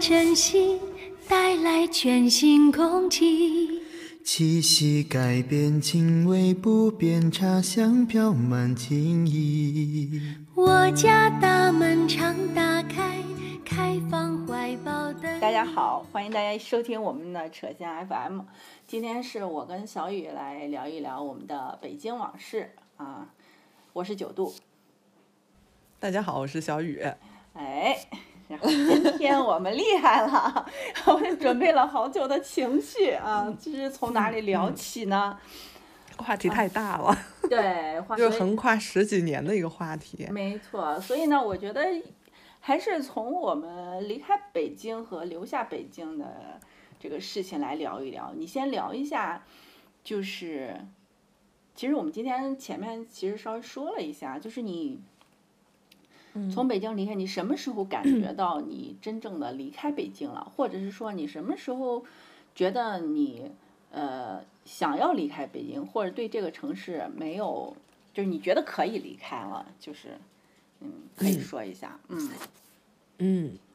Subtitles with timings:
[0.00, 0.78] 晨曦，
[1.28, 3.82] 带来全新空气。
[4.24, 10.20] 气息改变，情味不变，茶香飘满情意。
[10.54, 13.20] 我家大门常打开，
[13.64, 15.40] 开放怀抱的。
[15.40, 18.42] 大家好，欢迎大家收听我们的扯线 FM。
[18.86, 23.28] 今天是我跟小雨来聊一聊我们的北京往事啊。
[23.92, 24.54] 我是九度，
[25.98, 27.02] 大家好，我是小雨。
[27.54, 27.98] 哎，
[28.48, 30.66] 然后今天我们厉害了，
[31.06, 35.38] 我们准备了好久的情绪啊，就是从哪里聊起呢？
[36.16, 37.16] 话题太大了，
[37.48, 40.26] 对， 就横跨十几年的一个话题。
[40.30, 41.84] 没错，所以呢，我觉得
[42.58, 46.58] 还是从我们离开北京和留下北京的
[46.98, 48.32] 这个事情来聊一聊。
[48.34, 49.44] 你先聊一下，
[50.02, 50.74] 就是
[51.74, 55.02] 其实我们今天前面其实稍微说了一下，就是你。
[56.50, 60.50] 从北京离开，你什么时候感觉 到你真正的离开北京了？
[60.56, 62.04] 或者是说你什么时候
[62.54, 63.50] 觉得你
[63.90, 67.76] 呃想要离开北京，或者对这个城市没有，
[68.12, 69.66] 就是你觉得可以离开了？
[69.78, 70.18] 就是
[70.80, 71.98] 嗯，可以说一下。
[72.08, 72.30] 嗯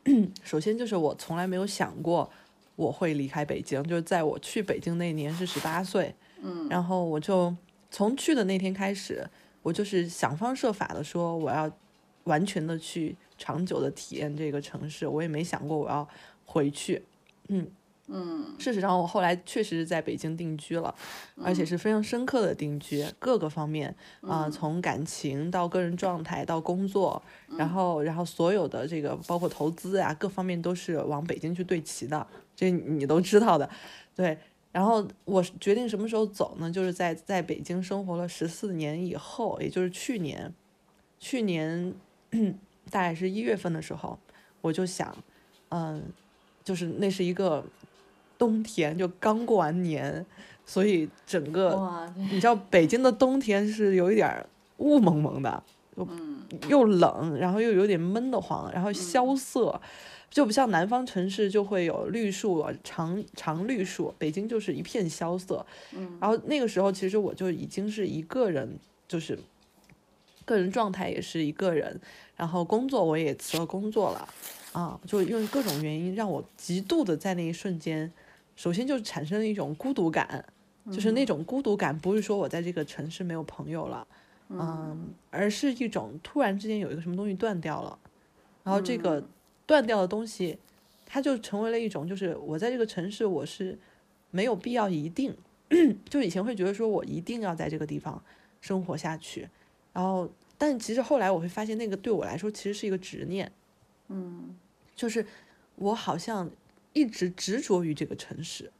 [0.05, 2.29] 嗯， 首先就是我从来没有想过
[2.75, 7.55] 我会离开北京，就是在我去北京那年是十八岁，嗯，然后我就
[7.91, 9.29] 从去的那天开始，
[9.61, 11.71] 我就是想方设法的说我要。
[12.25, 16.07] 完全的去长久的体验这个城市，我也没想过我要
[16.45, 17.03] 回去，
[17.49, 17.67] 嗯
[18.07, 18.55] 嗯。
[18.59, 20.93] 事实上，我后来确实是在北京定居了，
[21.43, 27.21] 而且是非常深刻的定居，各个方面啊，从感情到个人状态到工作，
[27.57, 33.69] 然后然后所有的这个包括投资啊，各方面都是往北京去对齐的，这你都知道的，
[34.15, 34.37] 对。
[34.71, 36.71] 然后我决定什么时候走呢？
[36.71, 40.53] 就是在在北京生活了十四年以后，也就是去年，
[41.19, 41.93] 去年。
[42.89, 44.17] 大概是一月份的时候，
[44.61, 45.15] 我就想，
[45.69, 46.03] 嗯，
[46.63, 47.63] 就是那是一个
[48.37, 50.25] 冬天，就刚过完年，
[50.65, 54.45] 所以整个你知道北京的冬天是有一点
[54.77, 55.63] 雾蒙蒙的，
[55.95, 56.07] 又
[56.69, 59.79] 又冷，然后又有点闷得慌，然后萧瑟，
[60.29, 65.65] 就不像南方城市就会有绿树长长绿树，北京就是一片萧瑟。
[66.19, 68.77] 然后那个时候其实我就已经是一个人，
[69.07, 69.37] 就是
[70.45, 71.99] 个人状态也是一个人。
[72.35, 74.27] 然后工作我也辞了工作了，
[74.71, 78.11] 啊，就因为各种原因让我极度的在那一瞬间，
[78.55, 80.43] 首先就产生了一种孤独感，
[80.91, 84.07] 就是那种孤独感不是说我在这个城市没有朋友了，
[84.49, 87.97] 嗯，而是一种突然之间有一个什么东西断掉了，
[88.63, 89.23] 然后这个
[89.67, 90.57] 断掉的东西，
[91.05, 93.77] 它就成为了一种就是我在这个城市我是
[94.31, 95.37] 没有必要一定，
[96.09, 98.21] 就以前会觉得说我一定要在这个地方
[98.59, 99.47] 生活下去，
[99.93, 100.29] 然后。
[100.55, 103.51] 但其实后来我会发现，那个对我来说其实是一个执念，
[104.07, 104.55] 嗯，
[104.95, 105.25] 就是
[105.75, 106.49] 我好像
[106.93, 108.71] 一直执着于这个城市，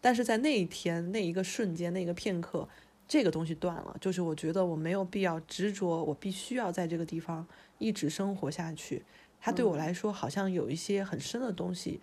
[0.00, 2.68] 但是在那一天那一个瞬间那个片刻，
[3.06, 7.46] 这个东西断了，就是我觉得我没有必要执着，我必须要在这个地方
[7.76, 9.04] 一直生活下去。
[9.40, 12.00] 它对我来说好像有一些很深的东西，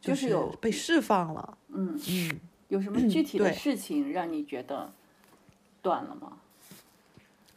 [0.00, 1.58] 就是有被释放了。
[1.68, 4.90] 嗯嗯，有什么具体的事情让你觉得
[5.82, 6.38] 断了吗？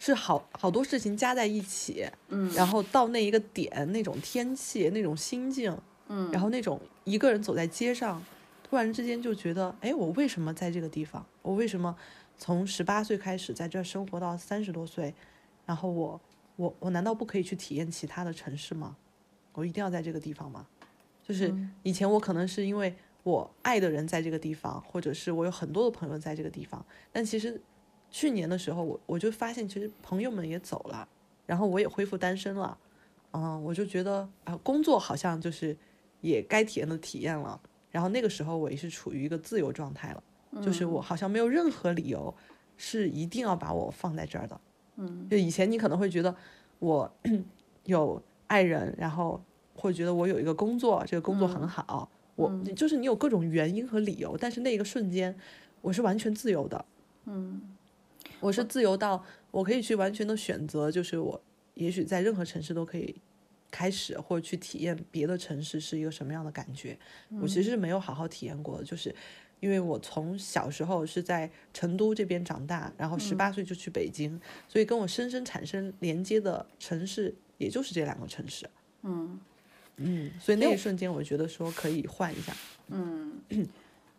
[0.06, 5.74] 是好好多事情加在一起，嗯，然后到那一个点，那种天气，那种心境，
[6.10, 8.22] 嗯，然后那种一个人走在街上，
[8.62, 11.26] 突然之间就觉得，哎，我为什么在这个地方？
[11.42, 11.96] 我为什么
[12.38, 15.14] 从十八岁开始在这生活到三十多岁？
[15.66, 16.20] 然后我，
[16.58, 18.98] 我，我难道不可以去体验其他的城市吗？
[19.54, 20.68] 我一定要在这个地方吗？
[21.26, 22.94] 就是以前我可能是因为
[23.24, 27.62] 我爱的人在这个地方，或者是我有很多的朋友在这个地方，但其实。
[28.14, 31.10] 去年的时候，我我就发现，其实朋友们也走了，
[31.48, 32.78] 然后我也恢复单身了，
[33.32, 35.76] 嗯，我就觉得啊，工作好像就是
[36.22, 37.60] 也该体验的体验了。
[37.90, 40.24] 然后那个时候我也是处于一个自由状态了，
[40.62, 42.32] 就是我好像没有任何理由
[42.78, 44.62] 是一定要把我放在这儿的。
[44.98, 46.36] 嗯，就以前你可能会觉得
[46.78, 47.12] 我
[47.86, 49.44] 有爱人，然后
[49.76, 55.36] 会觉得我有一个工作，这个工作很好，我就是你有各种原因和理由，但是那一个瞬间
[55.82, 56.86] 我是完全自由的。
[57.26, 57.60] 嗯。
[58.44, 61.42] 我是自由到我可以去完全的选择，就是我
[61.76, 63.16] 也许在任何城市都可以
[63.72, 66.98] 开始或者去体验别的城市是一个什么样的感觉。
[67.42, 69.16] 我其实是没有好好体验过的，就是
[69.62, 74.38] 因为我从小时候是在成都这边长大，然后十八岁就去北京，
[74.68, 78.70] 所以跟我深深产生连接的城市也就是这两个城市。
[79.04, 79.40] 嗯
[79.96, 82.54] 嗯，所以那一瞬间我觉得说可以换一下。
[82.90, 83.40] 嗯。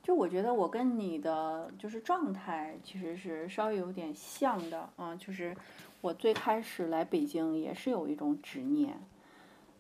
[0.05, 5.57] 就我觉得我跟你的就是状态其实是稍微有点像的，啊，就是
[6.03, 9.01] 我最开始来北京也是有一种执念，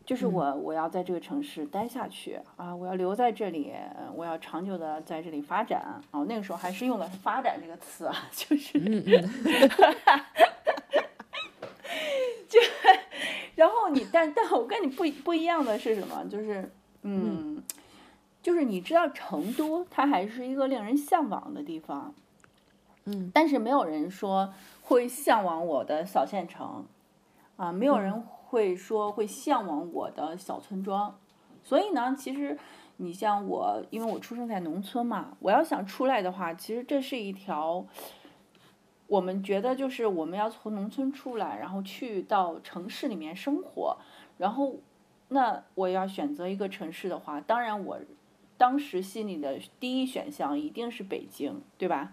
[0.06, 6.00] 就是我我要在这个城市待下去啊，我要留在这里，呃我要长久的在这里发展。
[6.11, 9.05] 哦，那个时候还是用了“发展”这个词啊，就是，嗯嗯，
[12.49, 12.59] 就，
[13.56, 16.25] 然后你，但但我跟你不不一样的是什么？
[16.31, 16.67] 就是，
[17.03, 17.62] 嗯，
[18.44, 22.14] 就是你知道成都它还是一个令人向往的地方，
[23.06, 24.52] 嗯，但是没有人说
[24.82, 26.85] 会向往我的小县城，
[27.56, 31.19] 啊，没有人会说会向往我的小村庄，
[31.62, 32.58] 所以呢，其实
[32.99, 37.87] 你像我，因为我出生在农村嘛，我要想出来的话，其实这是一条。
[39.06, 43.99] 我们觉得就是我们要从农村出来，然后去到城市里面生活，
[44.38, 44.76] 然后
[45.29, 47.99] 那我要选择一个城市的话，当然我
[48.56, 52.12] 当时心里的第一选项一定是北京，对吧？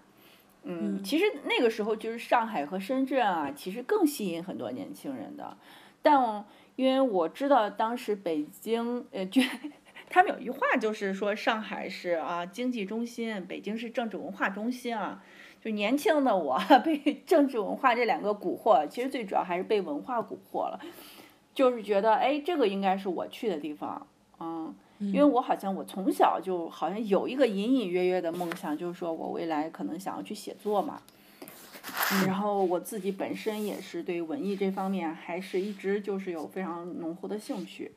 [0.64, 5.58] 嗯，其实那个时候就是上海和深圳啊，其实更吸引很多年轻人的。
[6.02, 6.46] 但
[6.76, 9.42] 因为我知道当时北京，呃，就
[10.10, 15.24] 他们有一句话就是说上海是啊经济中心，北京是政治文化中心啊。
[15.64, 20.80] 就年轻的我 被政治文化这两个蛊惑，其实最主要还是被文化蛊惑了，
[21.54, 24.08] 就是觉得哎，这个应该是我去的地方，
[24.40, 31.01] 嗯，因为我好像我从小就好像有一个隐隐约约的梦想，就是说我未来可能想要去写作嘛，
[32.27, 37.92] 然后我自己本身也是对文艺这方面还是一直就是有非常浓厚的兴趣。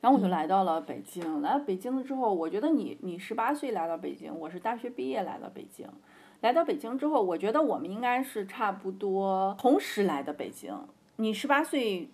[0.00, 5.86] 然后我就来到了北京，来到北京了之后，我觉得你你十八岁来到北京，我是大学毕业来到北京，
[6.40, 10.74] 来到北京之后，我觉得我们应该是差不多同时来的北京。
[11.16, 12.08] 你十八岁，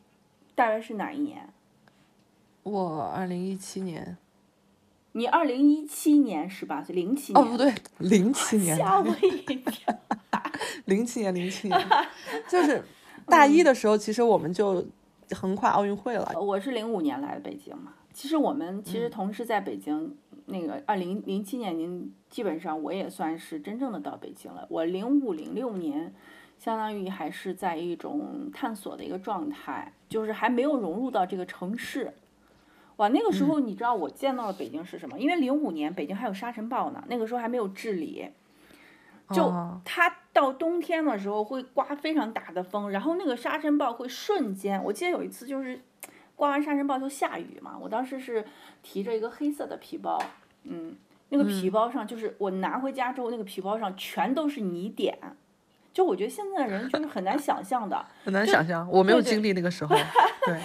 [0.56, 1.48] 大约是哪一年？
[2.66, 4.16] 我二零一七年，
[5.12, 7.40] 你二零一七年十八岁，零七年。
[7.40, 9.94] 哦不对，零七 年，吓我一跳。
[10.86, 11.80] 零七年，零七年，
[12.48, 12.82] 就是
[13.26, 14.84] 大一的时候，其实我们就
[15.30, 16.28] 横跨奥运会了。
[16.40, 20.16] 我是零五年来的北京嘛，其实我们其实同时在北京，
[20.46, 24.66] 那个二零零七年，您基本上我也算是真正的到北京了。
[24.68, 26.12] 我零五零六年，
[26.58, 32.12] 相当于还是在一种探索的一个状态，就是还没有融入到这个城市。
[32.96, 35.18] 哇，那个时候你知道我见到的北京是什么？
[35.18, 38.28] 因为零五年北京还有沙尘暴呢，那个时候还没有治理。
[39.30, 45.80] 就哦它到冬天的时候会刮非常大的风，然后那个沙尘暴会瞬间，我记得有一次就是
[46.36, 48.44] 刮完沙尘暴就下雨嘛，我当时是
[48.84, 50.16] 提着一个黑色的皮包，
[50.62, 50.94] 嗯，
[51.30, 55.18] 那个皮包上就是我拿回家之后，那个皮包上全都是泥点，
[55.96, 59.96] 就我觉得现在的人就是很难想象的， 很难想象，我没有经历那个时候。
[60.44, 60.60] 对，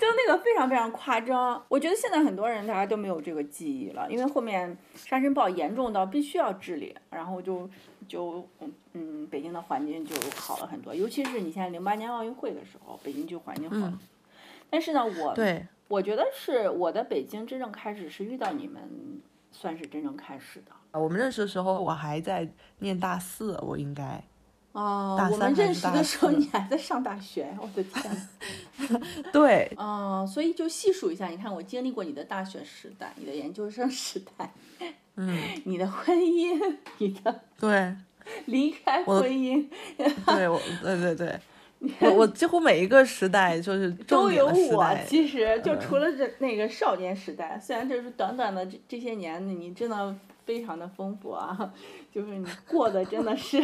[0.00, 1.64] 就那个非常非常夸张。
[1.68, 7.70] 我觉得现在很多人大家都没有这个记忆了，因为后面沙尘暴严重到必须要治理，然后就
[8.08, 10.92] 就嗯嗯，北京的环境就好了很多。
[10.92, 13.92] 尤其是你现在零八年奥运会的时候，北京就环境好了。
[13.94, 13.98] 嗯
[14.68, 18.82] 但是呢，我对，我觉得是我的北京真正开始是遇到你们，
[19.52, 20.72] 算是真正开始的。
[21.00, 22.48] 我们认识的时候，我还在
[22.80, 24.20] 念大四，我应该。
[24.82, 28.14] 哦我们认识的时候你还在上大学，我的天
[28.90, 29.00] 呐。
[29.32, 34.52] 对，嗯，所以就细数一下，你看我经历过你的大学时代，你的研究生时代，
[35.16, 35.34] 嗯，
[35.64, 37.96] 你的婚姻，你的对，
[38.44, 39.66] 离开婚姻，
[39.96, 41.40] 对，我，对对对，
[42.00, 44.94] 我我几乎每一个时代就是 重都有我。
[45.08, 50.14] 其实就嗯除了这那个少年时代，虽然就是短短的这这些年，你真的
[50.44, 51.72] 非常的丰富啊，
[52.12, 53.58] 就是你过的真的是，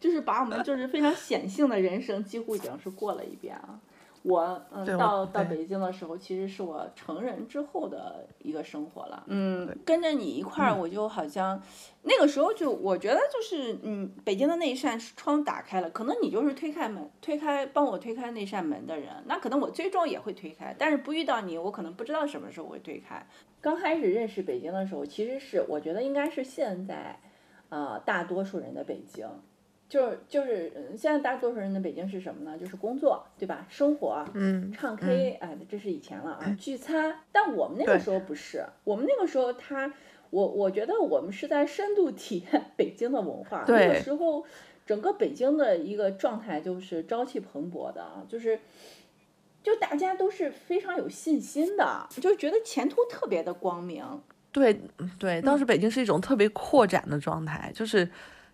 [0.00, 3.78] 就是把我们就是非常显性的人生几乎已经是过了一遍啊。
[4.22, 9.24] 我嗯，到到北京的时候，其实是我成人之后的一个生活了。
[9.28, 11.58] 嗯，跟着你一块儿，我就好像、
[12.02, 23.26] 那个时候就我觉得就是嗯，北京的那一扇窗打开了，可能你就是推开门、推开帮我推开那扇门的人，那可能我最终也会推开，但是不遇到你，我可能不知道什么时候会推开。
[23.62, 27.18] 刚开始认识北京的时候，其实是我觉得应该是现在，
[27.70, 29.26] 呃，大多数人的北京。
[29.90, 32.56] 就是就是，嗯现在大多数人的北京是什么呢？
[32.56, 33.66] 就是工作，对吧？
[33.68, 37.14] 生活，嗯，唱 K，哎，这是以前了啊，聚餐。
[37.30, 39.92] 但我们那个时候不是，我们那个时候他，
[40.30, 43.64] 我我觉得我们是在深度体验北京的文化。
[43.68, 44.46] 那个时候，
[44.86, 48.58] 整个北京的一个状态就是朝气蓬勃的啊，就是。
[49.62, 54.02] 就大家都是非常有信心的，就觉得前途特别的光明。
[54.50, 54.80] 对
[55.18, 58.08] 对，当时北京是一种特别扩展的状态，就是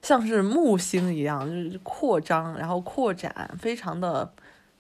[0.06, 4.32] 像是木星一样，就是扩张，然后扩展，非常的，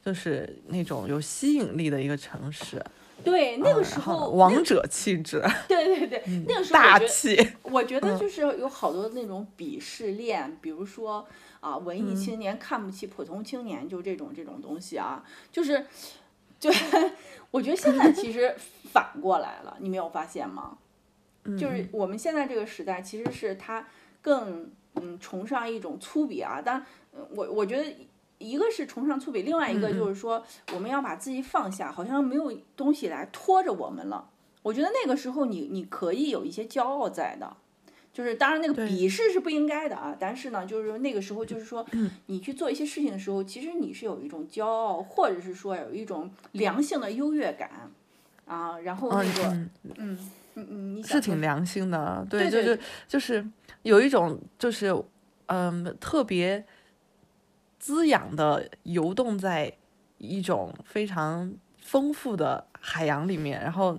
[0.04, 2.80] 就是那种有吸引力的一个城市。
[3.24, 7.36] 对，那个嗯时候，王者气质， 对对对，那个时候大气。
[7.62, 11.26] 我觉得嗯就是有好多那种鄙视链，比如说
[11.58, 15.84] 啊，文艺嗯青年看不起普通青年，就这种这种东西啊，就是
[16.60, 16.70] 就
[17.50, 18.54] 我觉得现在其实
[18.92, 20.78] 反过来了，你没有发现吗？
[21.58, 23.86] 就是我们现在这个时代，其实是它
[24.20, 26.62] 更嗯崇尚一种粗鄙啊。
[26.64, 26.84] 但
[27.30, 27.84] 我我觉得
[28.38, 34.28] 一个是崇尚粗鄙，另外一个就是说我们要把自己放下，好像没有东西来拖着我们了。
[34.62, 37.56] 我觉得那个时候你你可以有一些骄傲在的，
[38.12, 40.14] 就是当然那个鄙视是不应该的啊。
[40.18, 41.86] 但是呢，就是那个时候就是说
[42.26, 47.70] 你去做一些事情的时候，其实你是有一种骄傲，或者是说有一种良性的优越感
[48.44, 48.78] 啊。
[48.80, 49.56] 然后那个
[49.96, 50.30] 嗯。
[50.58, 53.46] 嗯，是挺良心的，对，就是就是
[53.86, 54.94] 有一种就是
[55.46, 56.64] 嗯特别
[57.78, 59.72] 滋养的游动在
[60.18, 63.98] 一种非常丰富的海洋里面，然后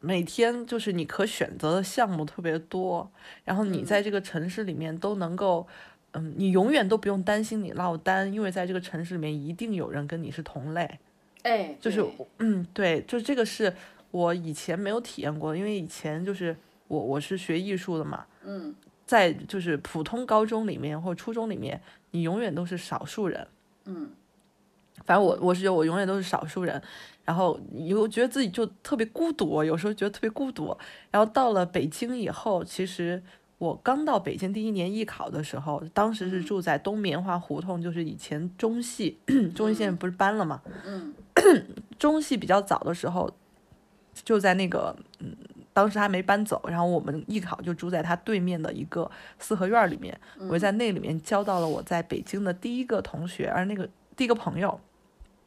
[0.00, 3.10] 每天就是你可选择的项目特别多，
[3.44, 5.66] 然后你在这个城市里面都能够
[6.12, 10.98] 嗯，你永远都不用担心你落单，因为在这个城市里面一定有人跟你是同类，
[11.42, 12.04] 哎，就是
[12.38, 13.72] 嗯，对，就这个是。
[14.14, 16.56] 我以前没有体验过，因为以前就是
[16.86, 18.72] 我我是学艺术的嘛，嗯，
[19.06, 21.80] 在就是普通高中里面或初中里面，
[22.10, 23.46] 你永远都是少数人，
[23.84, 24.10] 嗯，
[25.04, 26.80] 反正我我是觉得我永远都是少数人，
[27.24, 30.76] 然后又觉得自己就特别孤独，有时候觉得特别孤独，
[31.10, 33.22] 然后到了北京以后，其实
[33.58, 39.18] 我刚到北京第一年艺考的时候，当时是住在东棉花胡同，就是以前中戏，
[39.54, 41.14] 中戏现在不是搬了嘛，嗯，
[41.98, 43.30] 中戏比较早的时候。
[44.22, 45.36] 就在那个，嗯，
[45.74, 54.80] 当时还没搬走，然后我们艺考就住在他对面的一个四合院里面，我在那里面交到了我在北京的第一个同学，而那个第一个朋友，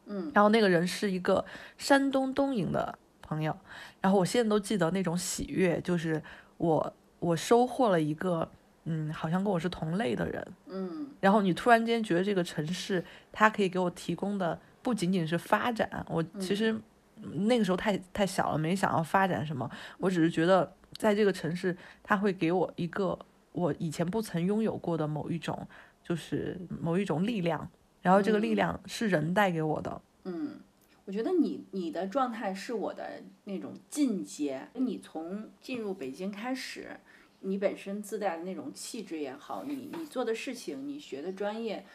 [0.06, 1.44] 嗯，然后那个人是一个
[1.78, 3.58] 山东东营的朋友，
[4.02, 6.22] 然后我现在都记得那种喜悦，就是
[6.58, 8.52] 我我收获了一个，
[8.84, 16.78] 嗯，好像跟我是同类的人，嗯，然后你突然间觉得这个城市它可以给我提供的不仅仅是发展，我其实。
[17.22, 19.70] 那个时候太太小了，没想要发展什么。
[19.98, 23.18] 我只是觉得，在这个城市，它会给我一个
[23.52, 25.68] 我以前不曾拥有过的某一种，
[26.04, 27.70] 就是某一种力量。
[28.02, 30.02] 然后这个力量是人带给我的。
[30.24, 30.60] 嗯，
[31.06, 34.68] 我觉得你你的状态是我的那种进阶。
[34.76, 36.98] 你从进入北京开始，
[37.42, 41.86] 你本身自带的那种气质也好，你你做的事情，你学的专业。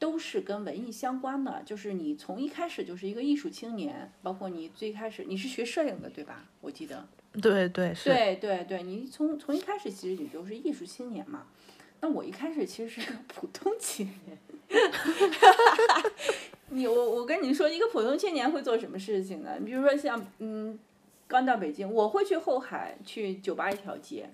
[0.00, 6.46] 都是跟文艺相关的，就是你从一开始就是一个艺术青年，包括你最开始你是学摄影的对吧？
[6.62, 7.06] 我记得。
[7.40, 8.08] 对对是。
[8.08, 11.46] 对对对，你从从一开始其实你就是艺术青年嘛。
[12.00, 14.38] 那我一开始其实是个普通青年。
[16.70, 19.56] 你我我跟你说，一个普通青年会做什么事情呢？
[19.58, 20.78] 你比如说像嗯，
[21.28, 24.30] 刚到北京，我会去后海去酒吧一条街。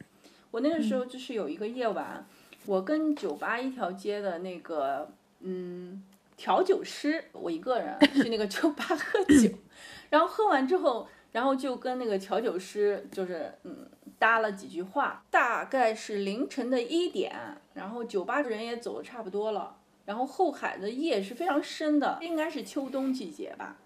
[0.53, 2.25] 我那个时候就是有一个夜晚，
[2.67, 5.11] 我跟酒吧一条街的那个。
[5.41, 6.03] 嗯，
[6.37, 9.51] 调酒师，我一个人 去那个酒吧喝酒，
[10.11, 13.89] 然后喝完之后，然后就跟那个调酒师就是嗯
[14.19, 17.35] 搭了几句话，大概是凌晨的一点，
[17.75, 19.77] 然后酒吧的人也走的差不多了，
[20.07, 23.77] 然后后海的夜是非常深的，应该是秋冬季节吧，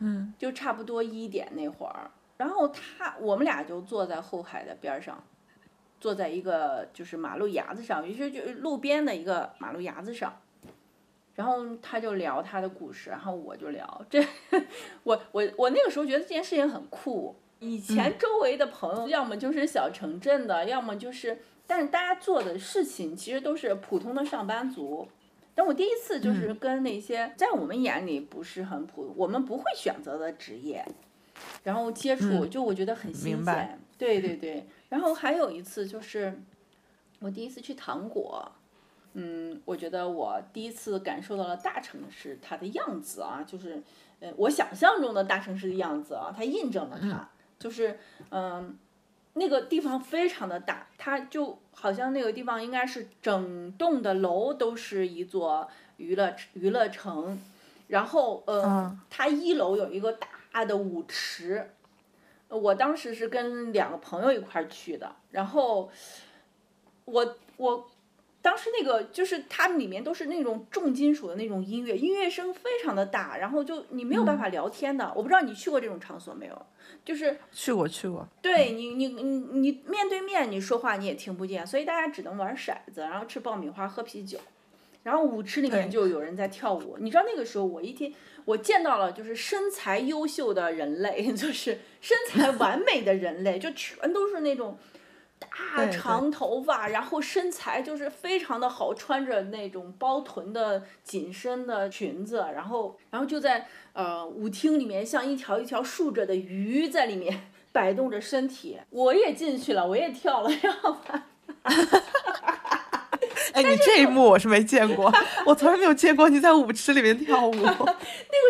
[0.00, 5.22] 嗯，就差不多一点那会儿，然后他我们俩就坐在后海的边上，
[5.98, 10.38] 坐在一个就是马路牙子上，于是就路边的一个马路牙子上。
[11.40, 14.22] 然后他就聊他的故事，然后我就聊这，
[15.04, 17.34] 我我我那个时候觉得这件事情很酷。
[17.60, 25.08] 以前周围的朋友要么就是小城镇的，要么就是，但是大家做的事情其实都是普通的上班族。
[25.54, 30.84] 但我第一次就是跟那些在我们眼里不是很普，我们不会选择的职业，
[31.62, 33.80] 然后接触，就我觉得很新鲜。
[33.96, 34.66] 对对对。
[34.90, 36.38] 然后还有一次就是
[37.20, 38.52] 我第一次去糖果。
[39.14, 43.82] 嗯，我觉得我第一次感受到了大城市它的样子啊，就是，
[44.20, 47.98] 呃，我想象中的大城市的样子啊，它印证了它，就是，
[48.30, 48.78] 嗯，
[49.32, 57.36] 那个地方非常的大，它就好像那个地方应该是整栋的楼都是一座娱乐娱乐城，
[57.88, 60.12] 然后，呃，它一楼有一个
[60.52, 61.72] 大的舞池，
[62.46, 65.90] 我当时是跟两个朋友一块儿去的，然后，
[67.06, 67.90] 我我。
[68.42, 75.12] 当时那个就是它里面都是那种重金属的那种音乐，音乐声非常的大，然后就你没有办法聊天的。
[75.14, 76.66] 我不知道你去过这种场所没有？
[77.04, 78.26] 就是去过去过。
[78.40, 84.38] 对你你你你面对面你说话你也听不见，所以大家只能玩骰子，然后吃爆米花喝啤酒，
[85.02, 86.96] 然后舞池里面就有人在跳舞。
[86.98, 88.10] 你知道那个时候我一天
[88.46, 94.78] 我见到了就是身材优秀的人类， 就是身材完美的人类，就全都是那种。
[95.40, 111.26] 大长头发，然后身材就是非常的好，穿着那种包臀的紧身的裙子，然后然后就在呃舞厅里面像一条一条竖着的鱼在里面 摆动着身体，我也进去了，我也跳了，然后把
[113.52, 115.12] 哎，你这一幕我是没见过，
[115.44, 117.52] 我从来没有见过你在舞池里面跳舞。
[117.56, 117.76] 那个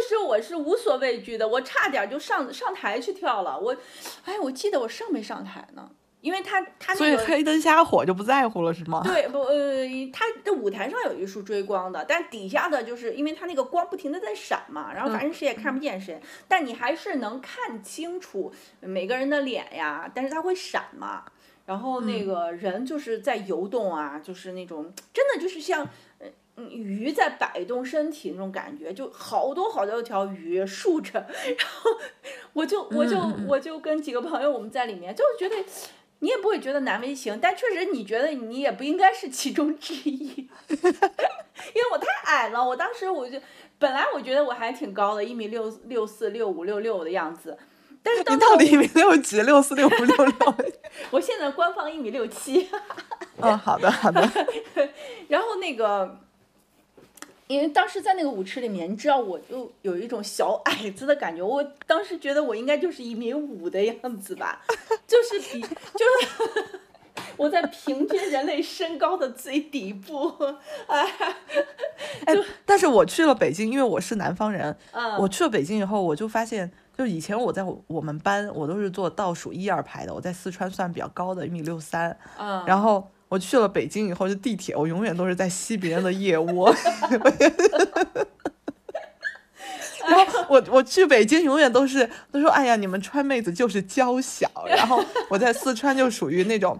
[0.09, 3.59] 时候我是无所畏惧的，我差点就上上台去跳了。
[3.59, 3.75] 我，
[4.27, 5.91] 哎，我记得我上没上台呢？
[6.21, 9.03] 因为他他所那个以黑灯瞎火就不在乎了是吗？
[9.05, 21.25] 对不呃，他的舞台上有一束追光的，但底下的就是因为他那个光不停的在闪嘛，然后反正谁也看不见谁，但你还是能看清楚每个人的脸呀，但是它会闪嘛。
[21.67, 25.89] 然后那个人就是在游动啊，就是那种真的就是像
[26.57, 31.13] 鱼在摆动身体那种感觉，就好多好多条鱼竖着，
[31.57, 31.91] 然后
[32.55, 35.55] 我就我就我就跟几个朋友我们在里面，就觉得
[36.21, 43.41] 你也不会觉得难为情，但确实你觉得你也不应该是其中之一， 因为我太矮了，我当时我就
[43.79, 47.57] 本来我觉得我还挺高的，一米六六四六五六六的样子，
[48.03, 49.43] 但是你到底一米六几？
[49.43, 50.55] 六四六五六六？
[51.11, 52.69] 我现在官方一米六七。
[53.39, 54.21] 嗯，好的好的。
[55.29, 56.21] 然后那个，
[57.51, 61.43] 因为当时在那个舞池里面，你知道，我就有一种小矮子的感觉。
[61.43, 64.65] 我当时觉得我应该就是一米五的样子吧，
[65.05, 66.81] 就是比就是
[67.37, 70.33] 我在平均人类身高的最底部。
[70.87, 71.13] 哎，
[72.27, 82.17] 哎，但是我去了北京，因为我是南方人，嗯，我去了北京以后，我就发现，就以前我在我我们班，我都是坐倒数一二排的，我在四川算比较高的，一米六三。
[82.39, 86.75] 嗯，然后我去了北京以后，就地铁，我永远都是在吸别人的腋窝。
[90.09, 94.51] 然后我我去北京永远都是都说，哎呀，你们川妹子就是娇小。
[94.67, 96.77] 然后我在四川就属于那种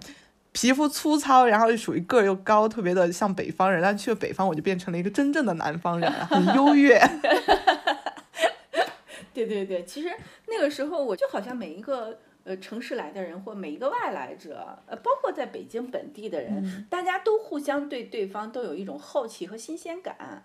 [0.51, 3.81] 皮肤粗糙，然后又属于个儿又高，特别的像北方人。
[3.81, 7.01] 但去了北方，我就变成了一个真正的南方人，很优越。
[9.33, 10.11] 对对对，其实
[10.49, 20.45] 那个时候我就好像每一个呃城市来的人或每一个外来者，呃，包括在北京本地的人，大家都互相对对方都有一种好奇和新鲜感，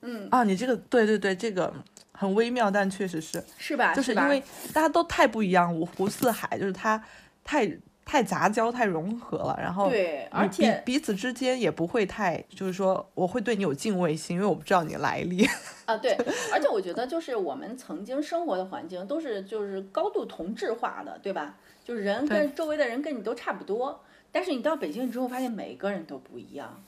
[0.00, 1.72] 嗯，啊，你这个对对对，这个
[2.12, 3.94] 很微妙，但确实是，是吧？
[3.94, 7.02] 就是因为大家都太不一样，五湖四海，就是他
[7.44, 7.66] 太
[8.08, 15.46] 太杂交、太融合了，然后对，而且彼彼此之间也不会太，就是说我会对你有敬畏心，因为我不知道你来历。
[15.84, 16.16] 啊，对，
[16.50, 21.56] 而且我觉得就是我们曾经生活的环境都是就是高度同质化的，对吧？
[21.84, 24.00] 就是人跟周围的人跟你都差不多，
[24.32, 26.82] 但是你到北京之后发现每个人都不一样。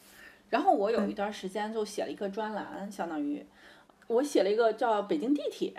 [0.49, 3.45] 然后我有一段时间就写了一个专栏，相当于
[4.07, 5.75] 我写了一个叫《北京地铁》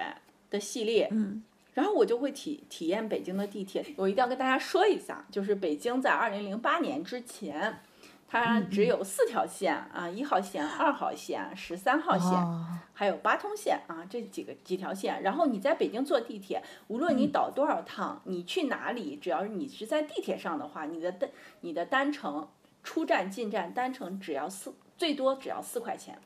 [0.51, 1.41] 的系列，嗯，
[1.73, 3.85] 然后我就会体体验北京的地铁。
[3.97, 7.81] 我一定要跟大家说一下，就是北京在二零零八年之前，
[8.27, 12.29] 它只有四条线啊，一号线、二号线、十三号线。
[12.29, 15.23] 哦还有八通线啊，这几个几条线。
[15.23, 21.27] 然后你在北京坐地铁，无论你倒多少趟，你去哪里，只要是你是在地铁上的话，你的单
[21.61, 22.47] 你的单程
[22.83, 26.19] 出站进站单程只要四，最多只要四块钱，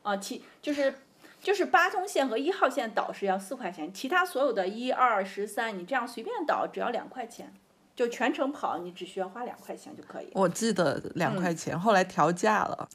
[0.00, 0.94] 啊，其就是
[1.42, 7.52] 就是八通线和一号线倒是要四块钱，其他所有的一二十三，你这样随便倒只要两块钱，
[7.96, 10.30] 就全程跑你只需要花两块钱就可以。
[10.34, 12.88] 我记得两块钱，后来调价了。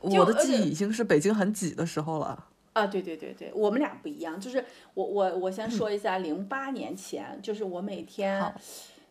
[0.00, 2.48] 我的记忆已经是北京很挤的时候了。
[2.72, 4.64] 啊，对对对对，我们俩不一样，就是
[4.94, 8.54] 我我我先说一下，零八年前，就是我每天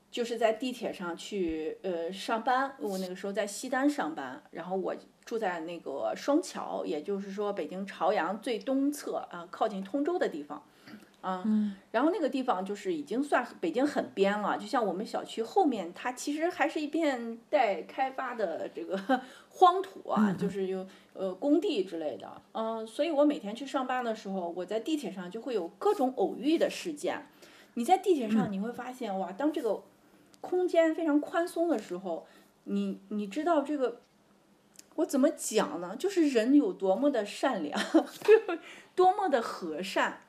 [0.10, 10.64] 就是在地铁上去呃上班，我那个时候在西单上班，然后我住在那个双桥，也就是说北京朝阳最东侧啊，靠近通州的地方。
[11.22, 11.46] 啊，
[11.92, 19.00] 然后那个地方就是已经算北京很边了，就像我们小区后面，它其实还是一片待开发的这个
[19.50, 27.28] 荒土啊，就是有呃工地之类的，嗯、所以我每天去上班的时候，我在地铁上就会有各种偶遇的事件。
[27.76, 29.84] 你在地铁上你会发现，哇，当这个
[30.42, 32.26] 空间非常宽松的时候，
[32.64, 34.02] 你你知道这个。
[34.96, 35.96] 我怎么讲呢？
[35.96, 37.80] 就是人有多么的善良，
[38.24, 38.58] 就
[38.96, 40.22] 多么的和善，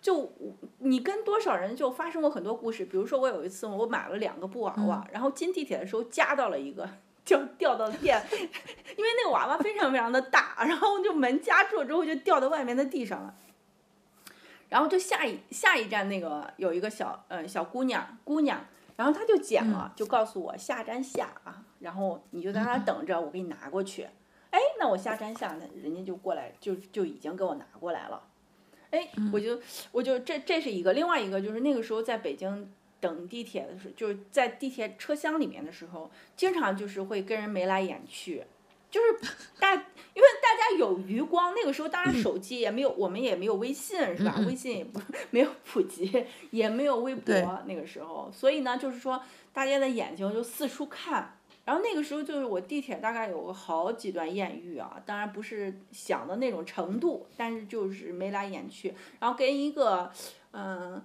[0.00, 0.32] 就
[0.78, 2.84] 你跟多少人就发生过很多故事。
[2.84, 6.88] 比如说，我有一次我买了两个布娃娃，然后进地铁的时候夹到了一个，
[7.24, 13.34] 就掉到电， 因为那个娃娃非常非常的大，然后就门夹住了之后就掉到外面的地上了。
[14.68, 18.64] 然后就下一下一站那个有一个小呃小姑娘姑娘，
[19.00, 24.06] 然后他就讲了，就告诉我下站下啊，然后你就在那等着，我给你拿过去。
[24.50, 28.22] 哎，那我下站下，那人家就过来，就就已经给我拿过来了。
[28.90, 29.58] 哎，我就
[29.90, 38.44] 我就这这是一个，另外一个就是那个时候在北京等地铁的时候，就是在地铁车厢里面的时候，经常就是会跟人眉来眼去，
[38.90, 39.72] 就是大，
[40.14, 44.34] 因为大家有余光，那个时候当然手机也没有，我们也没有微信是吧？
[44.46, 45.00] 微信也不
[45.30, 49.22] 没有普及，也没有微博那个时候，所以呢，就是说
[49.52, 51.36] 大家的眼睛就四处看。
[51.62, 60.10] 然后那个时候就是我地铁大概有个好几段艳遇啊，当然不是想的那种程度，但是就是眉来眼去，然后跟一个，
[60.52, 61.00] 嗯、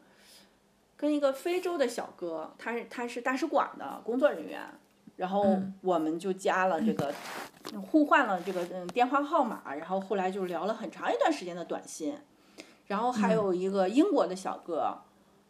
[0.97, 4.61] 跟一个非洲的小哥，他是他是大使馆的工作人员，
[5.15, 5.73] 然后嗯。
[5.81, 7.13] 我们就加了这个，
[7.91, 12.15] 互换了这个嗯电话号码，然后后来就聊了很长一段时间的短信，
[12.87, 14.97] 然后还有一个英国的小哥，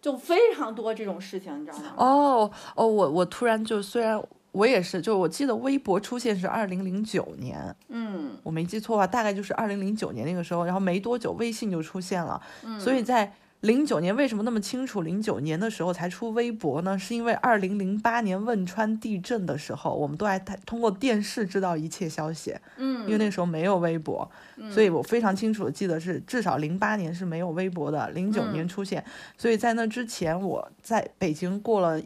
[0.02, 1.94] 就非常多这种事情，你知道吗？
[1.98, 8.38] 哦哦，我我突然就虽然我也是，就我记得微博出现是二零零九年，嗯。
[8.44, 12.80] 我没记错的话，大概就是二零零九年那个时候，然后没多久微信就出现了，嗯。
[12.80, 15.02] 所以在零九年为什么那么清楚？
[15.02, 17.00] 零九年的时候才出微博呢？
[17.00, 24.30] 是因为二零零八年汶川地震的时候，我们都还通过电视知道一切消息，嗯，因为那个时候没有微博，
[24.70, 29.04] 所以我非常清楚的记得是至少零八年是没有微博的，零九年出现，
[29.38, 32.02] 所以在那之前我在北京过了。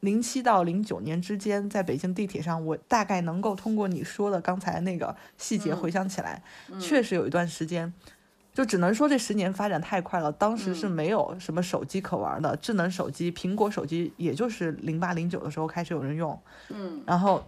[0.00, 6.42] 零七到零九年之间，在北京地铁上，我大概能够通过你说的刚才那个细节回想起来，
[6.78, 7.90] 确实有一段时间，
[8.54, 10.30] 就只能说这十年发展太快了。
[10.30, 17.44] 当时是没有什么手机可玩的，智能手机，苹果手机也就是零八零九的时候开始有人用，嗯然后，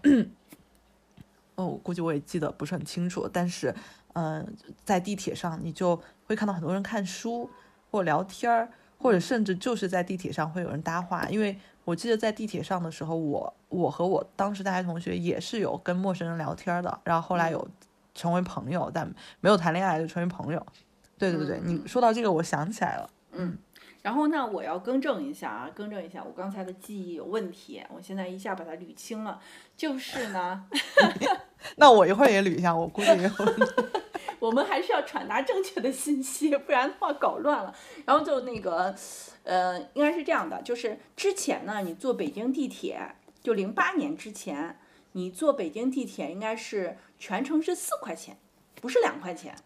[1.55, 3.73] 哦，我估计我也记得不是很清楚，但是，
[4.15, 4.45] 嗯、
[4.85, 7.49] 在地铁上你就会看到很多人看书
[7.91, 17.69] 或聊天儿，或者甚至就是在地铁上会有人搭话，因为我记得在地铁上的时候，我我和我当时大学同学也是有跟陌生人聊天的，然后后来有
[18.13, 19.09] 成为朋友，但
[19.41, 20.67] 没有谈恋爱就成为朋友。
[21.19, 23.11] 对对对，你说到这个，我想起来了。
[23.33, 23.59] 嗯
[24.03, 29.41] 然后呢，我要更正一下啊，更正一下，我刚才的记忆有问题，我现在一下把它捋清了。
[29.77, 30.65] 就是呢，
[31.75, 33.31] 那我一会儿也捋一下，我估计也有。
[34.39, 37.75] 我们还是要传达正确的信息，不然的话搞乱了。
[38.05, 38.95] 然后就那个，
[39.43, 44.79] 呃，应该是这样的，就是之前呢，你坐北京地铁，就零八年之前，
[45.13, 48.37] 你坐北京地铁应该是全程是四块钱，
[48.81, 49.57] 不是两块钱。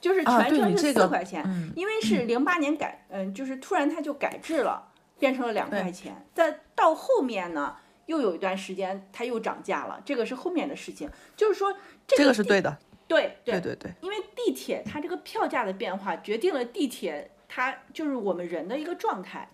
[0.00, 6.26] 就是啊全程是四块钱，嗯因为是零八年改，嗯、就是突然它就改制了，变成了两块钱。
[6.34, 11.10] 再到后面呢，又有一段时间它又涨价了，这个是后面的事情。
[11.36, 11.72] 就是说，
[12.06, 12.76] 这这个是对的，
[13.08, 13.90] 对对对对。
[14.02, 19.48] 因为地铁它这个票价的变化决定了地铁它就是我们人的一个状态。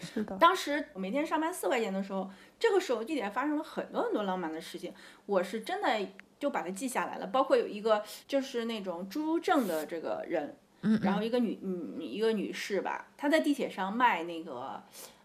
[0.00, 0.36] 是的。
[0.38, 2.28] 当时我每天上班四块钱的时候，
[2.58, 4.92] 这个时候地铁发生了很多很多浪漫的事情，
[5.26, 6.00] 我是真的
[6.44, 7.26] 就把它记下来了。
[7.26, 14.82] 包括有一个就是那种侏儒症的这个人，嗯然后一个女嗯一个女士吧，她在地铁上卖那个，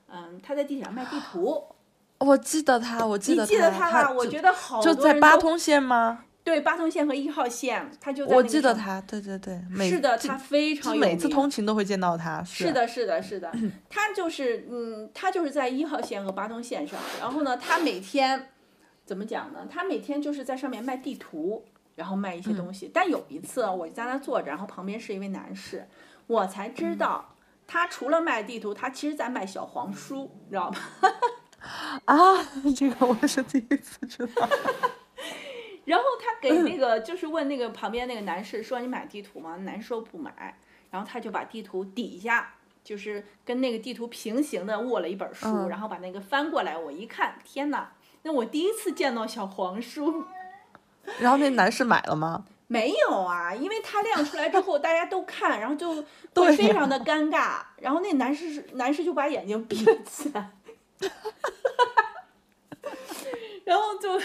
[0.08, 1.66] 嗯，她在地铁上卖地图，
[2.20, 4.10] 我记得她，我记得你记得，她吧？
[4.10, 6.24] 我觉得好就在八通线吗？
[6.42, 12.42] 对八通线和一号线，她就在我记得她，对对对，是的，这她非常每次通勤都会见到她。
[12.44, 13.52] 是，是的，是的，是的，
[13.90, 18.50] 她就是，嗯，她就是在一号线和八通线上，然后呢，她每天
[19.10, 19.68] 怎么讲呢？
[19.68, 22.92] 他每天就是在上面卖地图，然后卖一些东西。
[22.94, 25.88] 但有一次我在那坐着，然后旁边是一位男士，
[26.28, 27.34] 我才知道。
[27.66, 30.80] 他除了卖地图，他其实在卖小黄书，你知道吧？
[32.06, 32.16] 啊，
[32.78, 34.48] 这个我是第一次知道。
[35.86, 40.60] 然后他给那个就是问那个旁边那个男士说：“你买地图吗？”男士说不买，
[40.92, 47.92] 然后他就把地图底下就是跟那个地图平行的握了一本书，嗯然后把那个翻过来，我一看，天哪！
[48.24, 50.26] 那我第一次见到小黄书，
[51.20, 52.46] 然后那男士买了吗？
[52.68, 56.04] 没有啊，因为他亮出来之后大家都看，然后就
[56.34, 60.52] 对呀会非常的尴尬，然后那男士是男士就把眼睛闭了起来。
[63.66, 64.20] 然后就，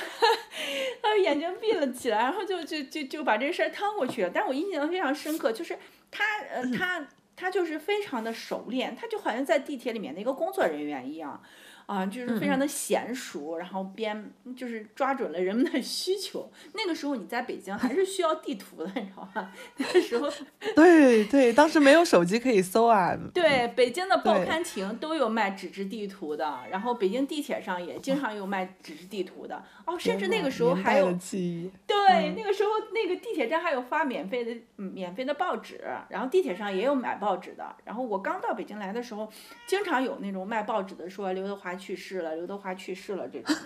[1.03, 4.31] 他眼睛闭了起来，然后就就就就把这事儿趟过去了。
[4.33, 5.79] 但我印象非常深刻，就是
[6.11, 11.43] 他呃他他就是非常的熟练，他就好像在地铁里面的一个工作人员一样，
[11.87, 16.51] 啊，就是非常的娴熟，然后编就是抓准了人们的 需求。
[16.73, 19.53] 那个时候你在北京还是需要地图的，你知道吧？
[19.77, 20.31] 那个时候
[20.75, 23.17] 对对，当时没有手机可以搜啊。
[23.35, 29.63] 对，北京的报刊亭都有卖纸质地图的，然后北京地铁上也经常有卖纸质地图的。
[29.87, 31.71] 哦，甚至那个时候还有记忆。
[31.87, 37.77] 对，那个时候那个地铁站还有发免费的嗯免费的报纸，然后地铁上也有买报纸的。
[37.85, 39.31] 然后我刚到北京来的时候，
[39.67, 43.55] 经常有那种卖报纸的说刘德华去世了，刘德华去世了这种。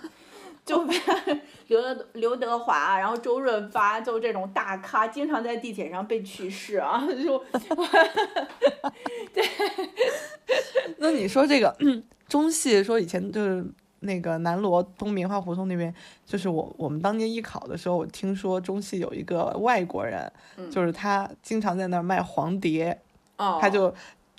[0.65, 0.85] 就
[1.67, 7.39] 刘德刘德华，然后周润发，就这种大咖，经常在地铁上被去世啊， 就
[9.33, 9.43] 对
[10.97, 11.75] 那你说这个
[12.27, 13.65] 中戏，说以前就是
[14.01, 15.93] 那个南锣东棉花胡同那边，
[16.25, 20.31] 就是我我们当年艺考的时候，我听说中戏有一个外国人，
[20.71, 22.99] 就是他经常在那儿卖黄碟，
[23.37, 23.93] 哦，他就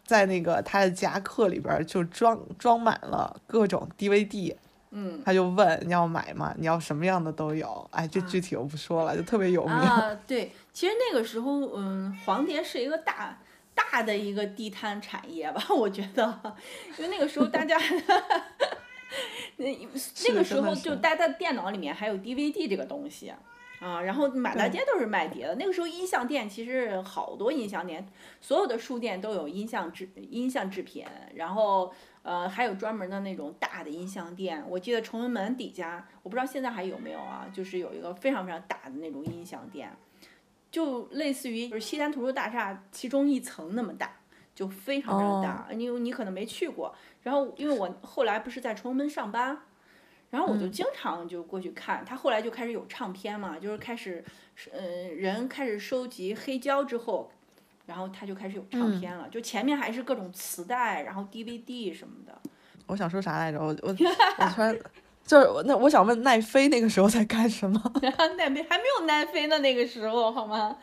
[0.05, 4.55] 在那个他的夹克里边就装装满了各种 DVD，
[4.91, 6.55] 嗯他就问你要买吗？
[6.59, 7.87] 你要什么样的都有。
[7.93, 9.73] 哎，这具体我不说了，就特别有名。
[9.73, 13.39] 啊， 对，其实那个时候，嗯，黄碟是一个大
[13.75, 16.41] 大的一个地摊产业吧，我觉得，
[16.99, 17.79] 因为那个时候大家，
[19.59, 19.79] 那
[20.29, 23.33] 那个时候就待在电脑里面还有 DVD 这个东西。
[23.81, 25.55] 啊，然后满大街都是卖碟的。
[25.55, 28.07] 那个时候音像店其实好多音像店，
[28.39, 31.03] 所有的书店都有音像制音像制品，
[31.35, 31.91] 然后
[32.23, 34.63] 呃还有专门的那种大的音像店。
[34.69, 39.91] 我记得崇文门底下，我不知道现在还有没有啊，就是有一个非常非常大的那种音像店，
[40.71, 44.15] 就类似于就是西单图书大厦其中一层那么大，
[44.55, 45.69] 就非常非常大。
[45.73, 49.59] 你你可能没去过，然后因为我后来不是在崇文门上班。
[50.31, 54.25] 然后我就经常就过去看，他后来就开始有唱片嘛，就是开始，
[54.73, 57.29] 呃，人开始收集黑胶之后，
[57.85, 62.41] 然后他就开始有唱片了，就前面还是各种磁带，然后 DVD 什么的。
[62.87, 63.59] 我想说啥来着？
[63.59, 64.79] 我我我突然
[65.27, 67.83] 就是我那我想问奈飞那个时候在干什么？
[68.01, 70.77] 奈飞还没有奈飞呢，那个时候好吗？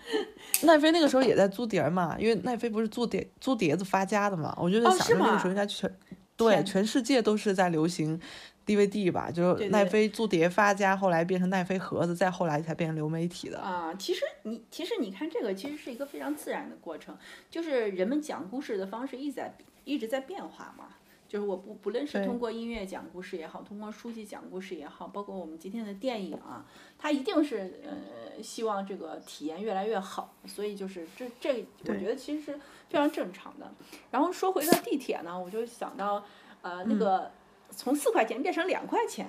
[0.63, 5.89] 奈飞那个时候也在租碟儿嘛，因为奈飞不是租碟租碟子发家的嘛，我就在哦想着那个时候应该全
[6.37, 8.19] 对全世界都是在流行
[8.65, 13.59] DVD 吧，就是奈飞租碟发家，后来变成奈飞盒子，再后来才变成流媒体的。
[13.59, 17.17] 啊，其实你其实你看这个其实是一个非常自然的过程，
[17.49, 20.89] 就是人们讲故事的方式一直在一直在变化嘛。
[21.27, 26.65] 就是我不不论是通过音乐讲故事也好，通过书籍讲故事也好，包括我们今天的电影啊，
[26.97, 32.59] 它一定是呃希望这个体验越来越好，所以就是这这我觉得其实是
[32.89, 33.69] 非常正常的。
[34.11, 36.23] 然后说回到地铁呢，我就想到
[36.61, 37.29] 呃嗯那个
[37.71, 39.27] 从四块钱变成两块钱，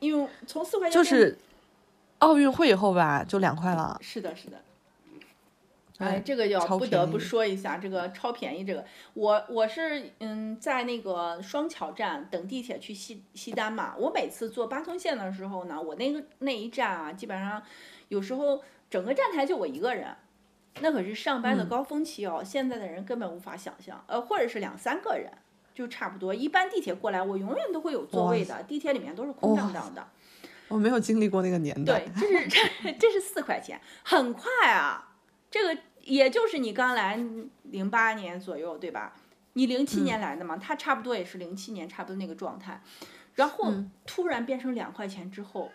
[0.00, 1.38] 因为从四块钱就是
[2.18, 3.96] 奥运会以后吧，就两块了。
[4.02, 4.60] 是的，是的。
[5.98, 8.64] 哎，这个要不得不说一下，这个超便宜。
[8.64, 13.94] 这个我我是嗯，在那个双桥站等地铁去西西单嘛。
[13.98, 17.62] 我每次坐八通线的时候呢，我那个那一站啊，基本上
[18.08, 20.14] 有时候整个站台就我一个人，
[20.80, 22.42] 那可是上班的嗯高峰期哦。
[22.44, 25.30] 现在的人根本无法想象，呃，或者是两三个人
[25.74, 26.34] 就差不多。
[26.34, 30.06] 一般地铁过来，我永远都会有座位的，地铁里面都是空荡荡的。
[30.68, 32.00] 我没有经历过那个年代。
[32.00, 35.14] 对，这是这这是四块钱，很快啊，
[35.56, 37.18] 这个也就是你刚来
[37.62, 39.14] 零八年左右，对吧？
[39.54, 42.82] 你零七年来的嘛，他差不多也是零七年差不多那个状态，
[43.36, 45.72] 然后嗯突然变成两块钱之后，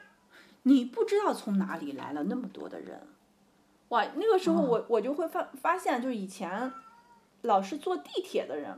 [0.63, 3.07] 你不知道从哪里来了那么多的人，
[3.89, 6.71] 哇，那个时候我我就会发发现，就是以前
[7.41, 8.77] 老是坐地铁的人，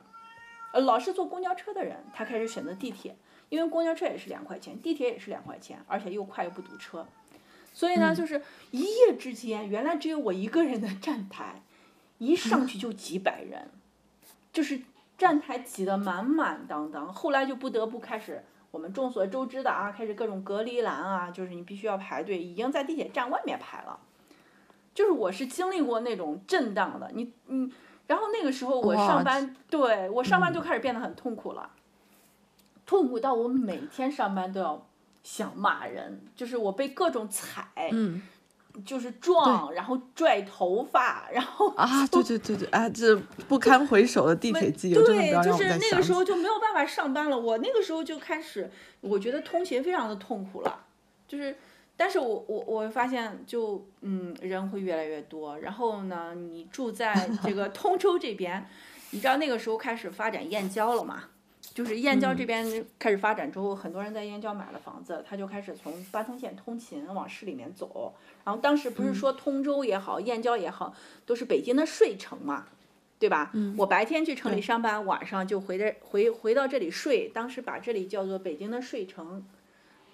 [0.72, 3.18] 呃，老是坐公交车的人，他开始选择地铁，
[3.50, 7.06] 因为公交车也是两块钱，地铁也是两块钱，而且又快又不堵车。
[7.74, 11.62] 所以呢，就是一夜之间，原来只有我一个人的站台，
[12.20, 13.70] 一上去就几百人，
[14.52, 14.80] 就是
[15.18, 17.12] 站台挤得满满当当。
[17.12, 24.00] 后来就不得不开始，我们众所周知的啊，开始各种隔离栏啊，就是你必须要排队，已经在地铁站外面排了。
[24.94, 27.74] 就是我是经历过那种震荡的，你你，
[28.06, 31.72] 然后那个时候我上班，对我上班就开始变得很痛苦了，
[32.86, 34.86] 痛苦到我每天上班都要
[35.24, 38.22] 想骂人，就是我被各种踩，嗯
[38.84, 43.16] 就是撞，然后拽头发，然后啊，对对对对，啊，这
[43.48, 46.24] 不堪回首的地铁记忆，对，就是那个时候。
[46.24, 47.38] 就没有办法上班了。
[47.38, 50.86] 我那个时候就开始，我觉得通勤非常的痛苦了，
[51.28, 51.56] 就是，
[51.96, 58.68] 但是我我我发现就嗯人会越来越多，然后呢，你住在这个通州这边，
[59.12, 61.26] 你知道那个时候开始发展燕郊了嘛？
[61.74, 68.14] 就是燕郊嗯这边开始发展之后，很多人在燕郊买了房子，他就开始从八通线通勤往市里面走。
[68.44, 70.94] 然后当时不是说通州也好，燕郊也好，
[71.26, 72.68] 都是北京的睡城嘛，
[73.18, 73.52] 对吧？
[73.78, 77.28] 我白天去城里上班，晚上就回这回回到这里睡。
[77.30, 79.44] 当时把这里叫做北京的睡城。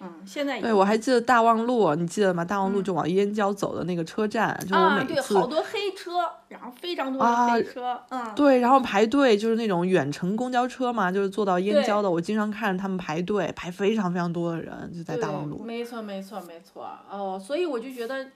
[0.02, 2.42] 嗯，现在已对，我还记得大望路，你记得吗？
[2.42, 6.12] 大望路就往燕郊走的那个车站，就是我嗯啊，对，好多黑车，
[6.48, 15.62] 然后非常多的啊黑车，嗯，对，然后排队就是那种远程公交车嘛，就是坐到燕郊的，我经常看着他们排队，排非常非常多的人，就在大望路。
[15.62, 16.88] 没错，没错，没错。
[17.10, 18.26] 哦，所以我就觉得，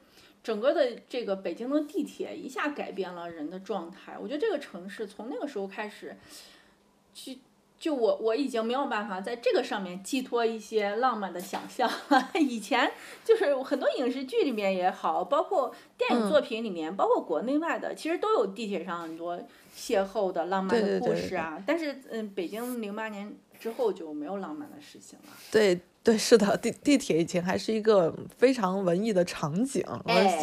[0.42, 4.18] 整个的这个北京的地铁一下改变了人的状态。
[4.20, 6.14] 我觉得这个城市从那个时候开始，
[7.14, 7.32] 就
[7.84, 12.30] 就我我已经没有办法在这个上面寄托一些浪漫的想象了。
[12.40, 12.90] 以前
[13.22, 19.38] 就是很多影视剧里面也好，包括电影作品里面，包括国内外的，其实都有地铁上很多
[19.76, 21.62] 邂逅的浪漫的对对对故事啊。
[21.66, 25.26] 但是嗯，北京零八年之后就没有浪漫的事情了。
[25.52, 29.82] 对对，是的，地地铁以前还是一个非常文艺的场景，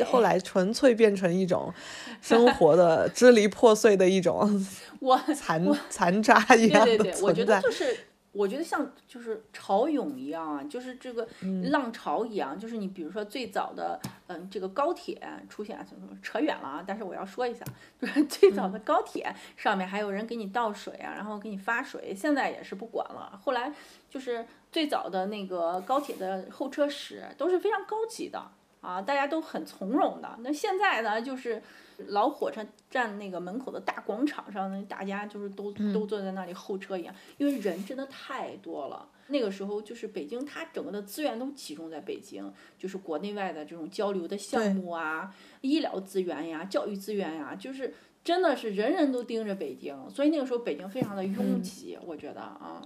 [0.06, 1.72] 后来纯粹变成一种
[2.20, 4.68] 生活的支离破碎的一种
[5.00, 7.62] 我残残渣一样的对对对，我觉存在。
[7.62, 7.98] 得就是，
[8.34, 16.84] 我觉得像就是潮涌一样啊，就是这个嗯浪潮一样，就是你比如说最早的，嗯，这个高铁出现，怎么说扯远了啊？
[16.88, 17.66] 但是我要说一下，
[18.00, 23.40] 就是 最早的嗯高铁上面还有人给你倒水啊，然后给你发水，现在也是不管了。
[23.44, 23.74] 后来
[24.10, 28.42] 就是最早的那个高铁的候车室都是非常高级的
[28.82, 30.38] 啊，大家都很从容的。
[30.40, 31.62] 那现在呢，就是
[32.08, 39.08] 老火车站那个门口的大广场上呢，大家就是都都坐在那里候车一样，因为人真的太多了。
[39.28, 47.94] 那个时候就是北京，它整个的资源都集中在北京，就是国内外的这种交流的项目啊、医疗资源呀、教育资源呀，就是
[48.26, 52.82] 真的是人人都盯着北京，所以那个时候北京非常的拥挤，我觉得啊，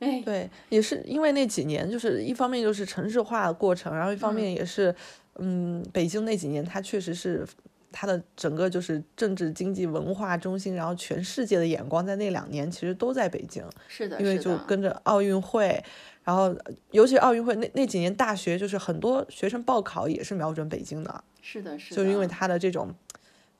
[0.00, 4.92] 哎，对，也是因为那几年，就是一方面就是城市化的过程，然后一方面也是，
[5.36, 7.46] 嗯，北京那几年它确实是
[7.90, 15.82] 它的整个就是政治、经济、文化中心，然后全世界的眼光在那两年其实都在北京，是的，因为就跟着奥运会，
[16.22, 16.54] 然后
[16.90, 22.92] 尤其奥运会那那几年大学就是很多学生报考也是瞄准北京的，是的，是的，就因为它的这种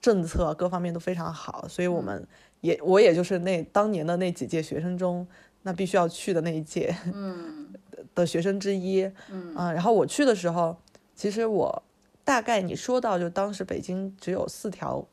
[0.01, 2.05] 政策各方面都非常好，所以我嗯。
[2.05, 2.27] 们
[2.61, 5.27] 也我也就是那当年的那几届学生中，
[5.63, 7.69] 那必须要去的那一届嗯。
[8.15, 9.05] 的学生之一。
[9.31, 9.55] 嗯。
[9.55, 10.75] 啊，然后我去的时候，
[11.15, 11.83] 其实我
[12.25, 15.05] 大概你说到就当时北京只有四条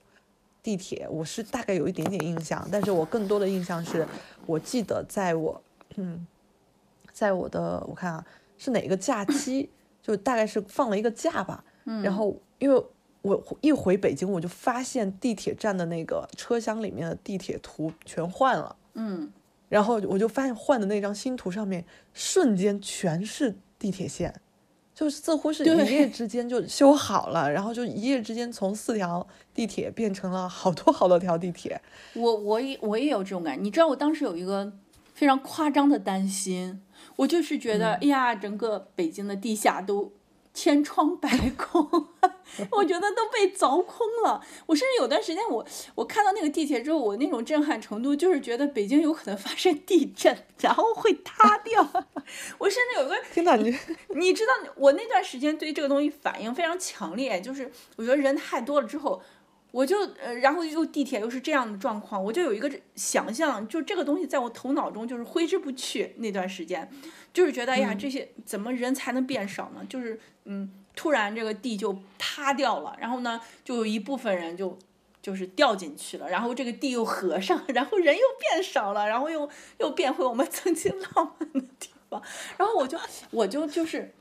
[0.63, 4.07] 地铁，我是大概有一点点印象，但是我更多的印象是
[4.45, 5.61] 我记得在我
[5.95, 6.25] 嗯，
[7.11, 8.25] 在我的我看啊
[8.57, 9.69] 是哪个假期，
[10.01, 12.83] 就大概是放了一个假吧，嗯然后因为
[13.21, 18.75] 我一回北京，我就发现地铁站的那个车厢里面的地铁图全换了。
[18.93, 19.31] 嗯
[19.69, 24.33] 然后我就发现换的那张新图上面，瞬间全是地铁线，
[25.01, 31.81] 就似乎是一夜之间就修好了，然后就一夜之间从四条地铁变成了好多好多条地铁。
[32.13, 34.71] 我我也我也有这种感觉，你知道我当时有一个
[35.15, 36.83] 非常夸张的担心，
[37.15, 40.13] 我就是觉得，哎呀，整个北京的地下都
[40.53, 41.81] 千疮百孔，
[42.71, 44.41] 我觉得都被凿空了。
[44.65, 51.81] 我甚至有段时间我，我看到那个地铁之后，我那种震撼程度就是觉得北京有可能发生地震，然后会塌掉。
[52.59, 53.73] 我甚至有个 听到，你
[54.09, 59.21] 你知道我那段时间对这个东西反应非常强烈，就是我觉得人太多了之后，
[59.71, 66.13] 我就呃，然后又地铁又是这样的状况，我就有一个想象，就这个东西在我头脑中就是挥之不去。
[66.17, 66.91] 那段时间，
[67.33, 69.85] 就是觉得哎呀，这些怎么人才能变少呢？
[69.87, 74.77] 就是嗯，突然这个地就塌掉了，然后呢，就有一部分人就。
[75.21, 82.19] 就是掉进去了，然后这个地又合上，然后人又变少了，然后又又变回我们曾经浪漫的地方，
[82.57, 82.97] 然后我就
[83.29, 84.11] 我就就是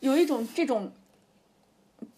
[0.00, 0.90] 有一种这种，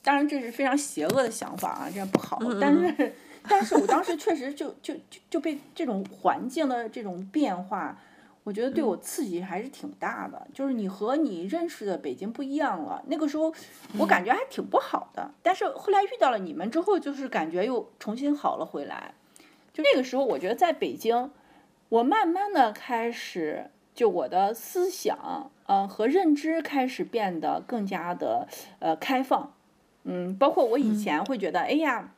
[0.05, 2.39] 当然这是非常邪恶的想法啊，这样不好。
[2.61, 3.17] 但是，
[3.49, 8.01] 但是我当时确实就就就就被这种环境的这种变化，
[8.49, 10.47] 我觉得对我刺激还是挺大的。
[10.55, 13.53] 就是你和你认识的北京不一样了，那个时候
[13.99, 15.31] 我感觉还挺不好的。
[15.43, 19.13] 但是后来遇到了你们之后，就是感觉又重新好了回来。
[19.75, 21.31] 就那个时候，我觉得在北京，
[21.91, 23.71] 我慢慢的开始。
[23.95, 28.47] 就我的思想，呃，和认知开始变得更加的
[28.79, 29.53] 呃开放，
[30.05, 32.13] 嗯，包括我以前会觉得，哎呀，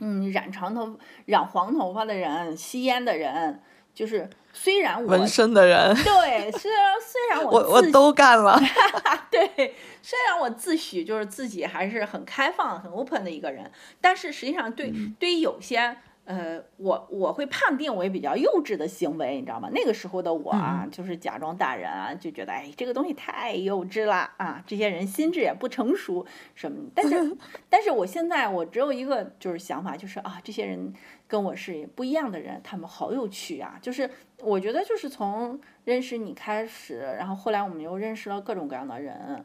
[0.00, 3.62] 嗯，染长头、染黄头发的人、吸烟的人，
[3.94, 8.58] 就是虽然我纹身的人，对，虽然虽然我自我都干了。
[9.30, 15.96] 对，虽然我自诩就是自己还是很开放、很 open 的一个人，但是实际上对、对于有些。
[16.26, 19.68] 呃，我我会判定为比较幼稚的行为，你知道吗？
[19.74, 26.88] 那个时候的我啊，就是假装大人啊，就觉得哎，这个东西太幼稚了啊，这些人心智也不成熟什么。
[26.94, 27.36] 但是，
[27.68, 30.94] 但是我现在我只有一个就是想法，就是啊，这些人
[31.26, 33.78] 跟我是不一样的人，他们好有趣啊。
[33.80, 39.44] 就是我觉得就是从认识你开始，然后后来我们又认识了各种各样的人。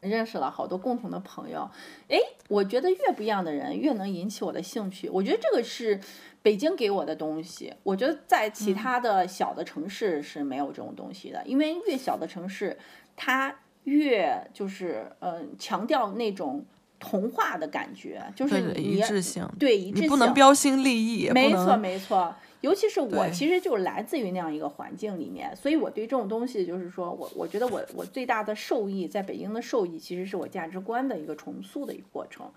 [0.00, 1.68] 认识了好多共同的朋友，
[2.06, 5.08] 诶，我觉得越不一样的人越能引起我的兴趣。
[5.08, 5.98] 我觉得这个是
[6.40, 7.74] 北京给我的东西。
[7.82, 12.78] 我觉得在其他的小的城市是没有这种东西的，因为越小的城市，
[13.16, 13.52] 它
[13.82, 16.64] 越就是嗯、呃、强调那种
[16.98, 22.34] 同化的感觉，就是对你一致性，对一致性，你不能标新立异，没错没错。
[22.60, 32.50] 尤其是我，其实就来自于那样一个环境里面，所以我对这种东西，就是说我我觉得我我最大的受益，在北京的受益，其实是我价值观的一个重塑的一个过程。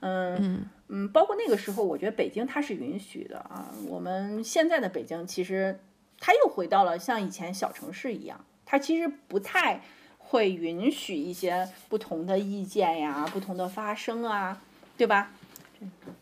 [0.00, 3.72] 嗯嗯嗯，包括那个时候，我觉得北京它是允许的啊。
[3.88, 5.80] 我们现在的北京，其实
[6.20, 9.80] 它又回到了像以前小城市一样，它其实不太
[10.28, 14.60] 会允许一些不同的意见呀、不同的发声啊，
[14.96, 15.30] 对吧？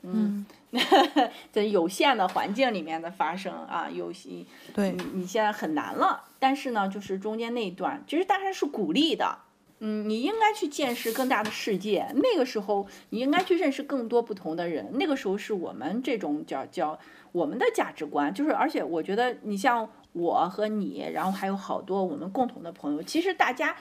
[0.03, 0.45] 嗯，
[1.53, 4.31] 在有限的环境里面的发生啊，有些
[4.75, 9.39] 对你你现在很难了，但是呢，就是中间那一段，其实大家是鼓励的，
[9.79, 12.07] 嗯，你应该去见识更大的世界。
[12.17, 14.91] 那个时候，你应该去认识更多不同的人。
[14.95, 16.99] 那个时候是我们这种叫叫
[17.31, 23.77] 我们的价值观，就是而且我觉得你像我和你，然后还有好多我们共同的朋友，其实大家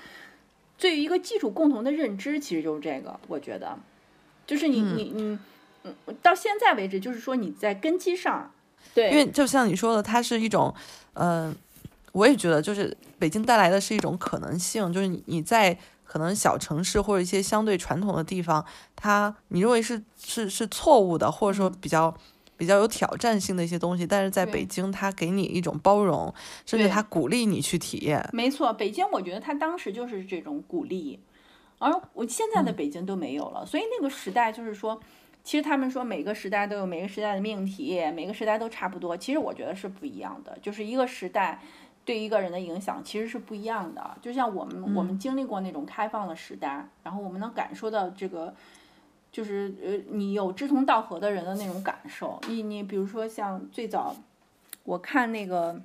[0.77, 3.77] 对于一个基础共同的认知，其实就是这个，我觉得，
[4.45, 4.97] 就是你、嗯。
[4.97, 5.39] 你你
[5.85, 8.49] 嗯，到现在为止，就是说你在根基上，
[8.93, 10.73] 对，因为就像你说的，它是一种，
[11.13, 11.53] 呃，
[12.13, 18.65] 我也觉得就是北京带来的是一种可能性，就是你你在可能小城市或者一些相对传统的地方，
[18.95, 22.15] 它你认为是是是错误的，或者说比较。
[22.57, 26.33] 比较有挑战性的一些东西，但是在北京，它给你一种包容，
[26.65, 28.27] 甚至对它鼓励你去体验。
[28.33, 31.19] 没错，北京我觉得他当时就是这种鼓励，
[31.79, 34.99] 而我现在的北京都没有了，所以那个时代就是说，
[35.43, 41.59] 其实他们说每个时代都有每个时代的命题，每个时代都差不多，其实我觉得是不一样的，就是一个时代。
[42.05, 48.53] 对一个人的影响其实是不一样的，就像我们、我们经历过那种开放的时代，然后我们能感受到这个，
[49.33, 52.39] 就是呃，你有志同道合的人的那种感受。
[52.47, 54.15] 你你比如说像最早
[54.83, 55.81] 我看那个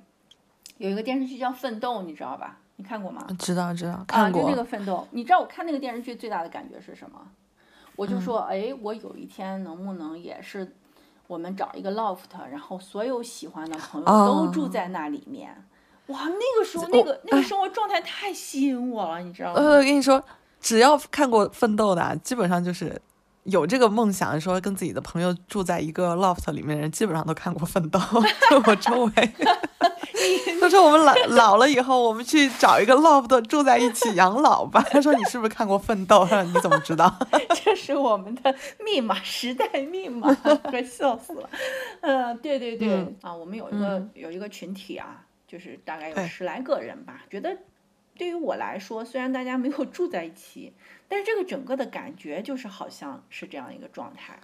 [0.77, 2.59] 有一个电视剧叫《奋斗》，你知道吧？
[2.77, 3.27] 你看过吗？
[3.39, 4.43] 知道知道，啊，看过。
[4.43, 7.19] 就那个奋斗，你知道我看那个电视剧最大的感觉是什么？
[7.95, 10.75] 我嗯就说，哎，我有一天能不能也是
[11.27, 12.19] 我们找一个 loft，
[12.49, 15.65] 然后所有喜欢的朋友都住哦在那里面。
[16.07, 19.59] 哇，那个时候那个那个生活状态太吸引我了，你知道吗？
[19.59, 20.23] 呃，跟你说，
[20.61, 22.99] 只要看过《奋斗》的啊，基本上就是
[23.43, 27.99] 有这个梦想，说跟自己的朋友住在一个 loft 里面的人，基本上都看过《奋斗》。
[28.49, 29.31] 就我周围，
[30.59, 34.85] 他说我们老老了以后，我们去找一个 loft 住在一起养老吧。
[34.91, 36.25] 他说你是不是看过《奋斗》？
[36.27, 37.13] 他说你怎么知道？
[37.63, 40.33] 这是我们的密码，时代密码，
[40.63, 41.49] 快笑死了。
[42.01, 47.23] 呃，对对对，嗯啊，我们有一个、有一个群体啊，就是大概有十来个人吧。
[47.29, 47.55] 觉得
[48.19, 50.73] 对于我来说，虽然大家没有住在一起，
[51.07, 54.37] 但是这个整个的感觉就是好像是这样一个状态。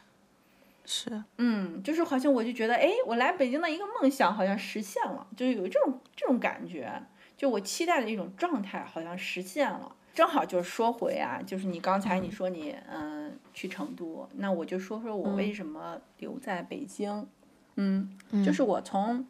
[0.85, 6.89] 是，嗯，就是好像我就觉得，哎，我来北京的一个梦想好像实现了，就是有这种这种感觉，
[7.35, 9.93] 就我期待的一种状态好像实现了。
[10.13, 17.27] 正好就是说回啊，就是你刚才你说你嗯、去成都，那我就说说我为什么留在北京。
[17.75, 19.27] 嗯，就是我从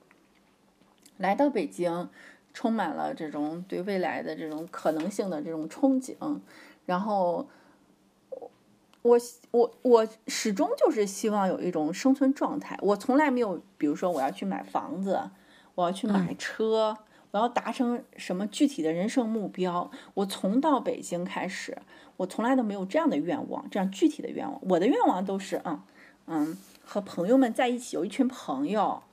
[1.17, 2.07] 来到北京，
[2.55, 6.15] 充满了这种对未来的这种可能性的这种憧憬，
[6.85, 7.45] 然后
[9.01, 9.19] 我
[9.51, 12.79] 我我始终就是希望有一种生存状态。
[12.81, 15.19] 我从来没有，比如说我要去买房子，
[15.75, 16.97] 我要去买车，
[17.31, 19.91] 我要达成什么具体的人生目标。
[20.13, 21.77] 我从到北京开始，
[22.15, 24.57] 我从来都没有这样的愿望，这样具体的愿望。
[24.69, 25.81] 我的愿望都是，嗯
[26.27, 29.03] 嗯，和朋友们在一起，有一群朋友。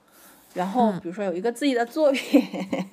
[0.54, 2.42] 然后，比如说有一个自己的作品，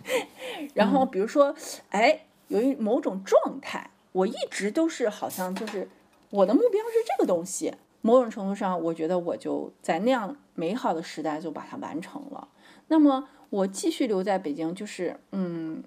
[0.73, 1.53] 然后比如说，
[1.89, 5.89] 哎，有一某种状态，我一直都是好像就是
[6.29, 7.73] 我的目标是这个东西。
[8.01, 12.47] 某种程度上，我觉得我就在那样美好的时代就把它完成了。
[12.87, 15.83] 那么我继续留在北京，就是嗯，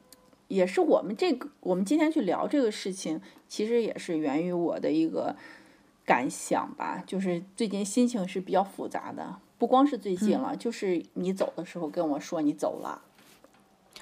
[0.49, 3.19] 也是我们这个我们今天去聊这个事情，
[3.49, 5.35] 其实也是源于我的一个
[6.05, 7.03] 感想吧。
[7.07, 13.01] 就是最近心情是比较复杂的，不光是最近了，就是你走的时候跟我说你走了。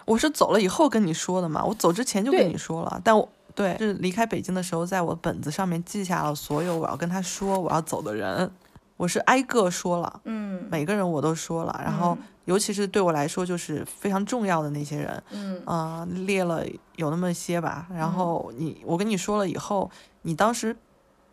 [0.07, 8.51] 我是走了以后跟你说的嘛，我走之前就跟你说了，但我对是离开北京的时候，在我本子上面记下了所有我要跟他说我要走的人，
[8.97, 10.67] 我是挨个说了，嗯。
[10.71, 12.25] 每个人我都说了，然后嗯。
[12.47, 15.63] 尤其是对我来说就是非常重要的那些人，嗯。
[15.67, 16.65] 啊、列了
[16.97, 19.91] 有那么些吧，然后你我跟你说了以后，
[20.23, 20.75] 你当时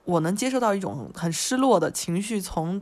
[0.03, 2.82] 我能接受到一种很失落的情绪从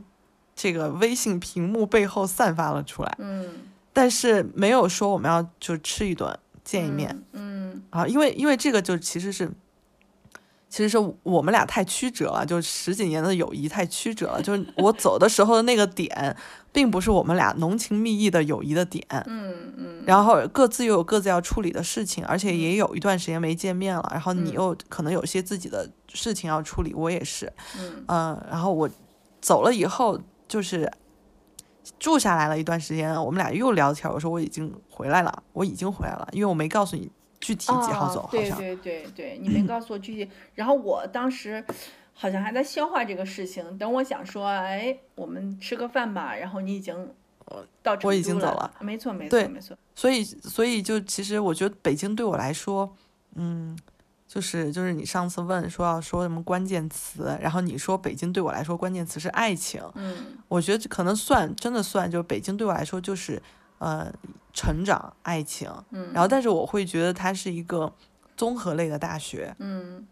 [0.56, 3.46] 这个微信屏幕背后散发了出来，嗯，
[3.92, 7.22] 但是没有说我们要就吃一顿见一面。
[7.32, 9.52] 嗯，啊，因为因为这个就其实是
[10.68, 14.42] 其实是我们俩太曲折了，就十几年的友谊太曲折了。
[14.42, 16.36] 就是我走的时候的那个点，
[16.72, 19.06] 并不是我们俩浓情蜜意的友谊的点。
[19.26, 20.02] 嗯嗯。
[20.06, 24.08] 然后各自又有各自要处理的事情，而且也有一段时间没见面了。
[24.10, 27.52] 然后你又可能有些自己的事情要处理，我也是。
[27.78, 28.04] 嗯。
[28.08, 28.90] 嗯，然后我
[29.40, 30.90] 走了以后，就是
[31.98, 34.10] 住下来了一段时间，我们俩又聊天。
[34.10, 37.10] 我说我已经回来了，我已经回来了，因为我没告诉你。
[37.38, 38.26] 具体几号走？
[38.32, 40.28] 对对对对，你没告诉我具体。
[40.54, 41.62] 然后我当时
[42.14, 43.76] 好像还在消化这个事情。
[43.76, 46.34] 等我想说，哎，我们吃个饭吧。
[46.34, 46.96] 然后你已经
[47.44, 48.74] 呃到我已经走了。
[48.80, 49.76] 没错没错没错。
[49.94, 52.90] 所以所以就其实我觉得北京对我来说，
[53.34, 53.78] 嗯，
[54.36, 59.82] 就是就是你上次问说要说什么关键词，然后你说北京对我来说关键词是爱情。
[59.94, 60.38] 嗯。
[60.48, 63.42] 我觉得可能算真的算，就是北京对我来说就是。
[63.78, 64.10] 呃，
[64.54, 67.92] 成长、爱情，嗯，然后但是我会觉得它是一个
[68.34, 70.02] 综合类的大学，嗯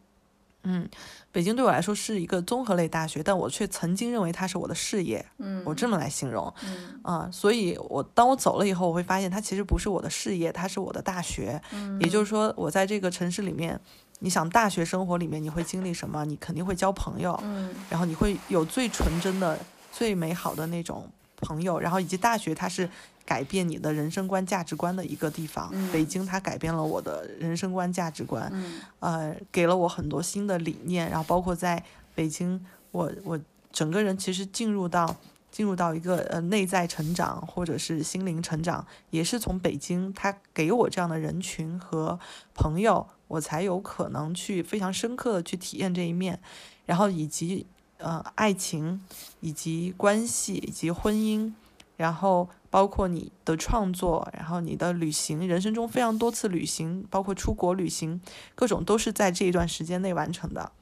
[0.65, 0.89] 嗯，
[1.31, 7.01] 北京对我来说是一个综合类大学，但我却曾经认为它是我的事业，嗯，我这么来形容，嗯。
[7.03, 13.79] 啊，所以我当我走了以后，我会发现它其实不是我的事业，它是我的大学，嗯，也就是说，我在这个城市里面，
[14.21, 16.25] 你想大学生活里面你会经历什么？
[16.25, 19.59] 你肯定会交朋友，嗯，然后你会有最纯真的、
[19.93, 21.07] 最美好的那种
[21.37, 22.89] 朋友，然后以及大学它是。
[23.26, 28.53] 改变你的人生观、价值观的一个地方，北京它改变了我的人生观、价值观，
[29.01, 31.09] 呃，给了我很多新的理念。
[31.09, 31.82] 然后包括在
[32.14, 33.41] 北京，我我
[33.72, 35.16] 整个人其实进入到
[35.51, 42.20] 进入到一个呃内在成长或者是心灵成长，也是从北京它给我这样的人群和
[42.53, 46.39] 朋友，我才有可能去非常深刻的去体验这一面，
[46.85, 47.64] 然后以及
[48.05, 49.01] 呃爱情，
[49.41, 51.53] 以及关系，以及婚姻，
[51.97, 52.49] 然后。
[52.75, 58.21] 包括你的创作，然后你的旅行，人生中非常多次旅行，包括出国旅行，
[58.57, 60.73] 各种都是在这一段时间内完成的。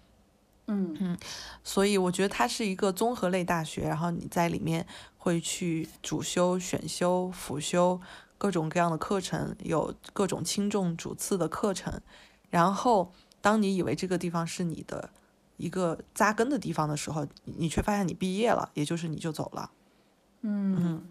[0.68, 1.18] 嗯嗯，
[1.62, 4.86] 所以我觉得它是一个综合类大学，然后你在里面
[5.18, 8.00] 会去主修、选修、辅修
[8.38, 12.00] 各种各样的课程，有各种轻重主次的课程。
[12.48, 13.12] 然后，
[13.42, 15.10] 当你以为这个地方是你的
[15.62, 19.70] 一个扎根的地方的时候，你却发现你毕业了，也就是你就走了。
[20.42, 21.02] 嗯嗯。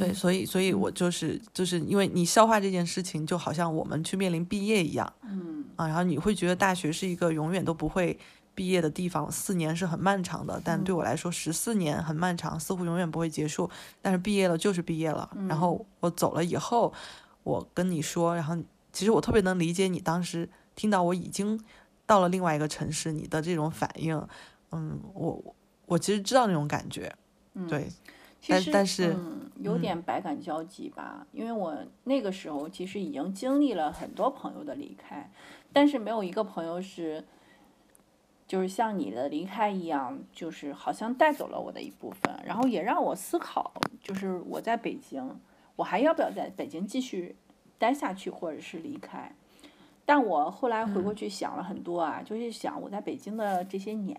[0.00, 8.18] 对，所以，所以我就是就是因为你消化这件事情，就好像我们去面临毕业一样，嗯啊，然后你会觉得大学是一个永远都不会
[8.54, 13.68] 毕业的地方，四年是很漫长的，但对我来说十四年很漫长，似乎永远不会结束。
[14.00, 16.90] 但是毕业了就是毕业了，然后我走了以后，
[17.42, 18.56] 我跟你说，然后
[18.94, 21.60] 其实我特别能理解你当时听到我已经
[22.06, 24.20] 到了另外一个城市，你的这种反应，
[24.70, 25.54] 嗯，我
[25.86, 27.12] 我其实知道那种感觉，
[27.68, 27.88] 对。
[28.40, 31.24] 其实，但是，嗯，有点百感交集吧。
[31.30, 35.30] 因为我那个时候其实已经经历了很多朋友的离开，
[35.72, 37.24] 但是没有一个朋友是，
[38.48, 43.72] 就是像你的离开一样，就是好像带走了我的一部分，然后也让我思考，
[44.02, 45.38] 就是我在北京，
[45.76, 47.36] 我还要不要在北京继续
[47.78, 49.32] 待下去，或者是离开？
[50.04, 54.18] 但我后来回过去想了很多啊，就是想我在北京的这些年。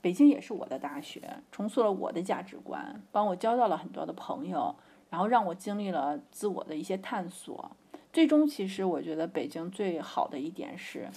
[0.00, 4.76] 北京也是我的大学，重塑了我的价值观，帮我交到了很多的朋友，
[5.08, 7.70] 然后让我经历了自我的一些探索。
[8.12, 11.08] 最终，其实我觉得北京最好的一点是，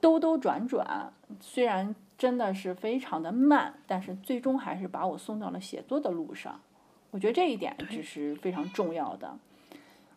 [0.00, 6.58] 兜兜转转，虽然真的是非常的慢，但是最终还是把我送到了写作的路上。
[7.10, 9.36] 我觉得这一点只是非常重要的。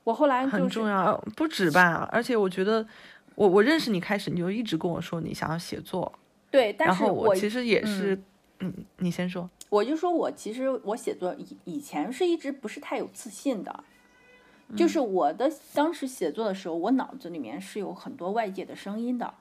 [0.06, 2.08] 我后来很重要，不止吧？
[2.12, 2.88] 而且我觉得，
[3.36, 6.10] 我我认识你开始，你就一直跟我说你想要写作。
[6.49, 8.18] 对，但是我其实也是，
[8.60, 9.49] 嗯，你先说。
[9.68, 13.84] 我就说我其实我写作以以前是一直不是太有自信的，
[14.78, 19.34] 就是我的当时写作的时候，我脑子里面是有很多外界的声音的，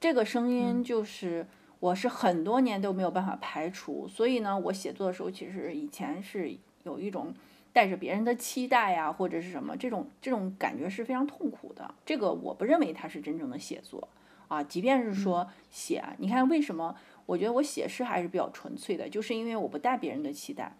[0.00, 1.46] 这个声音就是
[1.78, 7.32] 我是很多年都没有办法排除，所以呢，我写作的时候其实以前是有一种
[7.72, 14.08] 带着别人的期待呀，或者是什么这种这种感觉是非常痛苦的，这个我不认为它是真正的写作。
[14.48, 16.94] 啊，即便是说写，你看为什么？
[17.24, 20.76] 我觉得我写诗还是比较纯粹的，就是因为我不带别人的期待，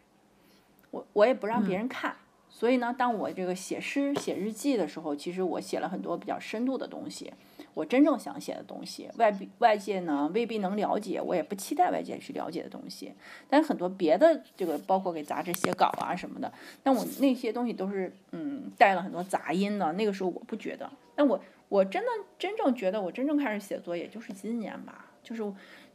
[0.91, 2.15] 我我也不让别人看，
[2.51, 7.33] 所以呢，当我这个写诗、写日记的时候，其实我写了很多比较深度的东西，
[7.75, 13.13] 我真正想写的东西，外外界呢未必能了解，我也不期待外界去了解的东西。
[13.49, 16.53] 但很多别的这个，包括给杂志写稿啊什么的，
[16.83, 21.41] 但我那些东西都是嗯带了很多杂音的，那个时候我不觉得，但我。
[21.69, 22.09] 我真的
[22.39, 25.51] 真正觉得，我真正开始写作，也就是今年吧，就是，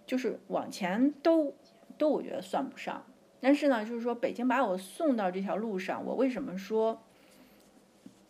[0.07, 1.53] 就是往前都
[1.99, 3.03] 都我觉得算不上。
[3.39, 6.99] 但是呢，就是说北京把我送到这条路上，我为什么说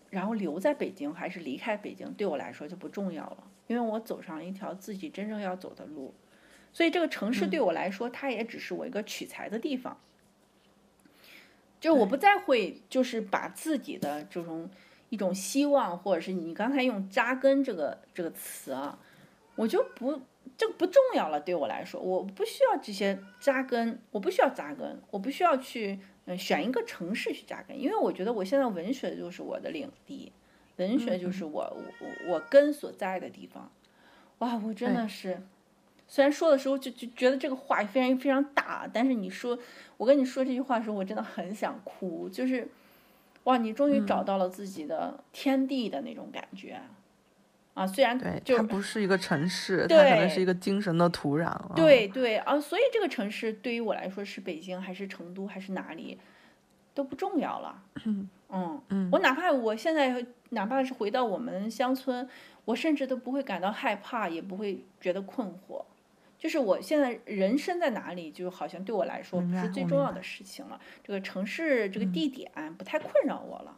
[0.10, 6.14] 然后留在北京还是离开北京，对我来说就不重要了，因为我走上了一条自己真正要走的路，
[6.72, 9.97] 所以这个城市对我来说，它也只是我一个取材的地方。
[11.80, 14.68] 就是我不再会，就是把自己的这种
[15.10, 18.97] 一种希望，或者是你刚才用“扎根”这个这个词啊，
[19.55, 20.20] 我就不
[20.58, 21.39] 这个不重要了。
[21.39, 30.32] 对我来说，我不需要这些扎根，我不需要扎根，我不需要去嗯选一个城市去扎根，因为我觉得我现在文学就是我的领地，
[30.75, 31.61] 文学就是我
[31.99, 33.71] 我我根所在的地方。
[34.39, 35.41] 哇，我真的是。
[36.09, 39.57] 虽然说的时候就就觉得这个话非常非常大，但是你说
[39.97, 42.30] 我跟你说这句话的时候，我真的很想哭。
[42.30, 42.67] 就是，
[43.43, 46.80] 哇，你终于找到了自己的天地的那种感觉，
[47.78, 51.55] 啊，虽然对，它不是一个城市，它可能是一个精神的土壤。
[51.75, 56.17] 对对啊，所以这个城市对于我来说是北京还是成都还是哪里
[56.95, 57.84] 都不重要了。
[58.49, 62.28] 嗯嗯，我哪怕我现在哪怕是回到我们乡村，
[62.65, 65.86] 我甚至都不会感到害怕，也不会觉得困惑。
[66.39, 70.80] 就是我现在人生在哪里，就好像对我来说不是最重要的事情了。
[71.03, 73.75] 这个城市这个地点不太困扰我了。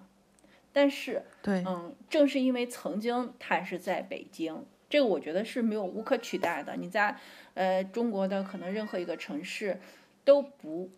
[0.72, 6.76] 但是，对，嗯，正是因为曾经他是在北京，这个我觉得是没有无可取代的。
[6.76, 7.16] 你在
[7.54, 9.80] 呃中国的可能任何一个城市
[10.24, 10.90] 都不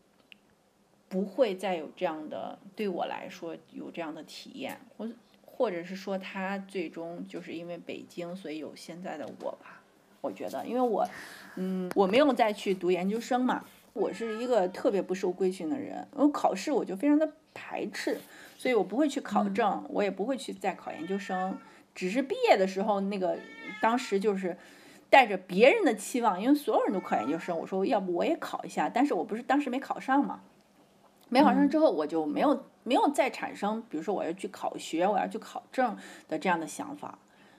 [1.07, 5.09] 不会再有这样的对我来说有这样的体验，或
[5.45, 9.81] 或者是说他最终就是因为北京，所以有现在的我吧。
[10.21, 11.03] 我觉得，因为我，
[11.55, 18.19] 嗯，我没有再去读研究生嘛，我是一个特别不受规训的人，我考试我就非常的排斥，
[18.61, 21.57] 所以我不会去考证，我也不会去再考研究生，
[21.95, 23.35] 只是毕业的时候那个，
[23.81, 24.55] 当时就是
[25.09, 30.43] 带着别人的期望，因为所有人都考研究生，我说要不我也考一下，但是我不是当时没考上嘛，
[31.27, 35.97] 没考上之后我就没有没有再产生，比如说我要去考学，我要去考证
[36.27, 37.17] 的这样的想法，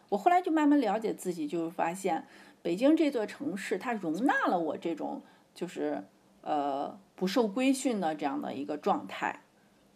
[0.08, 2.24] 我后来就慢慢了解自己，就发现。
[2.62, 5.20] 北京这座城市，它容纳了我这种
[5.52, 6.04] 就是
[6.42, 9.40] 呃不受规训的这样的一个状态，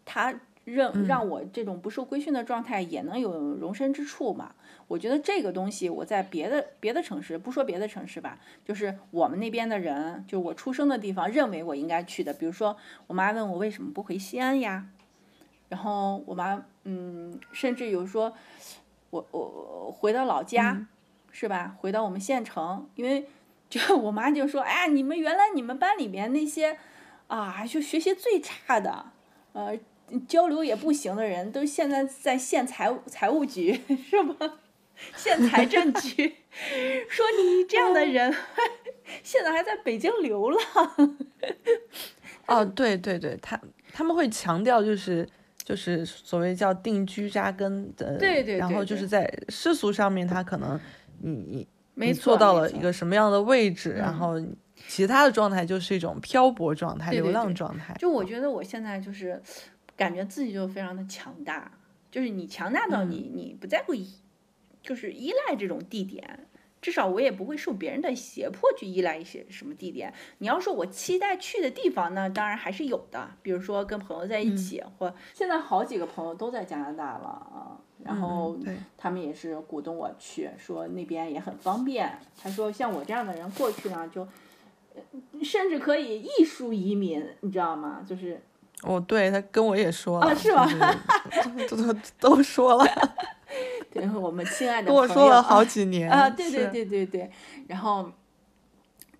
[0.03, 0.37] 它
[0.73, 4.53] 让让我这种不受规训的状态也能有容身之处嘛。
[4.87, 12.33] 我觉得这个东西我在别的别的城市，不说别的城市吧，就是我们那边的人，就我出生的地方，认为我应该去的。
[12.33, 14.85] 比如说，我妈问我为什么不回西安呀？
[15.69, 18.33] 然后我妈嗯，甚至有说，
[19.09, 20.87] 我我回到老家。
[21.29, 21.75] 是吧？
[21.77, 23.27] 回到我们县城，因为
[23.69, 26.79] 就 我妈就说：“哎呀，你们原来你们班里面那些
[27.27, 29.05] 啊，就学习最差的，
[29.53, 29.77] 呃，
[30.27, 33.73] 交流也不行的人，都现在在县财务财务局，
[34.09, 34.59] 是吧？
[35.15, 36.35] 县财政局，
[37.09, 38.33] 说你这样的人，
[39.23, 41.17] 现在还在北京流浪。
[42.47, 43.59] 哦，对对对，他
[43.93, 45.27] 他们会强调就是
[45.63, 50.79] 就是所谓叫定居扎根的，对对，然后就是在世俗上面，他可能。
[51.19, 54.35] 你你做到了一个什么样的位置，然后
[54.87, 57.95] 其他的状态就是一种漂泊状态、流浪状态。
[57.97, 59.41] 就我觉得我现在就是
[59.97, 61.69] 感觉自己就非常的强大，
[62.09, 63.93] 就是你强大到你你不在乎
[64.81, 66.47] 就是依赖这种地点。
[66.79, 70.13] 至少我也不会受别人的胁迫去依赖一些什么地点。
[70.37, 73.31] 你要说我期待去的地方，呢当然还是有的。
[73.41, 78.55] 比如说跟朋友在一起，或现在好几个朋友都在加拿大了啊，然后
[78.95, 82.19] 他们也是鼓动我去，说那边也很方便。
[82.37, 84.25] 他说像我这样的人过去呢，就
[85.43, 88.05] 甚至可以艺术移民，你知道吗？
[88.07, 88.39] 就是
[88.83, 90.67] 哦，对他跟我也说了，是吧？
[91.69, 92.85] 都都都说了。
[93.91, 97.31] 对，我们亲爱的跟我说了好几年啊，对对对对对，
[97.67, 98.11] 然后，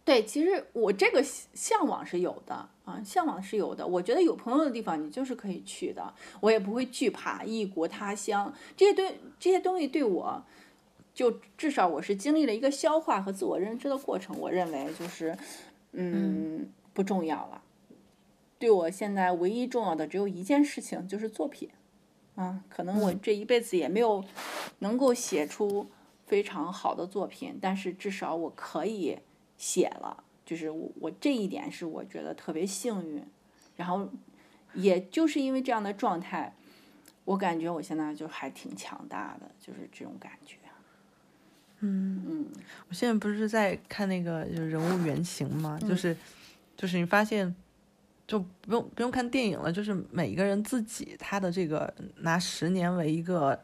[0.05, 2.53] 对，其实我这个向往是有的
[2.85, 3.87] 啊，向往是有的。
[3.87, 10.43] 我觉得有朋友的地方，你就是可以去的，我也不会惧怕异国他乡这些对这些东西对我，
[11.15, 14.37] 就至少我是经历了一个消化和自我认知的过程。
[14.37, 15.35] 我认为就是，
[15.93, 17.61] 嗯，不重要了。
[18.59, 21.69] 对我现在唯一重要的只有一件事情，就是作品。
[22.35, 24.23] 啊，可能我这一辈子也没有
[24.79, 25.89] 能够写出
[26.27, 29.17] 非常好的作品，但是至少我可以
[29.57, 33.23] 写了，就是我我这一点是我觉得特别幸运。
[33.75, 34.07] 然后，
[34.75, 36.55] 也就是因为这样的状态，
[37.25, 40.57] 我感觉我现在就还挺强大的，就是这种感觉。
[41.79, 42.45] 嗯嗯，
[42.89, 46.15] 我现在不是在看那个就是人物原型嘛，就是
[46.75, 47.55] 就是你发现。
[48.27, 53.57] 就不用不用看电影了，就是每一个人自己他的这个拿十年为一个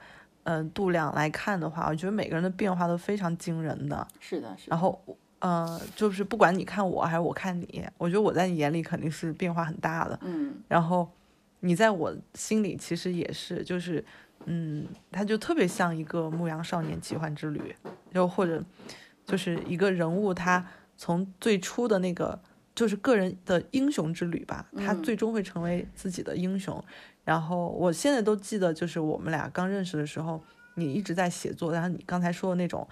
[0.44, 4.08] 嗯度量来看的话，我觉得每个人的变化都非常惊人的。
[4.22, 4.70] 是的，是。
[4.70, 5.00] 然后
[5.40, 10.18] 呃，就是不管你看我还是我看你，我觉得我在你眼里肯定是变化很大的。
[10.22, 10.56] 嗯。
[10.70, 11.12] 然后
[11.60, 14.04] 你在我心里其实也是，就是
[14.46, 17.76] 嗯，他就特别像一个牧羊少年奇幻之旅，
[18.14, 18.64] 又或者
[19.26, 22.40] 就是一个人物，他从最初的那个
[22.76, 26.84] 就是个人的英雄之旅吧，他最终会成为自己的英雄。
[27.24, 30.44] 然后我现在都记得，就是我们俩刚认识的时候，
[30.76, 32.88] 你一直在写作，然后你刚才说的那种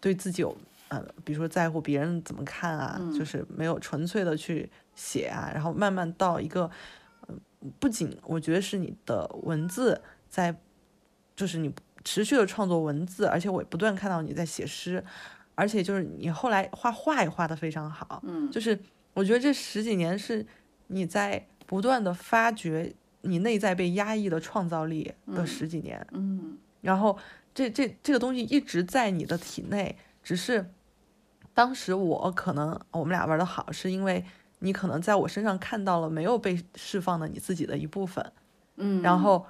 [0.00, 0.56] 对自己有
[0.88, 6.70] 呃，比如说在乎别人怎么看啊，就是没有纯粹的去写啊，然后慢慢到一个，
[7.28, 7.40] 嗯，
[7.78, 10.56] 不仅我觉得是你的文字在。
[11.36, 11.74] 就是你
[12.04, 15.02] 持续的创作文字，而且我不断看到你在写诗，
[15.54, 18.78] 而且就是你后来画画也画得非常好，嗯，就是
[19.14, 20.46] 我觉得这十几年是
[20.88, 27.16] 你在不断的发掘你内在被压抑的创造力的十几年，嗯，然后
[27.54, 30.70] 这这这个东西一直在你的体内，只是
[31.54, 34.24] 当时我可能我们俩玩的好，是因为
[34.60, 38.32] 你可能在我身上看到了没有被释放的你自己的一部分，
[38.76, 39.46] 嗯，然后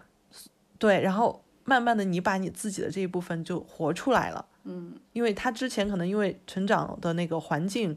[0.79, 1.45] 对，然后。
[1.63, 7.97] 慢慢的，你把你自己的这一部分就活出来了，嗯，因为他之前可能因为成长的那个环境，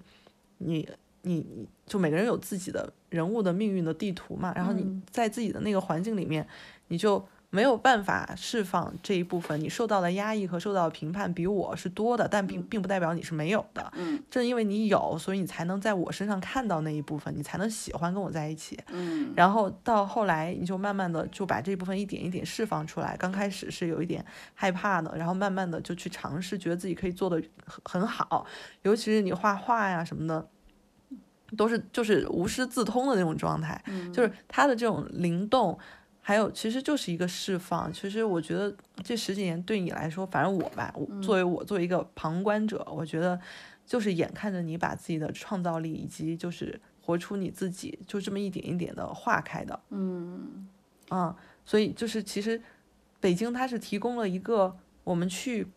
[0.59, 0.87] 你
[1.23, 6.47] 你你就每个人有自己的人物的命运的地图嘛，然后你在自己的那个环境里面，
[6.87, 7.25] 你就。
[7.55, 13.93] 没有办法释放这一部分，你受到的压抑和受到的评判比我是多的，但并并不代表你是没有的。
[13.95, 18.79] 嗯，正因为你有，所以你才能在我身上看到那一部分，你才能喜欢跟我在一起。
[18.87, 23.15] 嗯，然后到后来，你就慢慢的就把这部分一点一点释放出来。
[23.17, 28.47] 刚开始是有一点害怕的，然后慢慢的就去尝试，觉得自己可以做的很很好。
[28.81, 30.49] 尤其是你画画呀什么的，
[31.55, 33.81] 都是就是无师自通的那种状态，
[34.13, 35.77] 就是他的这种灵动。
[36.25, 37.91] 还有，其实就是一个释放。
[37.91, 38.73] 其实我觉得
[39.03, 43.37] 这十几年对你来说，反正我吧，我作为我作为一个旁观者，我觉得
[43.85, 49.77] 就是眼看着你把自己的创造力以及就是活出你自己，就这么一点一点的化开的。
[49.89, 50.65] 嗯，
[51.09, 51.35] 嗯，
[51.65, 52.61] 所以就是其实
[53.19, 54.73] 北京它是提供了一个
[55.03, 55.67] 我们去，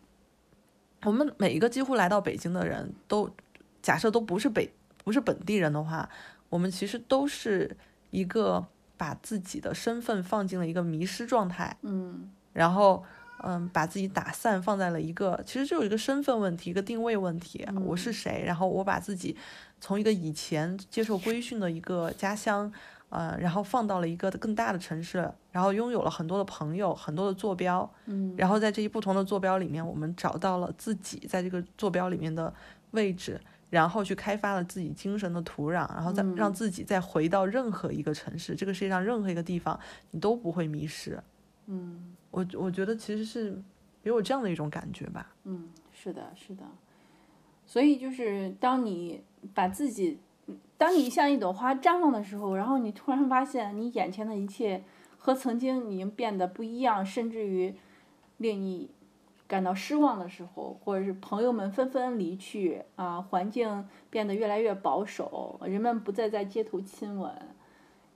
[1.03, 3.29] 我们每一个几乎来到北京的人都，
[3.81, 4.71] 假设都不是北
[5.07, 6.09] 不是本地人的话，
[6.49, 7.77] 我们其实都是
[8.11, 8.67] 一个。
[8.99, 13.03] 把自己的身份放进了一个迷失状态，嗯，然后，
[13.43, 18.41] 嗯，把自己打散，放在了一个其实就有一个身份问题，一个定位问题，我是谁？
[18.43, 19.37] 然后我把自己
[19.79, 22.73] 从一个以前接受规训的一个家乡，
[23.09, 32.51] 呃，然后放到了一个更大的城市，然后拥有了很多的朋友，很多的坐标，嗯，然后在这些不同的坐标里面，我们找到了自己在这个坐标里面的
[32.89, 33.39] 位置。
[33.69, 39.77] 然后去开发了自己精神的土壤，然后再让自己再回到任何一个城市，这个世界上任何一个地方，
[40.11, 41.21] 你都不会迷失。
[41.65, 43.61] 嗯，我我觉得其实是
[44.01, 45.33] 给我这样的一种感觉吧。
[45.43, 46.63] 嗯，是的，是的。
[47.65, 49.21] 所以就是当你
[49.53, 50.17] 把自己，
[50.77, 54.83] 当你像一朵花绽放的时候，然后你突然发现你眼前的一切
[55.17, 57.75] 和曾经已经变得不一样，甚至于
[58.37, 58.89] 令你。
[59.47, 67.31] 感到失望的时候，或者是朋友们纷纷离去啊，环境变得越来越保守，人们不再在街头亲吻，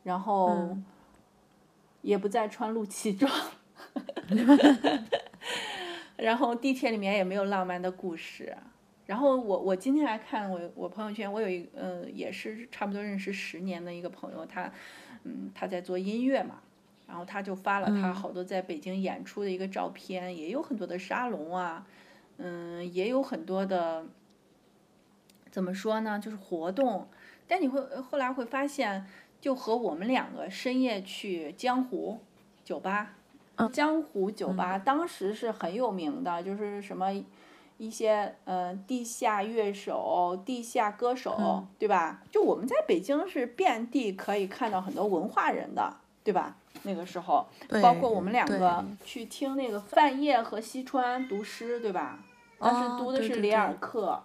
[0.03, 0.77] 然后
[2.01, 3.31] 也不再穿露脐装，
[6.17, 8.57] 然后地铁里面也没有浪漫的故事。
[9.05, 14.71] 然后我我今天来看我我朋友圈，我有一呃也是差不多认识十年的一个朋友，他
[15.23, 16.61] 嗯他在做音乐嘛。
[17.11, 21.85] 然后他就发了他好多在北京演出的一个照片，也有很多的沙龙啊，
[22.37, 24.05] 嗯，也有很多的，
[25.51, 27.09] 怎么说呢，就是活动。
[27.49, 29.05] 但你会后来会发现，
[29.41, 32.21] 就和我们两个深夜去江湖
[32.63, 33.15] 酒吧，
[33.73, 37.11] 江湖酒吧当时是很有名的，就是什么
[37.77, 42.23] 一些呃地下乐手、地下歌手，对吧？
[42.31, 46.55] 就我们在北京是遍地可以看到很多文化人的，对吧？
[46.83, 47.47] 那个时候，
[47.81, 48.85] 包括我们两个。
[49.03, 52.23] 去听那个范晔和西川读诗，对吧？
[52.59, 54.23] 当时读的是里尔克，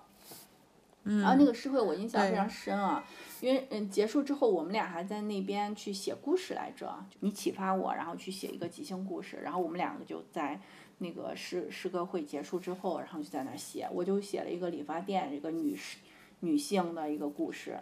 [1.04, 3.02] 然后那个诗会我印象非常深啊，
[3.40, 10.60] 因为嗯结束之后我们俩还在那边去写故事来着，你启发我，然后去写一个即兴故事，然后我们两个就在
[10.98, 15.96] 那个诗诗歌会结束之后，然后就在那儿写，我就写了一个理发店一个女士
[16.40, 17.78] 女性的一个故事，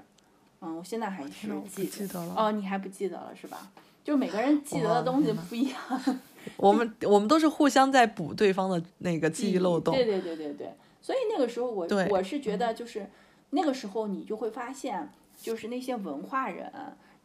[0.60, 3.72] 嗯，我现在还是记得了，哦，你还不记得了是吧？
[4.04, 5.80] 就每个人记得的东西不一样，
[6.58, 9.94] 我们我们都是互相在补对方的那个记忆漏洞。
[9.94, 13.08] 对对对对对，所以那个时候我我是觉得就是
[13.50, 16.70] 那个时候你就会发现，就是那些文化人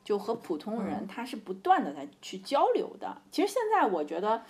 [0.06, 3.22] 就和普通人他是不断的在去交流的。
[3.30, 4.42] 其实现在我觉得，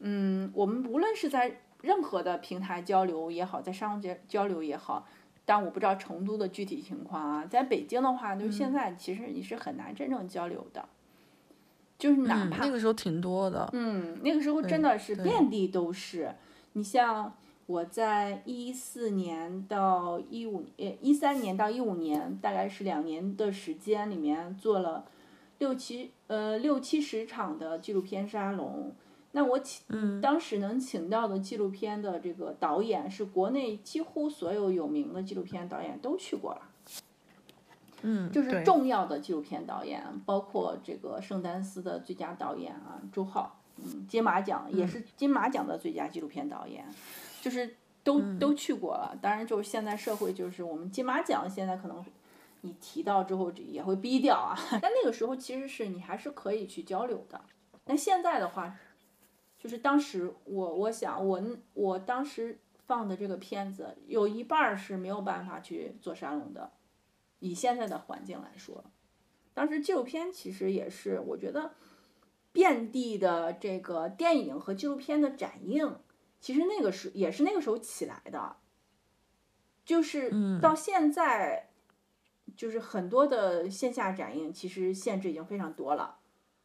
[0.00, 5.06] 嗯，我们无论是在任何的平台交流也好，在商界交流也好，
[5.46, 7.46] 但我不知道成都的具体情况啊。
[7.46, 10.86] 在北京的话，就现在其实你是很难真正交流的。
[11.98, 13.68] 就是哪嗯，怕那个时候挺多的。
[13.72, 16.32] 嗯，那个时候真的是遍地都是。
[16.74, 17.34] 你像
[17.66, 25.04] 我在一四年到一五呃一三年到一五年，大概是两年的时间里面做了
[25.58, 28.94] 六七呃六七十场的纪录片沙龙。
[29.32, 36.62] 那我请、嗯当时能请到的纪录片的这个导演是国内几乎所有有名的纪录片导演都去过了。
[38.02, 46.84] 嗯，就是重要的纪录片导演，包括这个圣丹斯的最佳导演啊，周浩，嗯，金马奖也是金马奖的最佳纪录片导演，
[47.42, 47.74] 就是
[48.04, 49.18] 都、都去过了。
[49.20, 52.04] 当然，就是现在社会就是我们金马奖现在可能
[52.60, 57.40] 你提到之后也会逼掉啊， 但那个时候其实是你还是可以去交流的。
[57.86, 58.76] 那现在的话，
[59.58, 61.42] 就是当时我我想我
[61.74, 66.70] 我当时放的这个片子有一半儿是没有办法去做沙龙的。
[67.40, 68.84] 以现在的环境来说，
[69.54, 71.74] 当时纪录片其实也是，我觉得
[72.52, 76.00] 遍地的这个电影和纪录片的展映，
[76.40, 78.56] 其实那个时也是那个时候起来的，
[79.84, 81.70] 就是到现在，
[82.56, 86.18] 就是很多的线下展映其实限制已经非常多了，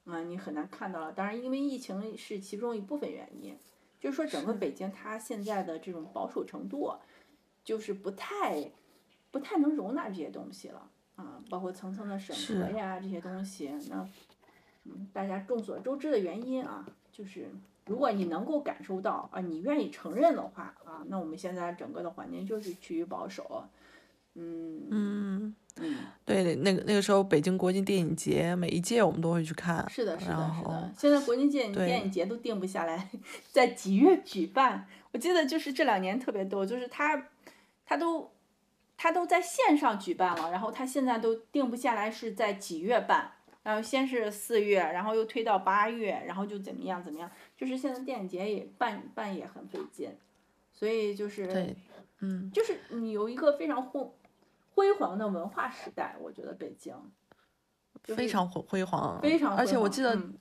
[0.06, 1.12] 啊、你很难看到了。
[1.12, 3.58] 当然，因为疫情是其中一部分原因，
[4.00, 6.96] 就是说整个北京它现在的这种保守程度，
[7.64, 8.72] 就是不太。
[9.34, 14.08] 不太能容纳这些东西了啊，包括层层的审核呀这些东西，那
[14.84, 17.50] 嗯，大家众所周知的原因啊，就是
[17.88, 23.64] 如果你能够感受到啊，你愿意承认的话啊，那我们现在整个的环境就是趋于保守，
[24.36, 29.90] 嗯嗯，嗯，对，那个那个时候北京国际电影节每一届我们都会去看。
[29.90, 30.94] 是的，是的，是的。
[30.96, 33.10] 现在国际电影电影节都定不下来，
[33.52, 34.86] 在几月举办？
[35.12, 37.30] 我记得就是这两年特别逗，就是他
[37.84, 38.30] 他都。
[39.04, 50.10] 他都在线上举办了，然后他现在都定不下来是在几月办，然后先是四月，然后又推到八月，然后就怎么样怎么样，就是现在电影节也办办也很费劲，
[50.72, 51.76] 所以就是对，
[52.22, 54.10] 嗯，就是你有一个非常辉
[54.74, 56.96] 辉煌的文化时代，我觉得北京。
[58.06, 60.34] 就是非常辉辉煌，非常而辉煌且我记得嗯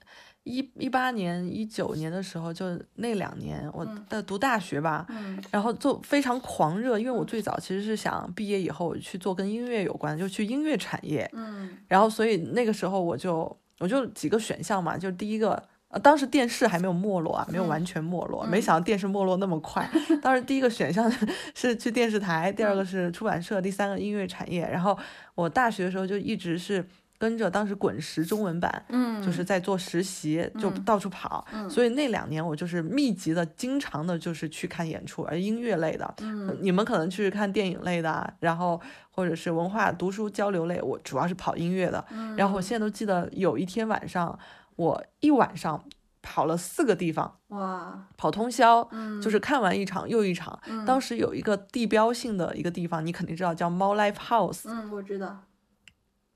[0.45, 2.65] 一一八年、一九年的时候，就
[2.97, 15.63] 那两年我在读大学吧，嗯然后就非常狂热，因为我最早其实是想毕业以后我去做跟音乐有关，就去音乐产业，嗯然后所以那个时候我就我就几个选项嘛，就第一个。
[15.95, 19.87] 呃，当时电视还没有没落啊，没有嗯完全没落，嗯没想到电视没落那么快。
[20.23, 21.13] 当时第一个选项
[21.55, 24.67] 是去电视台，第嗯二个是出版社，第三个音乐产业。
[24.67, 24.99] 然后
[25.35, 26.83] 我大学的时候就一直是
[27.23, 31.47] 跟着当时滚石中文版，嗯，就是在做实习，就嗯到处跑。
[31.53, 36.15] 嗯所以那两年我就是密集的、经常的，就是去看演出，而音乐类的。
[36.19, 42.05] 嗯你们可能去看电影类的啊，然后或者是文化读书交流类，我主要是跑音乐的。
[42.11, 44.37] 嗯然后我现在都记得有一天晚上，
[44.75, 45.81] 我一晚上
[46.23, 50.59] 跑了四个地方，哇，跑通宵，嗯就是看完一场又一场。
[50.67, 55.39] 嗯当时有一个地标性的一个地方，你肯定知道，叫猫 Live House，、嗯，我知道，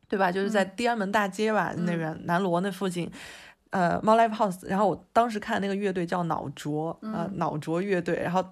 [0.09, 0.31] 对吧？
[0.33, 3.11] 就是在嗯地安门大街吧，那嗯边南锣那附近。
[3.71, 8.43] 呃，猫 Live House，然后我当时看那个乐队叫脑浊，呃，嗯脑浊乐队，然后，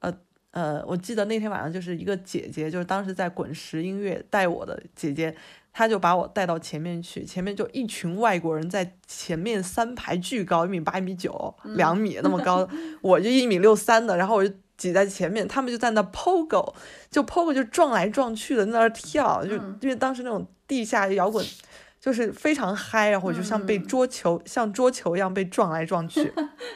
[0.00, 0.12] 呃
[0.50, 5.36] 呃，我记得那天晚上就是一个姐姐，就是当时在滚石音乐带我的姐姐，
[5.72, 12.66] 她就把我带到前面去，前面就一群外国人在前面三排巨高，一米八、一米九、两米那么高，
[13.02, 16.74] 我就一米六三的，然后我就挤在前面，他们就在那 pogo，
[17.10, 21.44] 就 pogo 就撞来撞去的在那儿跳，就嗯因为当时那种地下摇滚。
[22.00, 26.32] 就是非常嗨，然后我就像被嗯桌球、像桌球一样被撞来撞去，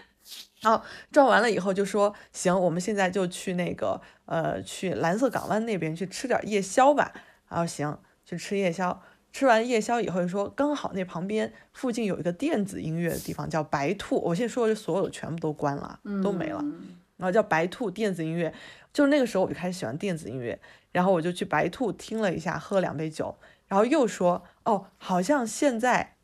[0.61, 0.83] 然后
[1.13, 7.13] 撞完了以后就说行，我们现在就去那个呃去蓝色港湾那边去吃点夜宵吧。
[7.49, 9.01] 然后行，去吃夜宵。
[9.31, 16.59] 吃完夜宵以后就说刚好那旁边附近有一个电子音乐的地方叫白兔，我现在说的所有全部都关了，都没了。
[16.61, 18.53] 嗯然后叫白兔电子音乐，
[18.93, 20.59] 就是那个时候我就开始喜欢电子音乐，
[20.91, 26.17] 然后我就去白兔听了一下，喝了两杯酒，然后又说哦，好像现在，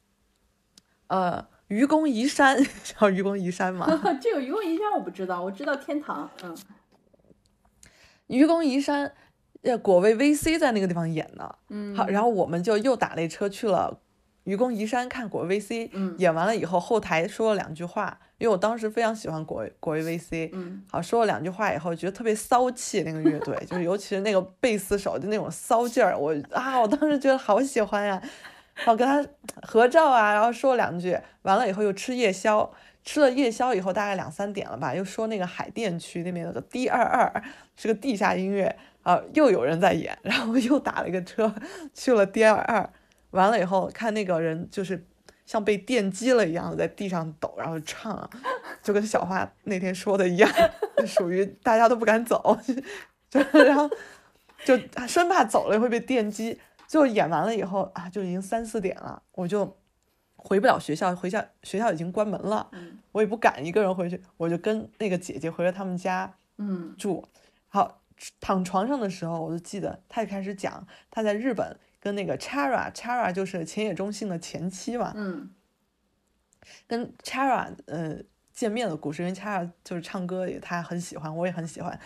[1.06, 3.86] 呃，愚公移山， 知道愚公移山吗？
[4.20, 6.56] 这个愚公移山我不知道，我知道天堂，嗯。
[8.26, 9.14] 愚公移山，
[9.62, 14.00] 呃，果味 VC 在那个地方演的，嗯，好，然后我们就又打了一车去了
[14.48, 16.14] 愚公移山看果味 VC，嗯。
[16.16, 20.82] 演完了以后后台说了两句话，因为我当时非常喜欢果味果味 VC，嗯。
[20.90, 28.18] 好，说了两句话以后，觉得特别骚气，那个乐队，就是尤其是那个贝斯手的那种骚劲儿，我啊，我当时觉得好喜欢呀，
[28.74, 29.22] 然后跟他
[29.60, 32.72] 合照啊，然后说了两句，完了以后又吃夜宵，
[33.04, 37.42] 吃了夜宵以后大概两三点了吧，又说那个海淀区那边有个 D 二二
[37.76, 41.54] 是个地下音乐啊，又有人在演，然后又打了一个车
[41.94, 42.90] 去了 D 二二，
[43.30, 45.06] 完了以后看那个人就是
[45.44, 48.28] 像被电击了一样在地上抖，然后唱，
[48.82, 50.50] 就跟小花那天说的一样，
[51.06, 52.58] 属于大家都不敢走，
[53.30, 53.88] 就然后
[54.64, 56.58] 就生怕走了会被电击。
[56.86, 59.76] 最后演完了以后啊，就已经三四点了，我就
[60.36, 62.70] 回不了学校，回校学校已经关门了，
[63.12, 67.28] 我也不敢一个人回去，我就跟那个姐姐回了他们家，嗯，住。
[67.68, 68.00] 好，
[68.40, 75.50] 躺床上的时候，我就记得他就开始讲他在日本跟那个 Chara，Chara 就是浅野忠信的前妻嘛，嗯，
[76.86, 78.18] 跟 Chara 呃
[78.50, 82.00] 见面的故事，因为 Chara 就是唱歌也他很喜欢，我也很喜欢，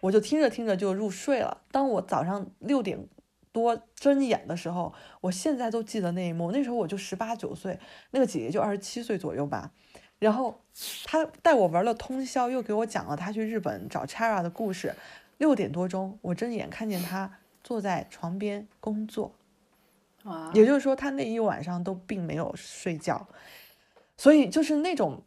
[0.00, 1.62] 我就听着听着就入睡了。
[1.70, 3.08] 当我早上六点。
[3.52, 4.92] 多睁眼的时候，
[5.22, 6.52] 我现在都记得那一幕。
[6.52, 7.80] 那时候我就十八九岁，
[8.10, 9.72] 那个姐姐就二十七岁左右吧。
[10.18, 10.62] 然后
[11.06, 14.94] 她带我玩了通宵，又给我讲了她去日本找 Chara 的故事。
[15.38, 19.34] 六点多钟，我睁眼看见她坐在床边工作，
[20.54, 23.26] 也就是说，他那一晚上都并没有睡觉。
[24.16, 25.22] 所以就是那种。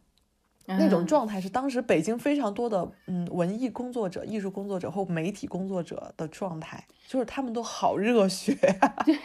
[0.78, 8.94] 那种状态是当时北京非常多的嗯文艺工作者、艺术工作者或媒体工作者的状态，就是他们都好热血呀。
[9.04, 9.16] 对，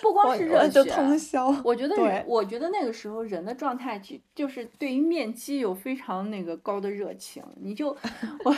[0.00, 1.48] 不光是热血，通宵。
[1.64, 7.42] 我觉得，我觉得那个时候人的状态就就是对于面基有非常那个高的热情。
[7.56, 7.88] 你就
[8.44, 8.56] 我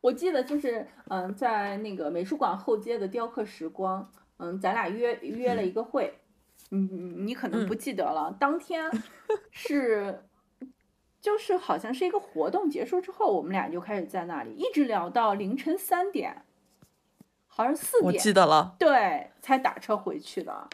[0.00, 4.10] 我记得就是嗯，在那个美术馆后街的雕刻时光，
[4.42, 6.18] 嗯，咱俩约约了一个会，
[6.68, 8.90] 你你可能不记得了，当天
[9.50, 10.24] 是。
[11.20, 16.42] 就是好像是一个活动结束之后，我们俩就开始在那里一直聊到凌晨三点，
[17.46, 20.68] 好像四点，我记得了，对，才打车回去的。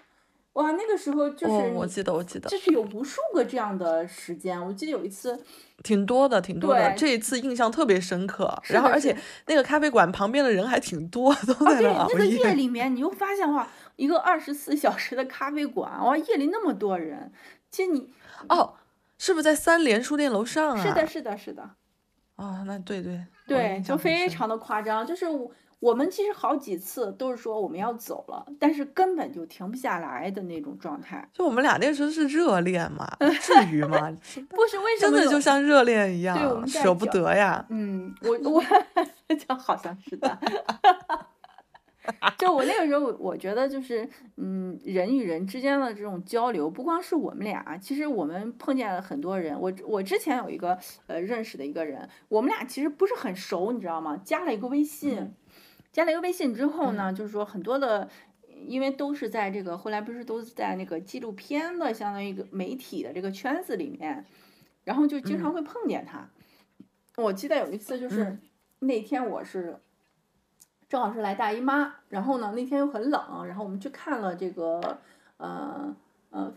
[0.59, 4.61] 哇，那个时候就是，我记得，我记得，就是有无数个这样的时间。
[4.65, 5.39] 我记得有一次，
[5.85, 6.93] 挺多的，挺多的。
[6.95, 8.53] 这一次印象特别深刻。
[8.65, 17.33] 然后，而且那个咖啡馆旁边的人还挺多，都在那那个夜里面，你又发现哇，一个二十四小时的咖啡馆，哇，夜里那么多人。
[17.71, 18.13] 其实你，
[18.49, 18.75] 哦。
[19.21, 20.81] 是不是在三联书店楼上啊？
[20.81, 21.63] 是的，是的，是的。
[22.37, 25.05] 啊，那对对对，就非常的夸张。
[25.05, 25.51] 就是我
[25.95, 31.29] 们其实好几次都是说我们要走了，但是根本就停不下来的那种状态。
[31.33, 33.07] 就我们俩那时候是热恋嘛？
[33.41, 34.11] 至于吗？
[34.51, 35.13] 不是，为什么？
[35.13, 37.65] 真的就像热恋一样，舍不得呀。
[37.69, 38.63] 嗯，我我
[39.35, 40.39] 就好像是的。
[42.39, 49.61] 就我那个时候，我觉得就是，嗯，人与人之间的这种交流，不光是我们俩，其实我们碰见了很多人。
[49.61, 54.19] 我我之前有一个呃认识的一个人，我们俩其实不是很熟，你知道吗？
[54.25, 55.35] 加了一个微信，
[55.99, 58.09] 加了一个微信之后呢，就是说很多的，
[58.69, 64.25] 因为都是在这个后来不是都在那个纪录片的相当于一个媒体的这个圈子里面，
[64.85, 66.31] 然后就经常会碰见他。
[67.17, 68.39] 我记得有一次就是
[68.79, 69.81] 那天我是。
[70.89, 74.99] 正好是来大姨妈，然后呢，那天又很冷，然后我们去看了这个，
[75.37, 75.95] 呃，
[76.31, 76.51] 呃，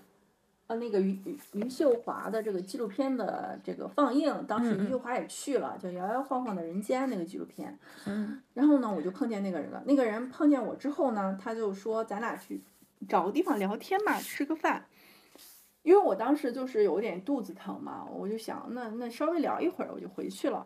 [0.71, 1.19] 呃，那个余
[1.51, 7.77] 余秀华的这个纪录片的这个放映，当时余秀华也去了，叫《摇摇晃晃的人间》那个纪录片。
[8.05, 8.41] 嗯。
[8.53, 9.83] 然后呢，我就碰见那个人了。
[9.85, 12.61] 那个人碰见我之后呢，他就说：“咱俩去
[13.09, 14.85] 找个地方聊天嘛，吃个饭。”
[15.83, 20.65] 因为我当时就是有点肚子疼嘛，我就想，那那稍微聊一会儿，我就回去了。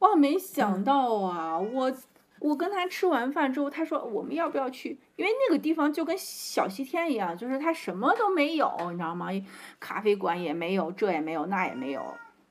[0.00, 1.90] 哇，没想到啊，我。
[2.40, 4.98] 我跟他吃完饭之后，他说我们要不要去？
[5.16, 9.28] 因为那个地方就跟小西天一样，就是他什么都没有，你知道吗？
[9.78, 12.02] 咖啡馆也没有，这也没有，那也没有，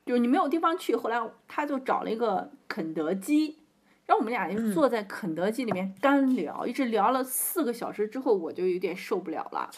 [0.06, 0.94] 就是你没有地方去。
[0.94, 3.58] 后来他就找了一个肯德基，
[4.06, 9.68] 然后我们俩就坐在肯德基里面干聊，一直聊了四个小时之后，我就有点受不了了，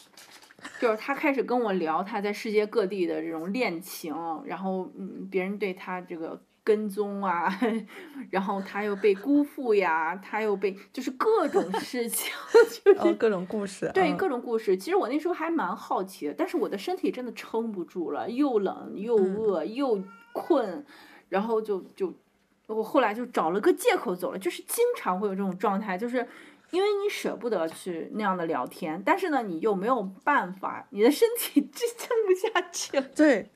[0.78, 6.38] 就是他开始跟我聊他在世界各地的这种恋情，然后嗯，别人对他这个。
[6.64, 7.48] 跟踪啊，
[8.30, 12.32] 然后他又被辜负呀，他又被就是各种事情，
[12.84, 14.76] 就是各种故事，对各种故事。
[14.76, 20.02] 其实我那时候还蛮好奇的，但是我的身体真的撑不住了，又冷又饿又
[20.32, 20.84] 困，
[21.28, 22.14] 然后就就
[22.68, 24.38] 我后来就找了个借口走了。
[24.38, 26.26] 就是经常会有这种状态，就是
[26.70, 33.02] 因为你舍不得去那样的聊天，但是呢，你又没有办法，你的身体 支撑不下去了。
[33.16, 33.50] 对。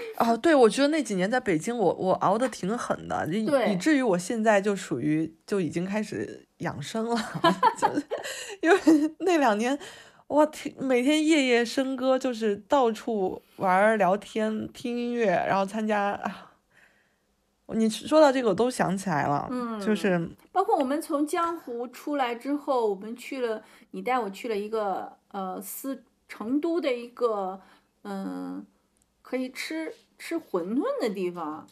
[0.16, 7.16] 啊，对，我觉得那几年在北京，我我熬的挺狠的，以以至于我现在就属于就已经开始养生了，
[7.78, 7.88] 就
[8.60, 9.78] 因为 那两年，
[10.28, 16.48] 哇，听，每天夜夜笙歌，就是到处玩聊天、听音乐，然后参加啊。
[17.74, 23.62] 你说到这个，我都想起来了，嗯，就是包括我们从江湖出来之后，我们去了，
[23.92, 27.60] 你带我去了一个呃，四成都的一个
[28.02, 28.66] 嗯。
[29.32, 31.66] 可以吃吃馄饨的地方，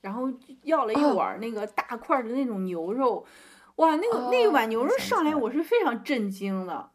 [0.00, 0.32] 然后
[0.62, 3.26] 要了一碗那个大块的那种牛肉，
[3.76, 6.90] 哇，那个那一碗牛肉上来，我是非常震惊的。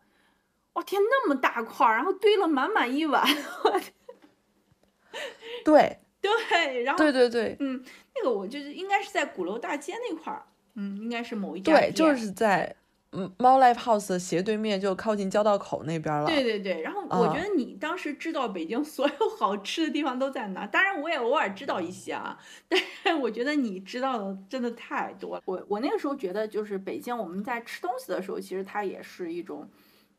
[0.74, 3.24] 哇天，那么大块，然后堆了满满一碗，
[5.64, 6.00] 对。
[6.20, 7.56] 对，然后对对对。
[7.60, 7.86] 嗯，
[8.16, 12.76] 那个我就是应该是在鼓楼大街那块儿，嗯，应该是某一家对，就是在
[13.14, 16.26] 嗯猫 live house 的斜对面，就靠近交道口那边了。
[16.26, 22.38] 对对对，然后我觉啊得你当时知道北京所有好吃的地方都在哪儿，当然我也偶尔知道一些啊，
[22.70, 25.42] 但是我觉得你知道的真的太多了。
[25.46, 29.70] 我我那个时候觉得，就是北京我们在吃东西的时候，其实它也是一种。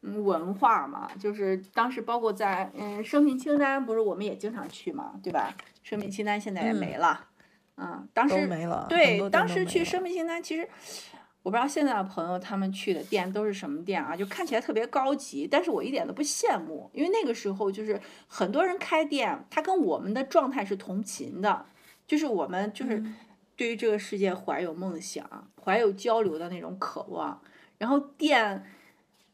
[0.06, 5.56] 嗯，文化嘛，就是当时包括在嗯生命清单，不是我们也经常去嘛，对吧？
[5.82, 7.28] 生命清单现在也嗯没了，
[7.78, 10.68] 嗯，当时都没了对，当时去生命清单其实
[11.44, 21.66] 我不知道现在的朋友他们去的店都是什么店啊，就看起来特别高级，但是我一点都不羡慕，因为那个时候就是很多人开店，他跟我们的状态是同频的，
[22.06, 23.14] 就是我们就是嗯。
[23.56, 27.40] 对于这个世界怀有梦想，怀有交流的那种渴望，
[27.78, 28.64] 然后店。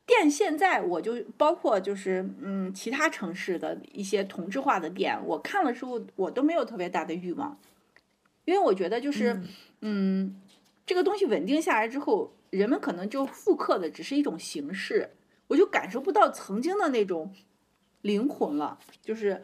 [0.05, 7.57] 店现在我就包括就是嗯其他城市的一些同质化的店，我看了之后我都没有特别大的欲望，
[8.45, 9.47] 因为我觉得就是嗯。
[9.83, 10.41] 嗯
[10.87, 15.11] 这个东西稳定下来之后，人们可能就复刻的只是一种形式，
[15.49, 17.35] 我就感受不到曾经的那种
[18.03, 19.43] 灵魂了，就是。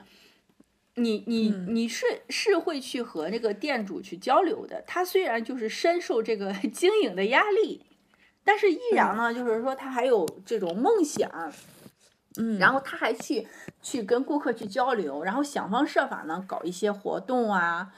[0.98, 7.84] 你你嗯你是是会去和那个店主去交流的，他虽然就是深受这个 经营的压力，
[8.42, 11.30] 但是依然呢，就是说他还有这种梦想，
[12.38, 13.46] 嗯，然后他还去
[13.82, 17.92] 去跟顾客去交流，然后想方设法呢搞一些活动啊，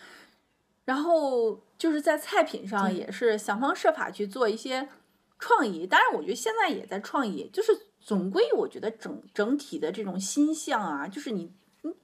[0.84, 4.88] 然后就是在菜品上也是想方设法去做一些
[5.38, 5.86] 创意。
[5.86, 11.52] 当然，我觉得现在也在创意，就是总归我觉得整整体的这种心象啊，就是你，
[11.84, 11.94] 嗯，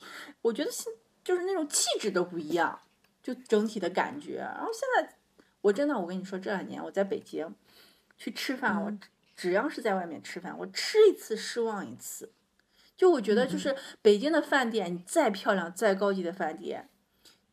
[0.42, 0.92] 我觉得心
[1.24, 2.80] 就是那种气质都不一样，
[3.22, 4.36] 就整体的感觉。
[4.36, 5.16] 然后现在
[5.62, 7.52] 我真的，我跟你说，这两年我在北京
[8.16, 9.00] 去吃饭，我嗯
[9.34, 12.30] 只要是在外面吃饭，我吃一次失望一次。
[12.96, 16.88] 就我觉得，嗯就是北京的饭店，你再漂亮、再高级的饭店，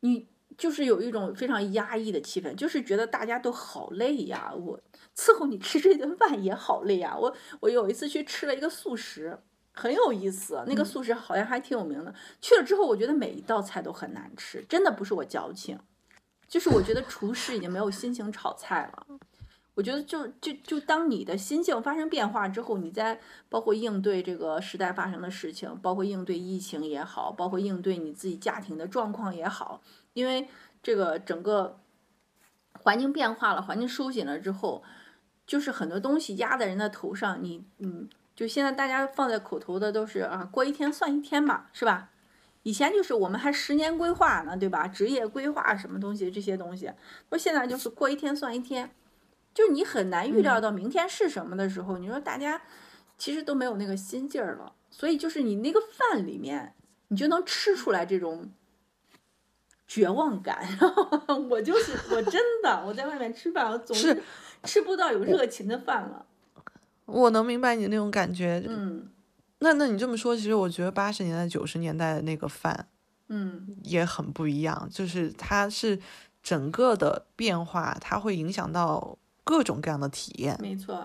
[0.02, 0.28] 你
[0.58, 4.54] 就是有一种非常压抑的气氛，就是觉得大家都好累呀。
[4.54, 4.80] 我
[5.16, 7.18] 伺候你吃这顿饭也好累呀。
[7.18, 9.40] 我我有一次去吃了一个素食，
[9.74, 12.14] 很有意思，那个嗯素食好像还挺有名的。
[12.42, 15.80] 去了之后，我觉得每一道菜都很难吃，真的不是我矫情，
[16.48, 19.20] 就是我觉得厨师已经没有心情炒菜了。
[19.74, 29.82] 我觉得就就就当你的心境发生变化之后，你在包括应对这个时代发生的事情，包括应对疫情也好，包括应对你自己家庭的状况也好，
[30.14, 30.48] 因为
[30.84, 31.80] 这个整个
[32.74, 34.84] 环境变化了，环境收紧了之后，
[35.46, 42.10] 就是很多东西压在人的头上，你嗯，就现在大家放在口头的都是啊，过一天算一天吧，是吧？
[42.64, 44.88] 以前就是我们还十年规划呢，对吧？
[44.88, 46.92] 职业规划什么东西这些东西，
[47.30, 48.92] 说现在就是过一天算一天，
[49.54, 52.62] 就是你很难预料到明天是什么的时候，你说大家
[53.18, 56.76] 其实都没有那个心劲儿了，所以就是你那个饭里面，
[57.08, 58.52] 你就能吃出来这种
[59.94, 60.58] 绝望感。
[61.50, 64.24] 我就是我真的我在外面吃饭，我总是
[64.64, 66.26] 吃不到有热情的饭了。
[67.06, 68.64] 我能明白你那种感觉。
[68.70, 69.10] 嗯
[69.60, 72.88] 那那你这么说，其实我觉得八十年代、九十年代的那个饭
[73.28, 76.00] 嗯也很不一样，就是它是
[76.42, 80.96] 整个的变化，它会影响到各种各样的体验没错。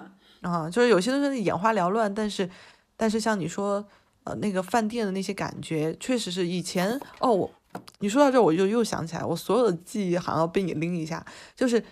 [0.42, 0.70] 啊。
[0.70, 2.48] 就是有些东西眼花缭乱，但是
[2.96, 3.84] 但是像你说，
[4.22, 7.50] 呃，那个饭店的那些感觉，确实是以前哦，我
[7.98, 11.24] 你说到这儿，我就又想起来，我所有的记忆好像要被你拎一下，
[11.54, 11.82] 就是。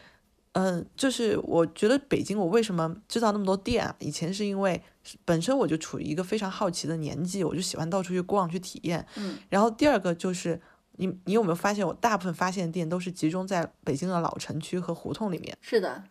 [0.57, 3.93] 嗯，就是我觉得北京，我为什么知道那么多店啊？
[3.99, 4.80] 以前是因为
[5.24, 9.05] 本身我就处于一个非常好奇的年纪，我就喜欢到处去逛去体验。
[9.16, 10.61] 嗯然后第二个就是
[10.93, 15.59] 你你有没有发现，我大部分发现的店都是集中在北京的老城区和胡同里面。
[15.61, 16.05] 是的，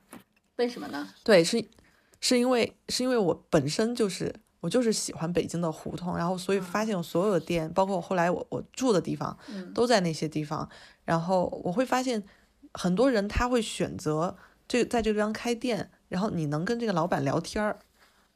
[0.57, 1.07] 为什么呢？
[1.23, 1.63] 对，是
[2.19, 10.69] 是因为是因为我本身就是我就是喜欢北京的胡同，然后所以发现我所有的店，包括我后来我我住的地方，嗯都在那些地方。
[11.03, 12.23] 然后我会发现
[12.71, 17.77] 很多人他会选择这在这个地方开店，然后你能跟这个老板聊天儿，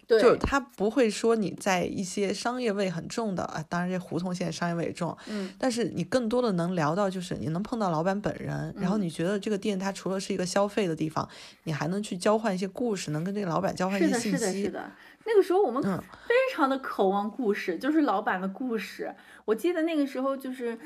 [0.06, 11.26] 对，就是他不会说你在一些商业味很重的啊，当然这胡同现在商业味也重，嗯但是你更多的能聊到就是你能碰到老板本人，然后嗯你觉得这个店它除了是一个消费的地方，
[11.64, 14.68] 你还能去交换一些故事，能跟这个老板交换一，些信是的，是息。
[14.68, 14.91] 的。
[15.28, 19.14] 那个时候我们嗯非常的渴望故事，就是老板的故事。
[19.45, 20.80] 我记得那个时候就是。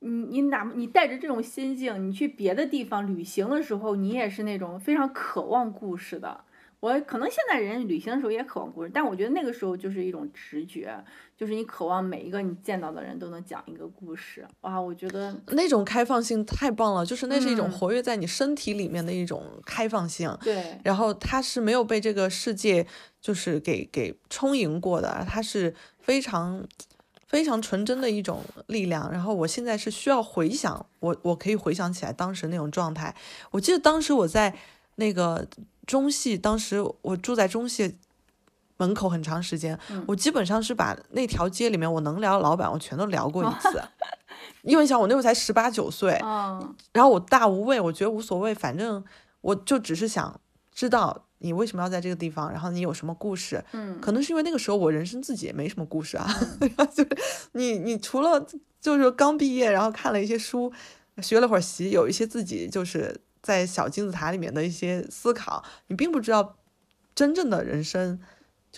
[0.00, 6.44] 你你哪你带着这种心境，你去别的地方旅行的时候，你也是那种非常渴望故事的。
[6.78, 11.04] 我可能现在人旅行的时候也渴望故事，但我觉得那个时候就是一种直觉，
[11.38, 14.44] 就是你渴望每一个你见到的人都能讲一个故事。
[14.62, 20.36] 哇，我觉得那种开放性太棒了，就是那是一种嗯活跃在你身体里面的一种开放性。
[20.42, 22.84] 对，然后它是没有被这个世界
[23.20, 26.66] 就是给给充盈过的，它是非常
[27.28, 29.08] 非常纯真的一种力量。
[29.12, 33.14] 然后我现在是需要回想，我我可以回想起来当时那种状态。
[33.52, 34.52] 我记得当时我在
[34.96, 35.46] 那个
[35.86, 37.96] 中戏，当时我住在中戏
[38.78, 43.80] 门口很长时间，嗯我基本上是把那条街里面我能聊的老板我全都聊过一次。
[44.62, 49.04] 因为你想我那时候才十八九岁，嗯然后我大无畏，我觉得无所谓，反正
[49.40, 50.40] 我就只是想
[50.72, 53.64] 知道你为什么要在这个地方，然后你有什么故事。
[53.72, 56.28] 嗯，可能是因为那个时候我人生自己也没什么故事啊，
[56.94, 57.08] 就是
[57.52, 58.44] 你你除了
[58.80, 60.72] 就是刚毕业，然后看了一些书，
[61.20, 66.56] 学了会儿习，有一些自己就是在小金字塔里面的一些思考，你并不知道
[67.14, 68.20] 真正的人生。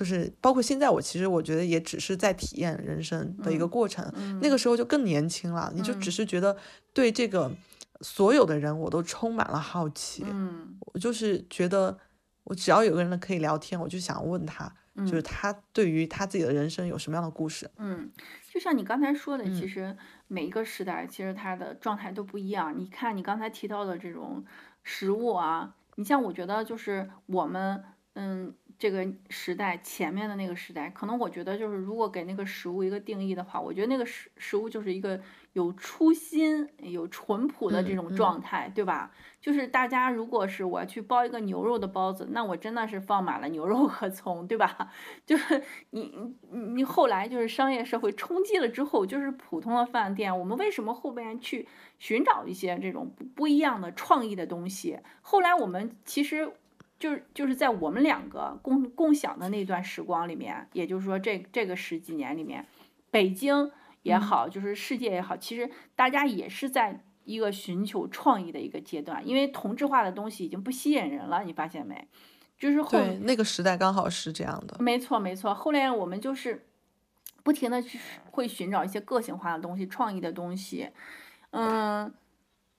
[0.00, 4.10] 就是包括现在，我其实我觉得也只是在体验人生的一个嗯过程。
[4.16, 6.56] 嗯那个时候就更年轻了，你就只嗯是觉得
[6.94, 7.52] 对这个
[8.00, 11.98] 所有的人我都充满了好奇，嗯我就是觉得
[12.44, 17.70] 我只要有个人可以聊天，我就想问他，就是嗯他对于他自己的人生有什么样的故事。
[17.76, 18.10] 嗯，
[18.50, 19.96] 就像你刚才说的，其嗯实
[20.28, 22.74] 每一个时代其实他的状态都不一样。
[22.74, 24.42] 你看你刚才提到的这种
[24.82, 35.20] 食物啊，你像我觉得就是我们嗯这个时代前面的那个时代，可能我觉得就是如果给那个食物一个定义的话，我觉得那个食食物就是一个
[35.52, 39.12] 有初心、有淳朴的这种嗯嗯状态，对吧？
[39.38, 44.90] 就是大家如果是我要去包一个牛肉的包子，那我真的是放满了牛肉和葱，对吧？
[45.26, 55.00] 就是你你你后来就是商业社会冲击了之后，就是普通的饭店，我们为什么后边去寻找一些这种不不一样的创意的东西？
[55.20, 56.50] 后来我们其实
[57.00, 62.64] 就是就是在我们两个共共享的那段时光里面，也就是说这这个十几年里面，
[63.10, 63.72] 北京
[64.02, 72.06] 也好，就是世界也好，其实大家也是在一个寻求创意的一个阶段，因为同质化的东西已经不吸引人了，你发现没？
[72.58, 74.76] 就是后对，那个时代刚好是这样的。
[74.78, 75.54] 没错，没错。
[75.54, 76.66] 后来我们就是
[77.42, 77.98] 不停的去
[78.30, 80.90] 会寻找一些个性化的东西、创意的东西，
[81.52, 82.12] 嗯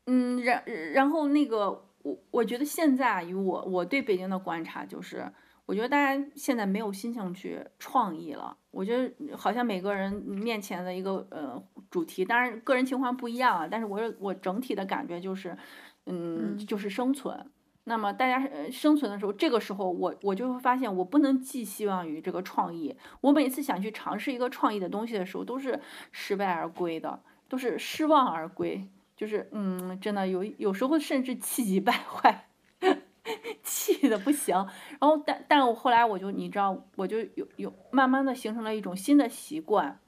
[0.06, 5.32] 嗯，然然后那个我我觉得现在以我我对北京的观察就是，
[5.66, 8.58] 我觉得大家现在没有心情去创意了。
[8.72, 15.58] 我觉得好像每个人面前的一个呃主题，当然个人情况不一样啊，但是我我整体的感觉就是，
[16.06, 17.52] 嗯，嗯就是生存。
[17.84, 22.96] 那么大家呃生存的时候，这个时候我我就会发现，我不能寄希望于这个创意。
[23.22, 25.80] 我每次想去尝试一个创意的东西的时候，都是
[26.12, 28.88] 失败而归的，都是失望而归。
[29.22, 32.48] 就是嗯，真的有有时候甚至气急败坏，
[33.62, 34.56] 气的不行。
[35.00, 40.00] 然后但但我后来我就你知道，我就有有慢慢的形成了一种新的习惯，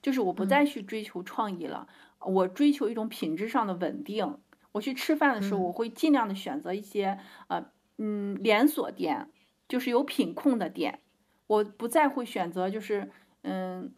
[0.00, 1.88] 就是我不再去追求创意了，
[2.20, 4.38] 我追求一种品质上的稳定。
[4.70, 7.18] 我去吃饭的时候，嗯我会尽量的选择一些
[7.48, 7.66] 呃
[7.98, 9.28] 嗯连锁店，
[9.66, 11.00] 就是有品控的店，
[11.48, 13.10] 我不再会选择就是
[13.42, 13.92] 嗯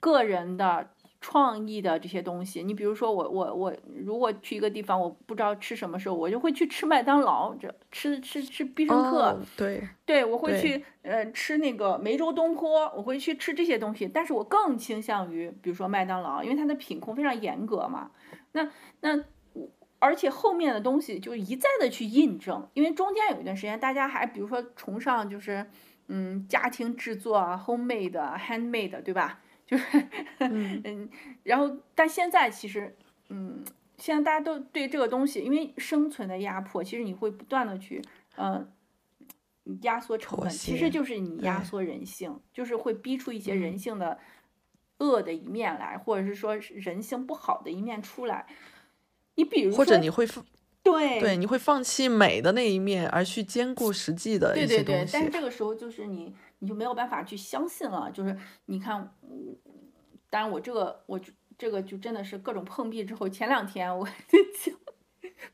[0.00, 0.90] 个人的
[1.20, 2.62] 创意的这些东西。
[2.62, 3.74] 你比如说我我我
[4.04, 9.30] 如果去一个地方，我不知道吃什么时候，我就会去吃麦当劳，这吃吃吃必胜客。
[9.30, 18.10] 哦，对，对，我会去呃吃那个梅州东坡，我会去吃这些东西，但是我更倾向于比如说麦当劳，因为它的品控非常严格嘛。
[18.52, 18.70] 那
[19.00, 19.24] 那
[19.98, 25.66] 而且后面的东西就一再的去印证，因为中间有一段时间大家还比如说崇尚就是
[26.06, 29.40] 嗯家庭制作啊，homemade 啊 handmade 对吧？
[29.68, 29.84] 就是
[30.40, 31.08] 嗯嗯，
[31.44, 32.96] 然后但现在其实
[33.28, 33.62] 嗯。
[34.00, 38.00] 现在大家都对这个东西，因为生存的压迫，其实你会不断的去，
[38.36, 38.64] 呃，
[39.82, 44.16] 压缩成妥本，其实就是你压缩人性，就是会逼出一些嗯人性的
[44.98, 48.46] 恶的一面来，或者是说人性不好的一面出来。
[49.34, 50.46] 你比如说，或者你会放
[50.84, 55.12] 对对，你会放弃美的那一面，而去兼顾实际的对对对，一些东西。
[55.12, 58.10] 但是这个时候就是你，你就没有办法去相信了。
[58.10, 58.36] 就是
[58.66, 59.56] 你看，嗯
[60.30, 61.20] 当然我这个我
[61.56, 64.72] 这个就真的是各种碰壁之后，前两天我 就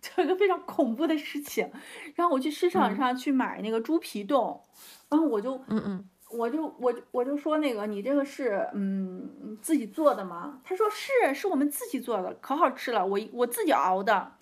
[0.00, 1.70] 做一个非常恐怖的事情，
[2.14, 4.62] 然后我去市场嗯上去买那个猪皮冻，
[5.08, 10.60] 然后我就嗯嗯，我就我我就说那个你这个是嗯自己做的吗？
[10.64, 14.32] 他说是，是我们自己做的，可好吃了，我我自己熬的。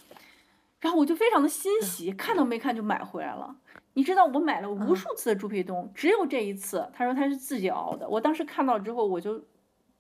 [0.81, 3.55] 然后我就非常的欣喜，看都没看就买回来了。
[3.95, 8.09] 你知道我买了无嗯数次的猪皮冻，只有这一次，他说他是自己熬的。
[8.09, 9.45] 我当时看到之后，我就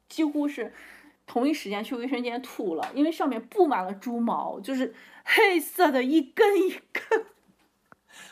[0.08, 0.72] 几乎是
[1.26, 4.94] 同一时间去卫生间吐了，因为上面布满了猪毛，就是
[5.24, 7.26] 黑色的一根一根。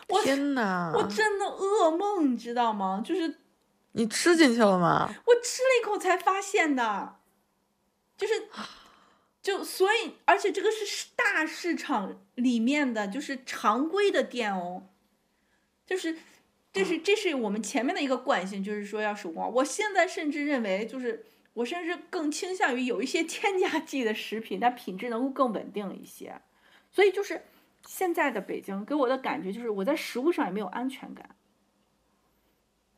[0.09, 0.93] 我天哪！
[0.95, 3.01] 我真的噩梦，你知道吗？
[3.05, 3.37] 就是
[3.93, 5.09] 你吃进去了吗？
[5.27, 7.17] 我吃了一口才发现的，
[8.17, 8.49] 就是
[9.41, 14.83] 就所以，而且这个是大市场里面的，就是常规的店哦，
[15.91, 16.17] 就是
[16.73, 19.53] 这是这是我们前面的一个惯性，就是说要手工。
[19.55, 26.41] 我现在甚至认为，就是我甚至更倾向于有一些添加剂的食品，它品质能够更稳定一些。
[26.93, 27.43] 所以就是
[27.85, 31.35] 现在的北京给我的感觉就是我在食物上也没有安全感，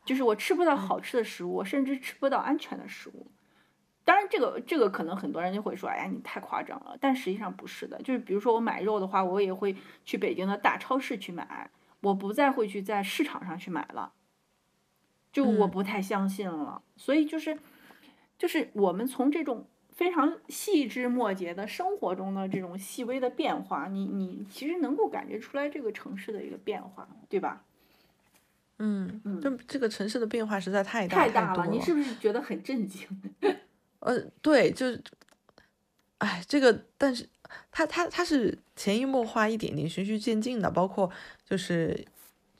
[0.05, 3.27] 就是我吃不到好吃的食物，我甚至吃不到安全的食物。
[4.05, 6.99] 当然，这个这个可能很多人就会说，哎呀，你太夸张了。
[7.01, 9.75] 但实际上不是的，就是比如说我买肉的话，我也会
[10.05, 11.71] 去北京的大超市去买，
[12.03, 14.13] 我不再会去在市场上去买了，
[15.33, 16.83] 就我不太相信了。
[16.97, 17.59] 所以就是
[18.39, 27.65] 就是我们从这种非常细枝末节的生活中的这种细微的变化，你你其实能够感觉出来这个城市的一个变化，对吧？
[28.79, 33.07] 嗯，就这个城市的变化实在太大太大了，你是不是觉得很震惊？
[34.01, 35.01] 呃，对，就是，
[36.19, 37.29] 哎，这个，但是
[37.71, 41.11] 它它它是潜移默化，一点点循序渐进的，包括
[41.49, 42.05] 就是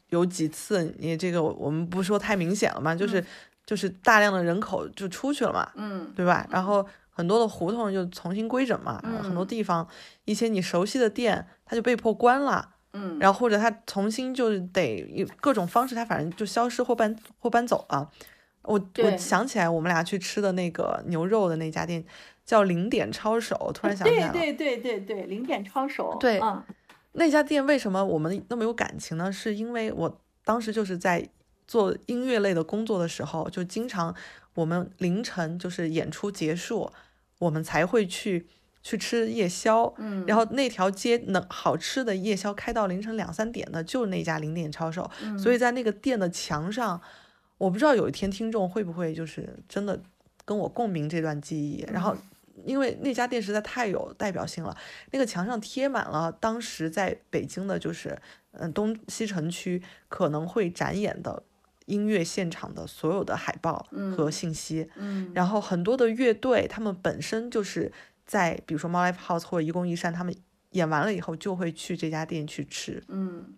[0.09, 3.25] 有几次，你这个我们不说太明显了嘛，就是
[3.65, 6.47] 就是大量的人口就出去了嘛，嗯，对吧？
[6.51, 9.87] 然后很多的胡同就重新规整嘛，很多地方
[10.25, 18.11] 一些你熟悉的店，它就被迫关了，嗯，然后或者它重新就得有各种方式，它反正就消失或搬或搬走了。
[18.65, 22.05] 我我想起来，我们俩去吃的那个牛肉的那家店
[22.53, 24.33] 叫零点抄手，突然想起来了。
[24.35, 26.15] 对对对对对，零点抄手。
[26.21, 26.39] 对，
[27.13, 29.33] 那家店为什么我们那么有感情呢？
[29.33, 31.27] 是因为我当时就是在
[31.67, 34.15] 做音乐类的工作的时候，就经常
[34.53, 36.93] 我们凌晨就是演出结束，
[37.39, 38.47] 我们才会去
[38.83, 39.91] 去吃夜宵。
[39.97, 40.23] 嗯。
[40.27, 45.11] 然后那条街能好吃的夜宵开到凌晨两三点的，就是那家零点抄手。
[45.23, 45.39] 嗯。
[45.39, 47.01] 所以在那个店的墙上。
[47.59, 49.97] 我不知道有一天听众会不会就是真的
[50.45, 52.13] 跟我共鸣这段记忆，然后
[52.65, 54.77] 因为那家店实在太有代表性了，
[55.11, 58.17] 那个墙上贴满了当时在北京的，就是
[58.53, 61.43] 嗯东西城区可能会展演的
[61.87, 67.93] 音乐现场的所有的海报和信息，嗯，然后很多的乐队他们本身就是
[68.27, 70.35] 在比如说猫 life house 或者一公一善，他们
[70.71, 73.55] 演完了以后就会去这家店去吃，嗯，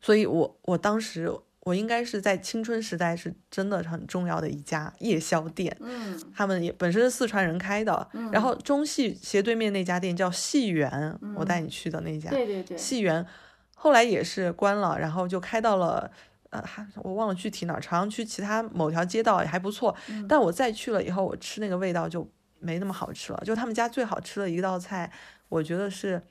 [0.00, 1.32] 所以我我当时。
[1.66, 13.26] 我应该是在青春时代是真的很重要的一家夜宵店，嗯，他们也本身是四川人开的，嗯，然后中戏斜对面那家店叫戏园，我带你去的那家，对对对，戏园，
[13.74, 16.08] 后来也是关了，然后就开到了，
[16.50, 16.62] 呃，
[17.02, 19.92] 我忘了具体哪儿，朝阳区其他某条街道也还不错，
[20.28, 22.30] 但我再去了以后，我吃那个味道就
[22.60, 25.10] 没那么好吃了，就他们家最好吃的一道菜，
[25.48, 26.22] 我觉得是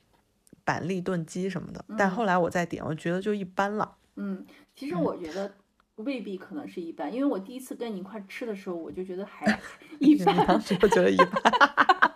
[0.64, 4.45] 板栗炖鸡什么的，但后来我再点，我觉得就一般了，嗯。
[4.76, 5.52] 其实我觉得
[5.96, 9.46] 未必可能是一般，因为我第一次跟你一块吃的时候，我就觉得还
[10.00, 10.36] 一般。
[10.46, 12.14] 当时我觉得一般，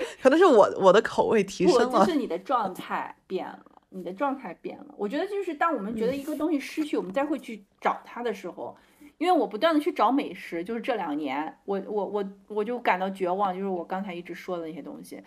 [0.22, 2.04] 可能是我我的口味提升了。
[2.06, 4.86] 就是你的状态变了，你的状态变了。
[4.96, 8.74] 我觉得就是当我们觉得一个东西失去，我们再会去找它的时候，
[9.18, 15.22] 因为我不断的去找美食，就是这两年，我我我我就感到绝望，就是我刚才一直说的那些东西，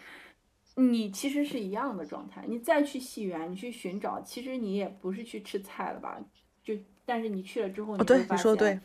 [0.76, 2.44] 你其实是一样的状态。
[2.48, 6.20] 你再去戏园，你去寻找，其实你也不是去吃菜了吧？
[6.66, 6.74] 就
[7.06, 8.82] 但是你去了之后，你会发现，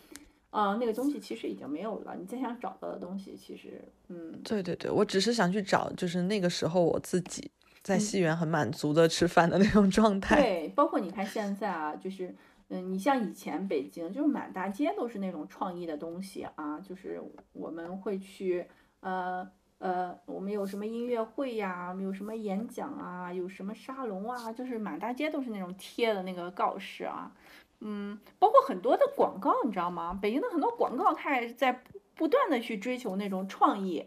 [0.51, 2.15] 啊，那个东西其实已经没有了。
[2.17, 7.51] 你再想找到的东西，其实，嗯，对对对，我只是想去找，就是那个时候我自己
[7.83, 10.37] 在戏园很满足的吃饭的那种状态。
[10.37, 12.35] 对，包括你看现在啊，就是
[12.69, 18.67] 嗯，你像以前北京，就是满大街都是那种创意的东西啊，就是我们会去，
[19.01, 19.49] 呃
[19.79, 27.33] 呃，我们有什么音乐会呀，我们有什么演讲啊，有什么沙龙啊，就是满大街都是那种贴的那个告示啊。
[27.81, 30.19] 嗯，包括很多的广告，你知道吗？
[30.21, 31.83] 北京的很多广告，它也是在
[32.15, 34.07] 不断的去追求那种创意。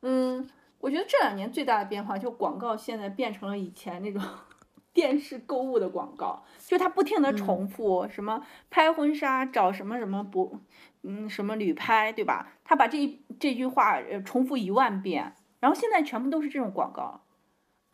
[0.00, 0.48] 嗯，
[0.80, 4.22] 我觉得这两年最大的变化，就广告现在变成了以前那种
[4.94, 10.58] 电视购物的广告，就它不停的重复，什么拍婚纱找什么什么不，
[11.02, 12.52] 嗯，什么旅拍，对吧？
[12.64, 17.23] 他把这这句话重复一万遍，然后现在全部都是这种广告。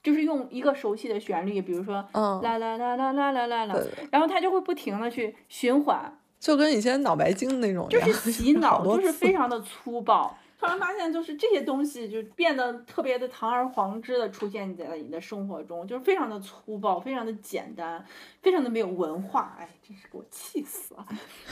[0.02, 3.77] 就是用一个熟悉的旋律，比如说啦啦啦啦啦啦啦啦，
[4.10, 10.36] 然后它就会不停的去循环，就跟以前脑白金那种，就是 洗脑，就是非常的粗暴。
[10.59, 18.05] 突然发现，就是这些东西就变得特别的堂而皇之的出现在了你的生活中，就是非常的粗暴，非常的简单，
[18.43, 19.56] 非常的没有文化。
[19.59, 21.06] 哎，真是给我气死了。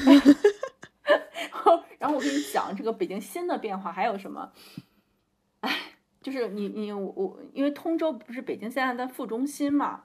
[1.98, 4.52] 然后我跟你讲，这个北京新的变化还有什么？
[5.60, 5.74] 哎。
[6.20, 10.04] 就是你你我，因为通州不是北京现在的副中心嘛，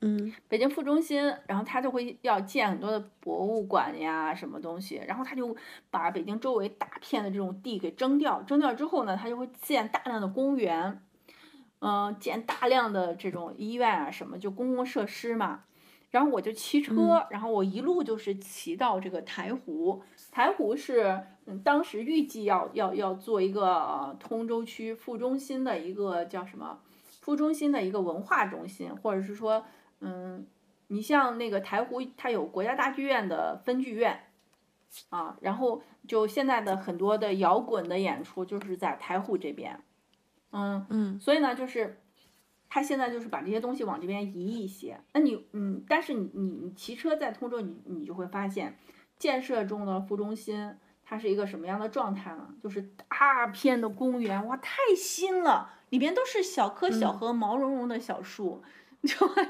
[0.00, 5.56] 嗯北京副中心，然后他就会要建很多的博物馆呀，什么东西，然后他就
[5.90, 11.02] 把北京周围大片的这种地给征掉，征掉之后呢，他就会建大量的公园，
[11.80, 15.64] 嗯、建大量的这种医院啊什么，就公共设施嘛。
[16.10, 26.80] 然后我就骑车，嗯然后我一路就是骑到这个台湖，台湖是嗯当时预计要要要做一个、呃、通州区副中心的一个叫什么
[27.20, 29.64] 副中心的一个文化中心，或者是说
[30.00, 30.46] 嗯，
[30.88, 34.20] 你像那个台湖，它有国家大剧院的分剧院
[35.10, 39.82] 啊，然后就现在的很多的摇滚的演出就是在台湖这边，
[40.52, 42.00] 嗯，嗯所以呢，就是
[42.68, 45.00] 他现在就是把这些东西往这边移一些。
[45.12, 48.78] 那你，嗯，但是你你你骑车在通州，你你就会发现，
[49.18, 52.48] 建设中的副中心它是一个什么样的状态呢？
[52.62, 58.62] 就是大片的公园，哇，太新了，里边都是小棵小嗯棵、毛茸茸的小树，
[59.04, 59.48] 就会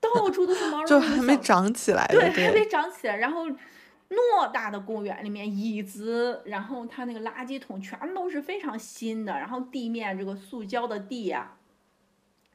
[0.00, 3.16] 到处都是毛茸茸的小还没长起来对，的，还没长起来。
[3.16, 11.56] 然后偌大的公园里面，椅子，然后它那个垃圾桶全都是非常新的，然后地面这个塑胶的地呀、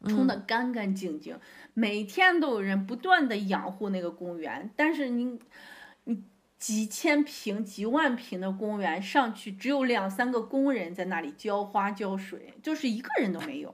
[0.06, 1.38] 冲得干干净净，
[1.74, 4.70] 每天都有人不断的养护那个公园。
[4.76, 5.40] 但是你，你
[6.62, 13.74] 几千平、几万平的公园上去，只有两三个工人在那里浇花浇水，就是一个人都没有。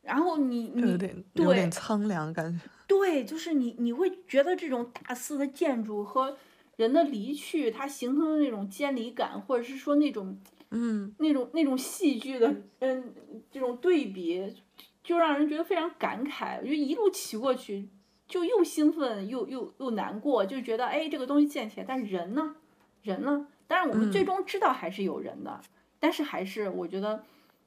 [0.00, 2.64] 然后你你就有点苍凉感觉。
[2.86, 6.38] 对，就是你你会觉得这种大肆的建筑和
[6.76, 13.14] 人的离去，它形成的那种监离感，或者是说那种嗯，那种那种戏剧的嗯
[13.50, 14.56] 这种对比，
[15.04, 16.58] 就让人觉得非常感慨。
[16.62, 17.90] 我就一路骑过去，
[18.32, 22.56] 就又兴奋又又又难过，就觉得哎这个东西建起来，但人呢，
[23.02, 23.46] 人呢？
[23.66, 25.60] 当然我们最嗯终知道还是有人的，
[26.00, 27.22] 但是还是我觉得，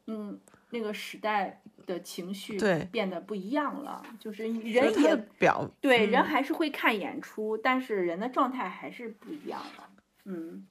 [0.08, 0.40] 嗯，
[0.72, 9.84] 那个时代的情绪对变得不一样了，就是人也表对，人嗯还是会看演出，但是人的状态还是不一样的。
[10.26, 10.66] 嗯，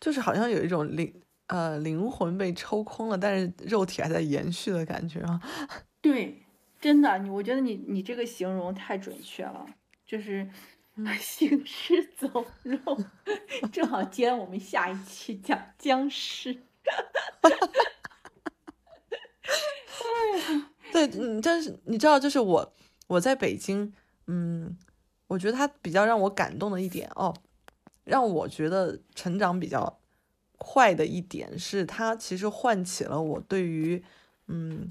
[0.00, 1.12] 就是好像有一种灵
[1.48, 5.40] 呃灵魂被抽空了，但是肉体还在延续的感觉啊。
[6.00, 6.42] 对，
[6.80, 9.66] 真的，你我觉得你你这个形容太准确了，
[10.06, 10.48] 就是
[10.96, 12.78] 嗯 行尸走肉，
[13.70, 16.62] 正好接我们下一期讲僵尸。
[20.92, 22.72] 对，你，但是你知道，就是我
[23.06, 23.92] 我在北京，
[24.26, 24.76] 嗯，
[25.28, 27.32] 我觉得他比较让我感动的一点哦，
[28.04, 30.00] 让我觉得成长比较
[30.58, 34.02] 快的一点是，他其实唤起了我对于
[34.48, 34.88] 嗯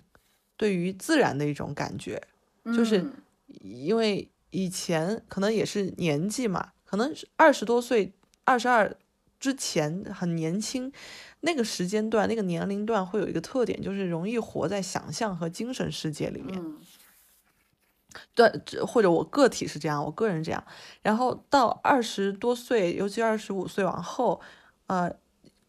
[0.59, 2.21] 对于自然的一种感觉，
[2.65, 3.13] 就是嗯
[3.61, 8.11] 因为以前可能也是年纪嘛，可能是二十多岁、
[8.43, 8.93] 二十二
[9.39, 10.91] 之前很年轻，
[11.39, 16.59] 那个时间段、那个年龄段会有一个特点，就是容易活在想象和精神世界里面。
[16.61, 16.77] 嗯
[18.35, 18.49] 对，
[18.85, 20.61] 或者我个体是这样，我个人这样。
[21.01, 24.41] 然后到二十多岁，尤其二十五岁往后，
[24.87, 25.15] 呃，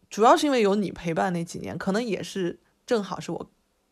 [0.09, 3.51] 主要是因为有你陪伴那几年，可能也是正好是我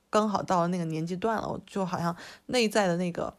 [0.09, 2.15] 刚好到了那个年纪段了，我就好像
[2.47, 3.33] 内在的那个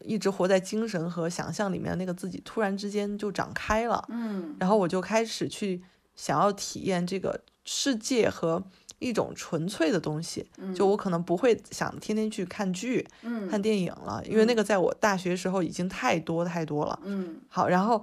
[0.00, 4.04] 一直活在精神和想象里面的那个自己，突然之间就长开了。
[4.08, 5.82] 嗯然后我就开始去
[6.14, 8.62] 想要体验这个世界和
[8.98, 10.46] 一种纯粹的东西。
[10.74, 16.98] 就我可能不会想天天去看剧、嗯看电影了，因为那个在我大学时候已经太多太多了。
[17.04, 18.02] 嗯好，然后，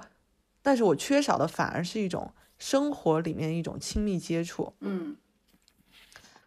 [0.61, 4.73] 但是我缺少的反而是一种生活里面一种亲密接触。
[4.80, 5.15] 嗯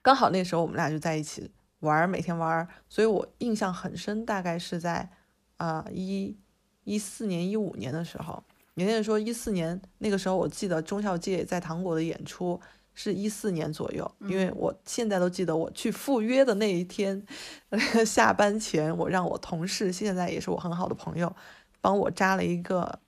[0.06, 1.50] 刚好那时候我们俩就在一起
[1.80, 5.10] 玩儿，每天玩儿，所以我印象很深，大概是在
[5.56, 6.36] 啊一
[6.84, 8.40] 一四年一五年的时候。
[8.74, 12.60] 年年说一四年那个时候，我记得钟孝介在糖果的演出
[12.94, 17.20] 是一四年左右，因为我现在都记得我去赴约的那一天，
[18.06, 21.34] 下班前我让我同事，现在也是我很好的朋友，
[21.80, 23.00] 帮我扎了一个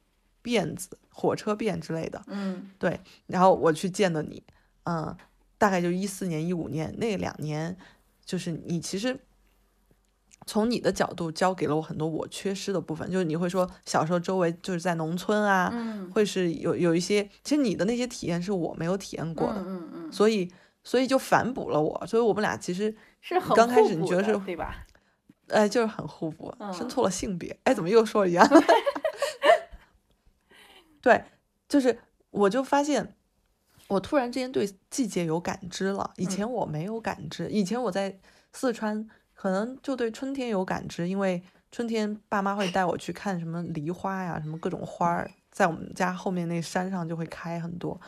[0.43, 2.21] 辫子，火车辫之类的。
[2.27, 2.99] 嗯对，
[3.29, 4.43] 然后我去见的你，
[4.83, 5.17] 嗯，
[5.59, 7.77] 大概就一四年、一五年那两年，
[8.25, 9.19] 就是你其实
[10.47, 20.51] 从你的角度教给了我很多我缺失的部分，就是你会说小时候周围就是在农村啊，嗯会是有有一些，其实你的那些体验是我没有体验过的，嗯嗯，所以
[20.85, 24.87] 所以就反哺了我，所以我们俩其实是很刚开始你觉得是的对吧？
[25.49, 28.47] 哎就是很互补，生嗯错了性别，哎怎么又说一样？
[31.01, 31.25] 对，
[31.69, 31.99] 就是
[32.31, 33.15] 我就发现，
[33.89, 38.19] 我突然之间对季节有感知了，以前我没有感知，以前我在
[38.53, 41.43] 四川可能就对春天有感知，因为
[41.73, 48.01] 春天爸妈会带我去看什么梨花呀，什么各种花儿，在我们家后面那山上就会开很多。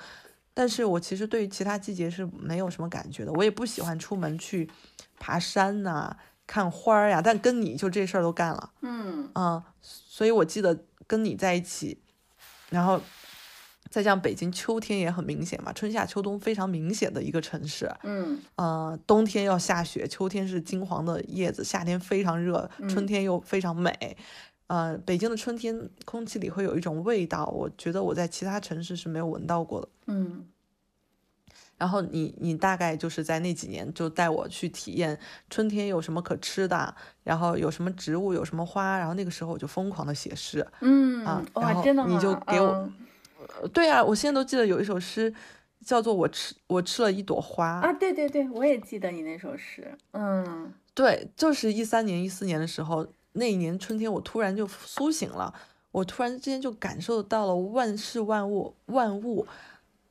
[0.53, 4.69] 但是我其实对于其他季节是没有什么感觉的，我也不喜欢出门去
[5.19, 6.15] 爬山呐、
[6.47, 9.31] 看花儿呀，但跟你就这事儿都干了，嗯。
[9.35, 12.03] 嗯，所以我记得跟你在一起，
[12.69, 13.01] 然后
[13.91, 24.17] 再加上北京秋天也很明显嘛，春夏秋冬非常明显的一个城市，嗯呃，冬天要下雪，秋天是金黄的叶子，夏天非常热，春天又非常美。
[24.69, 29.89] 呃，北京的春天空气里会有一种味道，我觉得我在其他城市是没有闻到过的。
[30.07, 30.47] 嗯
[31.77, 35.19] 然后你你大概就是在那几年就带我去体验
[35.49, 36.95] 春天有什么可吃的，
[37.25, 40.65] 然后有什么植物，有什么花，然后那个时候我就疯狂的写诗。
[40.83, 42.13] 嗯啊然哇，后真的吗？
[42.13, 42.87] 你就给我
[43.73, 45.33] 对啊，我现在都记得有一首诗，
[45.85, 47.81] 叫做我吃我吃了一朵花。
[47.81, 49.97] 啊，对对对，我也记得你那首诗。
[50.13, 55.55] 嗯对，就是一三年、一四年的时候，那一年春天，我突然就苏醒了，
[55.93, 59.47] 我突然之间就感受到了万事万物万物，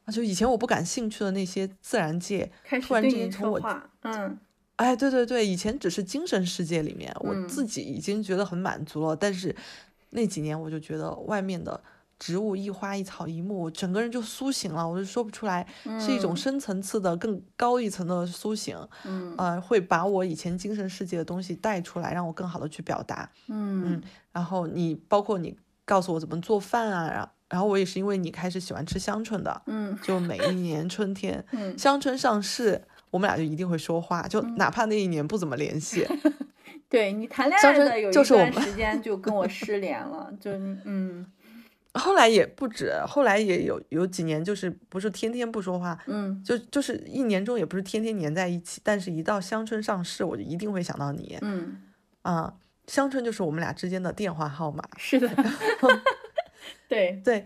[0.06, 3.62] 啊，就以前我不感兴趣的那些自然界，开始突然之间从我。
[4.02, 4.38] 嗯
[4.78, 9.54] 哎，对对对，以前只是精神世界里面，我嗯自己已经觉得很满足了，但是
[10.12, 11.80] 那几年我就觉得外面的。
[12.20, 15.66] 植物一花一草一木，我整个人就苏醒了，我就说不出来，
[16.00, 18.78] 是一种嗯深层次的、更高一层的苏醒。
[19.06, 23.30] 嗯呃，会把我以前精神世界的东西带出来，让我更好的去表达。
[23.48, 24.02] 嗯
[24.34, 36.06] 然后你包括你告诉我怎么做饭啊，然后然后我也是因为你开始喜欢吃香椿的，嗯就每一年春天 嗯香椿上市，我们俩就一定会说话，就哪怕那一年不怎么联系，
[36.90, 40.52] 对你谈恋爱的有一段时间就跟我失联了， 就
[40.86, 41.26] 嗯
[41.94, 45.98] 后来也不止，后来也有有几年就是不是天天不说话。
[46.08, 46.44] 嗯。
[46.44, 51.82] 就就是一年中也不是天天黏在一起，但是一到香椿上市，我就一定会想到你嗯，
[52.22, 52.54] 啊、
[52.88, 55.30] 香椿就是我们俩之间的电话号码，是的，
[56.88, 57.46] 对，对，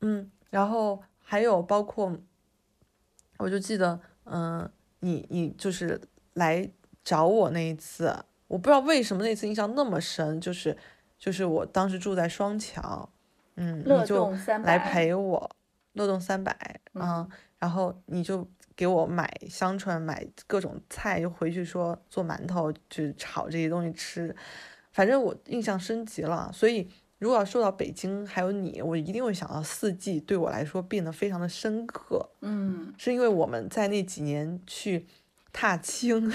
[0.00, 2.16] 嗯，然后还有包括，
[3.38, 4.68] 我就记得，嗯、
[5.00, 6.00] 你你就是
[6.34, 6.68] 来
[7.04, 10.76] 找我那一次，我不知道为什么那次印象那么深，就是
[11.18, 13.08] 就是我当时住在双桥，
[13.60, 15.50] 嗯，乐你就动三来陪我，
[15.94, 16.52] 乐动三百，
[16.92, 17.28] 啊，
[17.58, 24.34] 然后你就给我买香椿，买各种菜，就回去说做馒头，就炒这些东西吃，
[24.92, 26.48] 反正我印象升级了。
[26.54, 32.94] 所以如果要说到北京，还有你，我一定会想到四季，对我来说变得非常的深刻，嗯。
[32.96, 35.06] 是因为我们在那几年去
[35.52, 36.32] 踏青，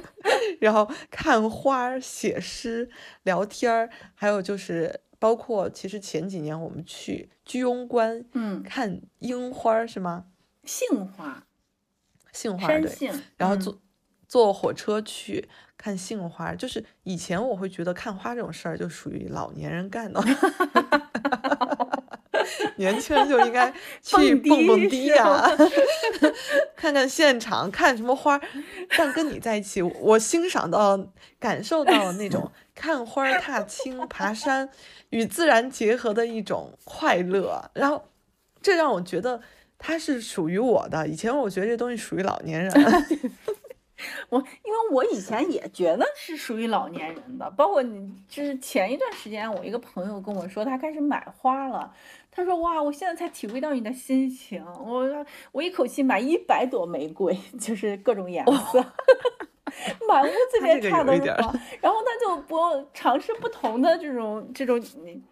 [0.58, 2.88] 然后看花儿、写诗、
[3.24, 10.24] 聊天儿，还有就是包括其实前几年我们去居庸关嗯，看樱花是吗？
[10.64, 11.46] 杏花，
[12.32, 13.80] 杏花对，然后坐、
[14.26, 20.20] 坐火车去看杏花，就是以前我会觉得看花这种事儿就属于老年人干的，
[22.76, 23.72] 年轻人就应该
[24.02, 25.48] 去蹦蹦蹦迪呀、吗
[26.76, 28.40] 看看现场，看什么花儿。
[28.96, 31.08] 但跟你在一起，我欣赏到、
[31.38, 34.68] 感受到了那种 看花儿、踏青、爬山
[35.10, 38.04] 与自然结合的一种快乐，然后
[38.60, 39.40] 这让我觉得
[39.78, 41.06] 它是属于我的。
[41.06, 42.72] 以前我觉得这东西属于老年人。
[44.30, 51.92] 我因为我以前也觉得是属于老年人的，包括你就是前一段时间，我一个朋友跟我说他开始买花了，
[52.34, 58.84] 他说哇，我现在才体会到你的心情，我我一口气买一百朵玫瑰， 就是各种颜色。
[60.06, 62.56] 满屋子他这个别插都是有一点儿花，然后他就不
[62.92, 64.78] 尝试不同的这种这种，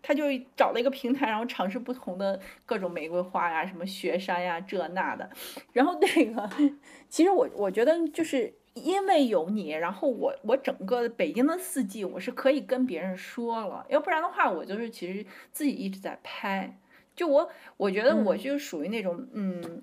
[0.01, 0.24] 他就
[0.56, 5.28] 找了一个平台，然后尝试不同的各种玫瑰花呀，什么雪山呀这那的，
[5.72, 6.48] 然后那个，
[7.10, 16.78] 其实我我觉得就是因为有你，然后我我整个北京的四季我是可以跟别人说了，要不然的话我就是其实自己一直在拍，
[17.20, 19.82] 就我我觉得我嗯就属于那种嗯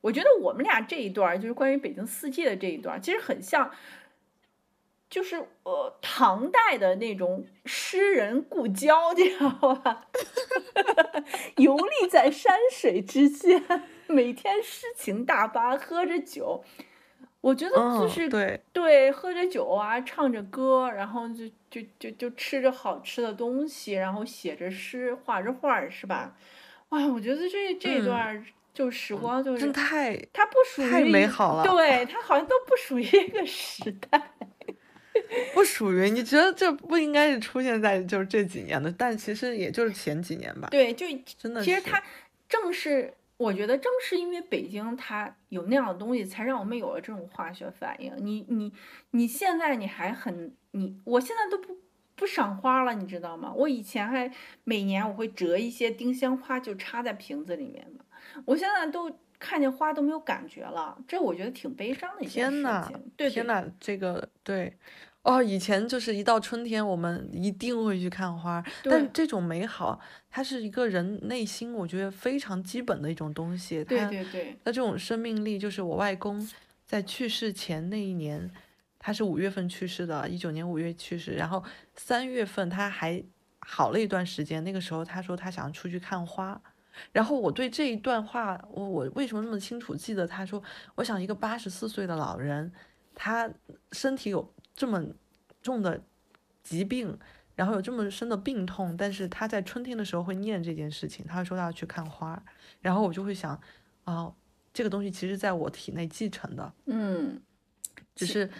[0.00, 3.70] 我觉得我们俩这一段就是关于北京四季的这一段，其实很像，
[5.10, 10.08] 就是呃唐代的那种诗人故交，你知道吧？
[11.58, 13.62] 游历在山水之间，
[14.06, 16.64] 每天诗情大发，喝着酒。
[17.42, 26.36] 我觉得就嗯，是、对，对，喝着酒啊，唱着歌，然后就就就就吃着好吃的东西，然后写着诗，画着画，是吧？
[26.92, 34.22] 哇，我觉得这这嗯段儿就时光就是真太它不属于太美好了对，它好像都不属于一个时代。
[35.54, 36.10] 不属于。
[36.10, 40.68] 你觉得这不应该是出现在就是这几年的，但其实也就是前几年吧。
[40.70, 41.06] 对，就
[41.38, 42.02] 真的其实它
[42.48, 48.12] 正是我觉得正是因为北京它有那样的东西，才让我们有了这种化学反应。
[48.18, 48.72] 你你
[49.12, 51.76] 你现在你还很你，我现在都不
[52.22, 53.52] 不赏花了，你知道吗？
[53.52, 54.30] 我以前还
[54.62, 58.04] 每年我会折一些丁香花，就插在瓶子里面的。
[58.44, 62.92] 我现在都看见花都没有感觉了，这我觉得挺悲伤的一件事情。
[63.16, 64.72] 对对天呐，这个对
[65.22, 69.98] 哦，以前就是一到春天，我们一定会去看花，但这种美好，
[70.30, 73.82] 它是一个人内心我觉得非常基本的一种东西。
[73.82, 76.48] 对对对，那这种生命力，就是我外公
[76.86, 78.48] 在去世前那一年，
[79.02, 81.62] 他是五月份去世的，一九年五月去世，然后
[81.94, 83.22] 三月份他还
[83.58, 86.58] 好了一段时间，那个时候他说他想出去看花。
[87.10, 90.26] 然后我对这一段话，我我为什么那么清楚记得？
[90.26, 90.62] 他说，
[90.94, 92.70] 我想一个八十四岁的老人，
[93.14, 93.50] 他
[93.92, 95.02] 身体有这么
[95.62, 96.02] 重的
[96.62, 97.18] 疾病，
[97.56, 102.40] 然后有这么深的病痛，但是他在春天的时候会念这件事情，他会说他要去看花，
[102.82, 103.58] 然后我就会想，
[104.04, 104.30] 啊、
[104.74, 107.40] 这个东西其实在我体内继承的，嗯，
[108.14, 108.50] 只是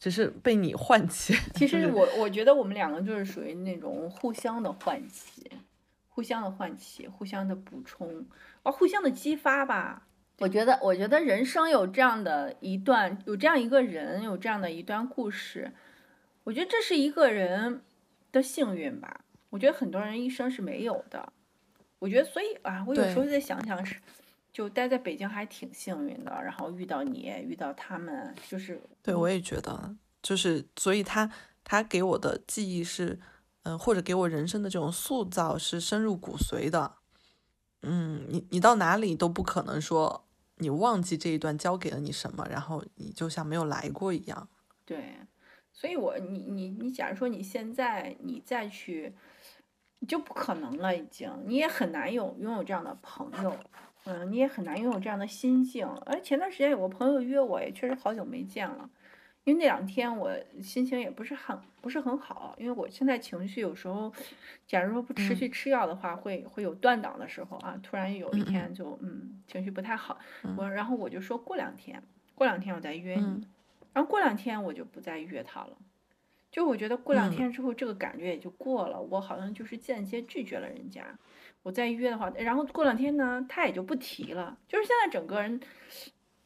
[0.00, 1.34] 只是被你唤起。
[1.54, 5.48] 其实我我觉得我们两个就是属于那种互相的唤起，
[6.08, 8.26] 互相的唤起，互相的补充，
[8.64, 10.08] 而互相的激发吧。
[10.38, 15.70] 我觉得，我觉得人生有这样的一段，有这样一个人，有这样的一段故事，
[16.44, 17.82] 我觉得这是一个人
[18.32, 19.20] 的幸运吧。
[19.50, 21.30] 我觉得很多人一生是没有的。
[21.98, 23.96] 我觉得，所以啊，我有时候在想想是，
[24.52, 31.30] 就待在北京还挺幸运的，然后遇到你，遇到他们，就是对，我也觉得，就是所以他
[31.62, 33.18] 他给我的记忆是，
[33.62, 36.96] 嗯、或者给我人生的这种塑造是深入骨髓的。
[37.82, 44.48] 嗯，你你到哪里都不可能说你忘记这一段教给了你什么，然后你就像没有来过一样。
[44.84, 45.14] 对，
[45.72, 49.14] 所以我你你你，假如说你现在你再去，
[50.00, 53.56] 你就不可能了，已经，你也很难有拥有这样的朋友，
[54.04, 55.86] 嗯，你也很难拥有这样的心境。
[56.06, 58.88] 而前段时间有个朋友约我，也确实好久没见了，
[59.44, 60.32] 因为那两天我
[60.62, 64.12] 心情也不是很不是很好，因为我现在情绪有时候，
[64.66, 72.02] 假如说不持续吃药的话，会会有断档的时候啊，突然有一天就嗯情绪不太好，嗯我然后我就说过两天，
[72.34, 73.22] 过两天我再约你。
[73.22, 73.44] 嗯
[73.92, 75.76] 然后过两天我就不再约他了，
[76.48, 81.04] 就我觉得过两嗯天之后这个感觉也就过了，我好像就是间接拒绝了人家。
[81.62, 85.60] 我再约的话，然后过两天呢，他也就不提了，就是现在整个人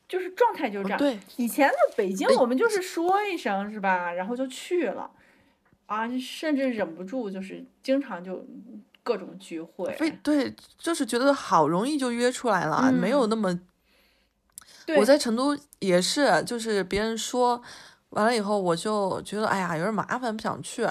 [0.08, 0.98] 就是状态就是这样。
[0.98, 5.10] 哦对，以前的北京哎我们就是说一声是吧，然后就去了，
[5.86, 8.44] 啊，甚至忍不住就是经常就
[9.02, 9.94] 各种聚会。
[9.98, 13.60] 对对，就是觉得好容易就约出来了，没有嗯那么。
[14.98, 17.62] 我在成都也是，就是别人说
[18.10, 20.82] 完了以后，我就觉得哎呀有点麻烦，不想去。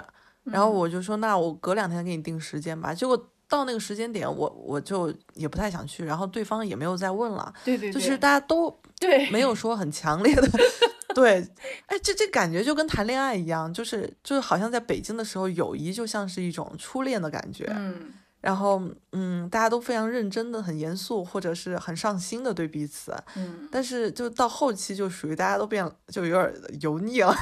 [0.45, 2.91] 然后嗯我就说，那我隔两天给你定时间吧。
[2.91, 9.29] 结果到那个时间点，我我就也不太想去，然后对方也没有再问了，对对对，就是大家都 对。
[9.29, 10.49] 没有说很强烈的，
[11.13, 11.47] 对，
[11.85, 18.13] 哎，这这感觉就跟谈恋爱一样，就是就是好像在北京的时候，友谊就像是一种初恋的感觉，嗯。
[18.41, 18.81] 然后
[19.13, 27.33] 嗯，大家都非常认真的、很严肃，或者是很上心的对彼此，嗯，但是就到后期就属于大家都变就有点油腻了，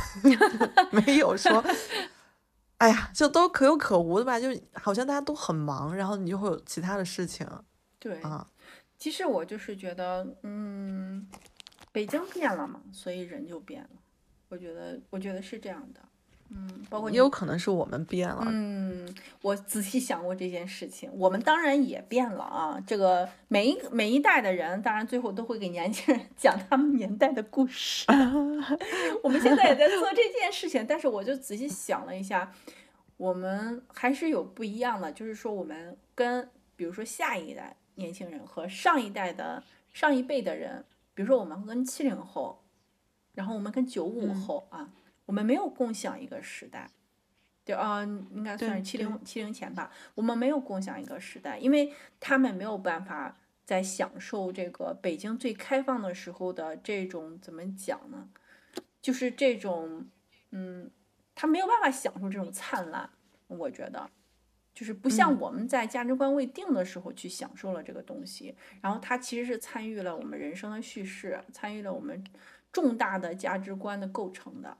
[0.93, 1.63] 没有说，
[2.81, 7.47] 哎呀，就都可有可无的吧，就好像大家都很忙，然后你就会有其他的事情
[7.99, 8.19] 对。
[8.21, 8.47] 啊，
[8.97, 11.27] 其实我就是觉得，嗯，
[11.91, 13.89] 北京变了嘛，所以人就变了。
[14.49, 16.01] 我觉得，我觉得是这样的。
[16.53, 19.07] 嗯，包括也有可能是我们变了，嗯，
[19.41, 22.77] 我仔细想过这件事情，我们当然也变了啊。
[22.85, 28.05] 这个每一每一代的人，当然最后都会给年轻人 讲他们年代的故事。
[29.23, 32.51] 我们现在也在做这件事情，但是我就仔细想了一下，
[33.15, 39.63] 我们还是有不一样的，就是说我们跟比如说下一代年轻人和上一代的
[39.93, 40.83] 上一辈的人，
[41.13, 42.61] 比如说我们跟七零后，
[43.33, 44.89] 然后我们跟九五嗯后啊，
[45.25, 46.89] 我们没有共享一个时代。
[47.63, 49.91] 对啊、应该算是七零七零前吧。
[50.15, 58.29] 我们没有共享一个时代，因为他们没有办法在享受这个北京最开放的时候的这种怎么讲呢？
[58.99, 60.07] 就是这种，
[60.49, 60.89] 嗯，
[61.35, 63.09] 他没有办法享受这种灿烂。
[63.47, 64.09] 我觉得，
[64.73, 72.23] 就是不像嗯我们在价值观未定的时候去享受了这个东西，然后它其实是参与了我们人生的叙事，参与了我们
[72.71, 74.75] 重大的价值观的构成的。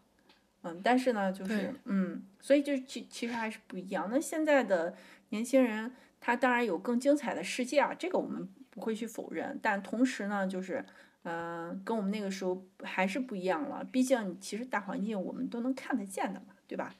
[0.63, 4.07] 嗯，但是呢，就是嗯，所以就其其实还是不一样。
[4.11, 4.95] 那现在的
[5.29, 9.59] 年轻人，他当然有更精彩的世界啊，这个我们不会去否认。
[9.61, 10.85] 但同时呢，就是
[11.23, 13.83] 嗯、呃跟我们那个时候还是不一样了。
[13.91, 16.93] 毕竟其实大环境我们都能看得见的嘛，对吧？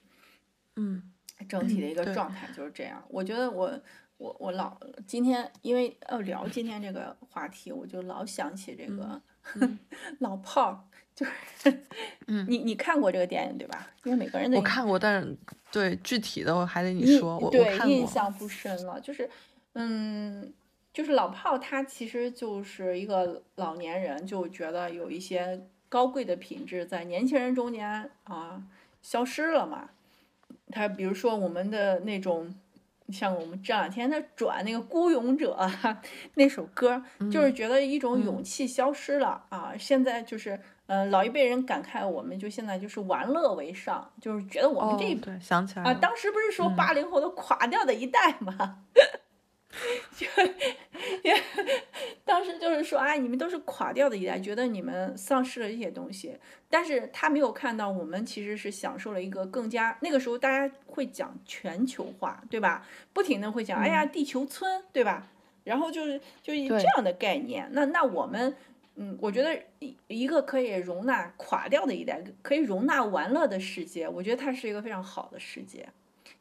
[0.76, 1.12] 嗯
[1.50, 3.04] 整体的一个 状态就是这样。
[3.10, 3.80] 我觉得我
[4.18, 9.22] 我我老今天因为要聊今天这个话题，我就老想起这个、
[9.56, 9.80] 嗯
[10.20, 10.84] 老炮儿，
[11.16, 11.80] 就是
[12.28, 13.88] 嗯你你看过这个电影对吧？
[14.04, 15.38] 因为每个人的印我看过，但是
[15.72, 19.30] 对具体的我还得你说，我我对印象不深了，就是
[19.74, 20.54] 嗯。
[20.94, 28.62] 就是老炮，他其实就是一个老年人，就觉得有一些高贵的品质在年轻人中间啊，
[29.02, 29.92] 消失了嘛。
[30.70, 32.54] 他比如说我们的那种，
[33.08, 35.56] 像我们这两天在转那个《孤勇者》
[36.36, 37.02] 那首歌，
[37.32, 39.74] 就是觉得一种勇气消失了啊。
[39.80, 40.60] 现在就是，
[40.92, 48.80] 呃，老一辈人感慨，我们就现在就是玩乐为上，就是觉得我们这一哦、对想起来啊，了，当时不是说嗯八零后都垮掉的一代吗？
[50.18, 50.28] 就
[51.24, 51.34] 也
[52.26, 56.38] 当时就是说，哎，你们都是垮掉的一代，觉得你们丧失了一些东西。
[56.70, 62.86] 但是他没有看到，我们其实是享受了一个更加那个时候大家会讲全球化，对吧？
[63.14, 65.30] 不停的会讲，哎呀，地球村，对吧？
[65.64, 67.70] 然后就是就是这样的概念。
[67.72, 68.54] 那那我们。
[68.96, 75.88] 嗯，我觉得一一个可以容纳垮掉的一代，可以容纳玩乐的世界，我觉得它是一个非常好的世界。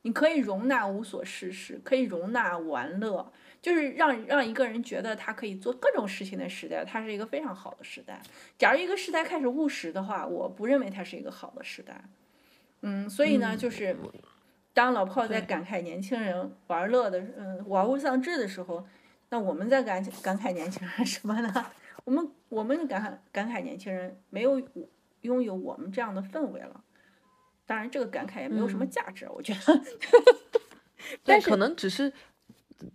[0.02, 8.20] 你可以容纳无所事事，可以容纳玩乐，就是让让一个人觉得他可以做各种事情的时代，它是一个非常好的时代。
[8.56, 12.02] 假如一个时代开始务实的话，我不认为它是一个好的时代。
[12.80, 13.94] 嗯，所以呢，就是
[14.72, 18.86] 当老炮在感慨年轻人玩乐的，嗯，玩物丧志的时候，
[19.28, 21.66] 那我们在感感慨年轻人什么呢？
[22.04, 24.60] 我们我们感慨感慨年轻人没有
[25.22, 26.84] 拥有我们这样的氛围了。
[27.66, 29.60] 当然，这个感慨也没有什么价值，我觉得。
[31.22, 32.12] 对，但可能只是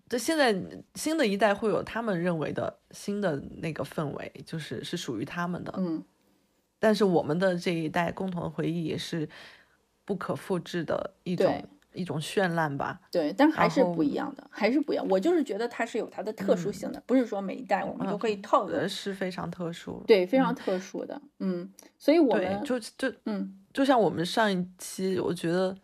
[0.09, 0.53] 这现在
[0.95, 5.73] 新的一代会有他们认为的新的那个氛围，就是是属于他们的。
[5.77, 6.03] 嗯，
[6.77, 9.29] 但是我们的这一代共同的回忆也是
[10.03, 11.65] 不可复制的一种对
[11.95, 12.99] 一种绚烂吧。
[13.11, 15.05] 对，但还是不一样的，还是不一样。
[15.09, 18.89] 我就是觉得它是有它的特殊性的，不是说每一代我们都可以套呃，用。
[18.89, 20.03] 是非常特殊。
[20.05, 21.19] 对，非常特殊的。
[21.39, 25.75] 嗯，所以我，们就就嗯就像我们上一期我觉得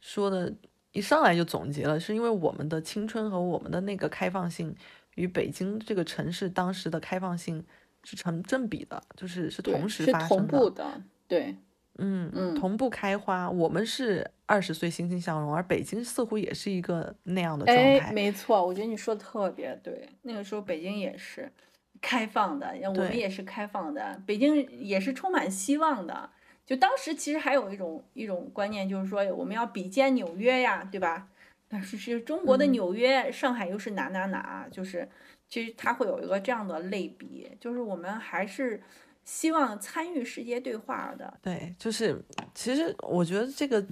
[0.00, 0.52] 说的，
[0.92, 4.74] 一上来就总结了，是因为我们的青春和我们的那个开放性
[5.14, 7.64] 与北京这个城市当时的开放性
[8.02, 11.02] 是成正比的，就是是同时是同步的。
[11.28, 11.54] 对，
[11.98, 13.48] 嗯嗯同步开花。
[13.50, 18.12] 我们是二十岁欣欣向荣，而北京似乎也是一个那样的状哎，态。
[18.12, 20.08] 没错，我觉得你说的特别对。
[20.22, 21.48] 那个时候北京也是
[22.00, 26.28] 开放的，我们也是开放的，北京也是充满希望的。
[26.66, 31.28] 就当时其实还有一种一种观念，就是说我们要比肩纽约呀，对吧？
[31.68, 35.08] 但是是中国的嗯纽约，上海又是哪哪哪，就是
[35.48, 38.82] 其实它会有一个这样的类比，就是我们还是
[39.24, 41.32] 希望参与世界对话的。
[41.40, 42.20] 对，就是
[42.52, 43.84] 其实我觉得这个，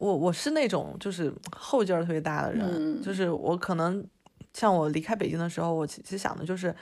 [0.00, 3.02] 我我是那种就是后劲儿特别大的人，嗯。
[3.02, 4.02] 就是我可能
[4.54, 6.74] 像我离开北京的时候，我其其实想的就是，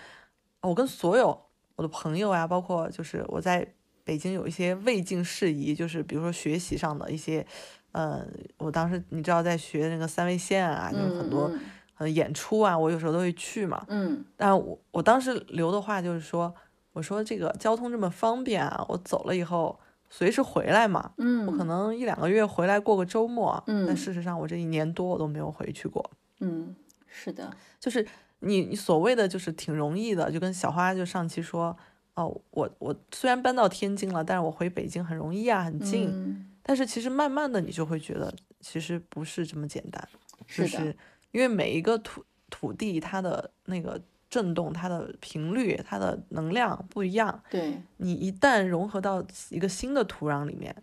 [0.62, 1.36] 我跟所有
[1.74, 3.66] 我的朋友啊，包括就是我在
[4.04, 7.44] 北京有一些未尽事宜，就是比如说学习上的一些，
[7.90, 8.24] 呃，
[8.58, 11.60] 我当时你知道在学那个三味线啊，就是很多嗯。
[11.98, 14.24] 呃演出啊，我有时候都会去嘛，嗯。
[14.36, 16.54] 但我我当时留的话就是说，
[16.92, 19.76] 我说这个交通这么方便啊，我走了以后
[20.10, 23.86] 随时回来嘛，嗯，我可能一两个月回来过个周末，嗯。
[23.86, 26.10] 但事实上我这一年多我都没有回去过，
[26.40, 26.74] 嗯，
[27.06, 28.06] 是的，就是
[28.40, 31.76] 你你所谓的就是挺容易的，就跟小花就上期说，
[32.14, 40.08] 哦，我我虽然搬到天津了，但是我回北京很容易啊，很近，嗯，但是其实慢慢的你就会觉得其实不是这么简单，
[40.46, 40.96] 就是
[41.32, 50.74] 因为每一个土土地它的那个震动、它的频率、它的能量不一样，对，你一旦融合到一个新的土壤里面，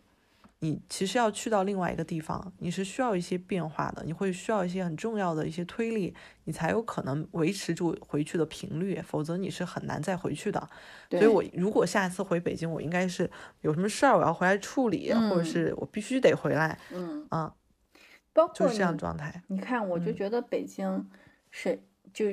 [0.60, 6.16] 你其实要去到另外一个地方，你是需要一些变化的，你会需要一些很重要的一些推力，
[6.46, 10.68] 你才有可能维持住回去的频率，否则你是很难再回去的。
[11.12, 13.30] 所以我如果下一次回北京，我应该是
[13.62, 17.54] 有什么事儿我要回来处理，或者嗯是我必须得回来，嗯，啊，
[18.34, 19.44] 包括就是这样状态。
[19.48, 21.08] 你看，我就嗯觉得北京
[21.52, 22.26] 是就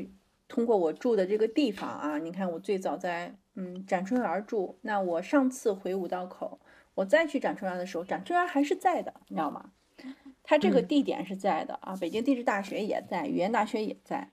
[0.53, 6.61] 通过我住的这个地方啊，你看我最早在嗯展春园住，那我上次回五道口，
[6.95, 9.71] 我再去展春园的时候，展春园还是在的，你知道吗？
[10.43, 14.29] 它这个嗯地点是在的啊，北京地质大学也在，语言大学也在。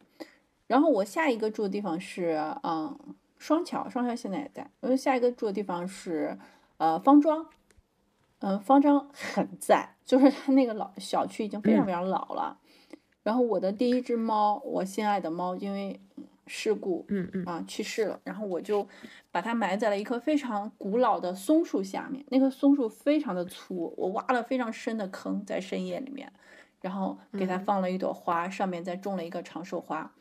[0.68, 4.70] 然后我下一个住的地方是嗯双桥，双桥现在也在。
[4.82, 6.38] 我下一个住的地方是
[6.80, 7.46] 呃方庄，
[8.40, 12.60] 嗯、方庄很在，就是它那个老小区已经非常非常老了。
[13.22, 16.00] 然后我的第一只猫，我心爱的猫，因为
[16.50, 18.86] 事故嗯嗯啊去世了，然后我就
[19.32, 22.26] 把它埋在了一棵非常古老的松树下面。
[22.30, 26.34] 那棵松树非常的粗，我挖了非常深的坑在深夜里面，
[26.82, 30.12] 然后给它嗯放了一朵花，上面再种了一个长寿花。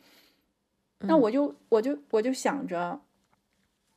[0.99, 3.01] 那嗯我就我就我就想着，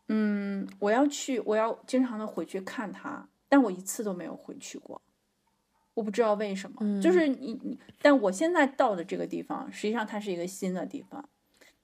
[0.08, 5.02] 嗯，我要去，我要经常的回去看它，但我一次都没有回去过。
[5.94, 11.28] 我不知道为什么，嗯就是你你，但我现在到的这个地方，实际上它是一个新的地方，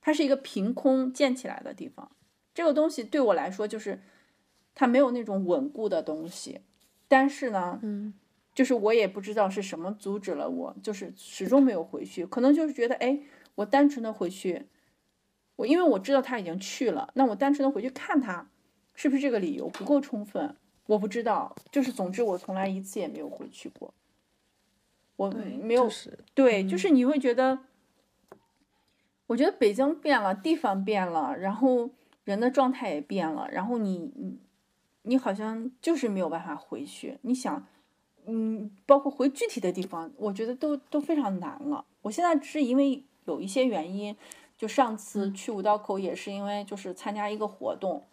[0.08, 2.10] 它是一个凭空建起来的地方。
[2.54, 4.00] 这个东西对我来说，就是
[4.74, 6.62] 它没有那种稳固的东西，
[7.06, 8.14] 但是呢，嗯
[8.54, 12.24] 就是我也不知道是什么阻止了我，就是始终没有回去。
[12.24, 13.20] 可能就是觉得，哎，
[13.56, 14.64] 我单纯的回去，
[15.56, 18.48] 我因为我知道他已经去了，那我单纯的回去看他，
[18.94, 20.56] 是不是这个理由不够充分？
[20.86, 21.54] 我不知道。
[21.70, 23.92] 就是总之，我从来一次也没有回去过。
[25.16, 25.86] 我没有
[26.32, 27.58] 对，就是你会觉得，
[29.28, 31.88] 我觉得北京变了，地方变了，然后
[32.24, 34.38] 人的状态也变了，然后你你
[35.02, 37.18] 你好像就是没有办法回去。
[37.22, 37.66] 你想，
[38.26, 41.84] 嗯，包括回具体的地方，我觉得都都非常难了。
[42.02, 44.16] 我现在是因为有一些原因，
[44.56, 48.04] 就上次去五道口也是因为就是参加一个活动，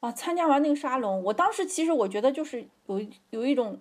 [0.00, 3.80] 啊，参加完那个沙龙，我当时其实我觉得就是有有一种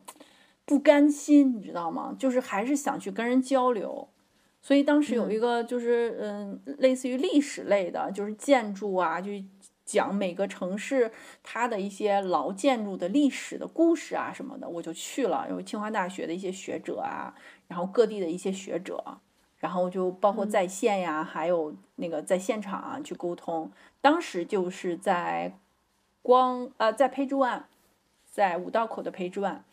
[0.64, 2.16] 不甘心，你知道吗？
[2.20, 4.08] 就是还是想去跟人交流。
[4.66, 9.30] 所以当时有一个就是嗯，类似于历史类的，就是建筑啊，就
[9.84, 11.12] 讲每个城市
[11.44, 15.46] 它的一些老建筑的历史的故事啊什么的，我就去了。
[15.50, 17.36] 有清华大学的一些学者啊，
[17.68, 19.20] 然后各地的一些学者，
[19.58, 23.70] 然后就包括在线呀，还有那个在现场啊去沟通。
[24.00, 25.60] 当时就是在
[26.22, 27.68] 光呃在培珠湾，
[28.32, 29.66] 在五道口的培珠湾，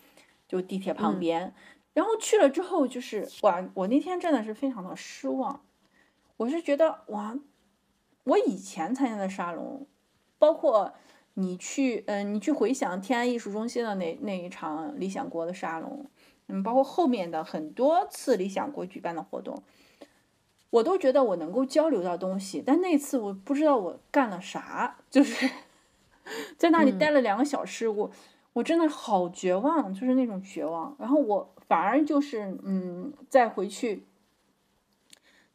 [0.48, 1.54] 就地铁旁边。
[1.92, 5.62] 然后去了之后，就是哇，我那天真的是非常的失望。
[6.36, 7.36] 我是觉得哇，
[8.24, 9.86] 我以前参加的沙龙，
[10.38, 10.94] 包括
[11.34, 16.06] 你去，嗯、你去回想天安艺术中心的那那一场理想国的沙龙，
[16.46, 19.62] 嗯，包括后面的很多次理想国举办的活动，
[20.70, 22.62] 我都觉得我能够交流到东西。
[22.64, 25.50] 但那次我不知道我干了啥，就是
[26.56, 28.10] 在那里待了两个小时，我
[28.52, 30.96] 我真的好绝望，就是那种绝望。
[30.98, 34.08] 然后我反而就是嗯，再回去，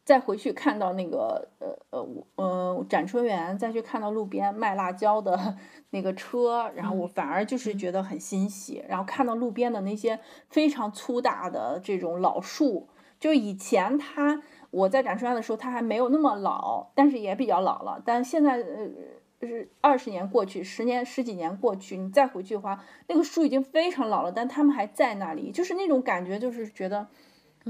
[0.02, 5.58] 再回去看到那个呃呃我呃展春园，再去看到路边卖辣椒的
[5.90, 8.82] 那个车，然后我反而就是觉得很欣喜。
[8.88, 10.18] 然后看到路边的那些
[10.48, 12.88] 非常粗大的这种老树，
[13.20, 18.00] 就以前它我在展春园的时候，它还没有那么老，但是也比较老了。
[18.06, 19.15] 但现在呃。
[19.46, 27.06] 就是二十年过去，十年十几年过去，你再回去的话，那个树已经非常老了，但他们还在那里，就是那种感觉，就是觉得，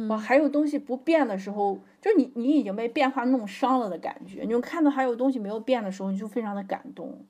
[0.09, 4.41] 哇，还有东西不变的时候，就是你你已经被变化弄伤了的感觉。
[4.43, 7.27] 你就看到还有东西没有变的时候，你就非常的感动。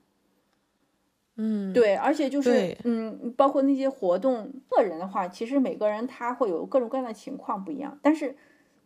[1.35, 8.37] 嗯，对，而且就是嗯，包括那些活动，个人的话，其实每个人他会有各种各样的情况不一样，但是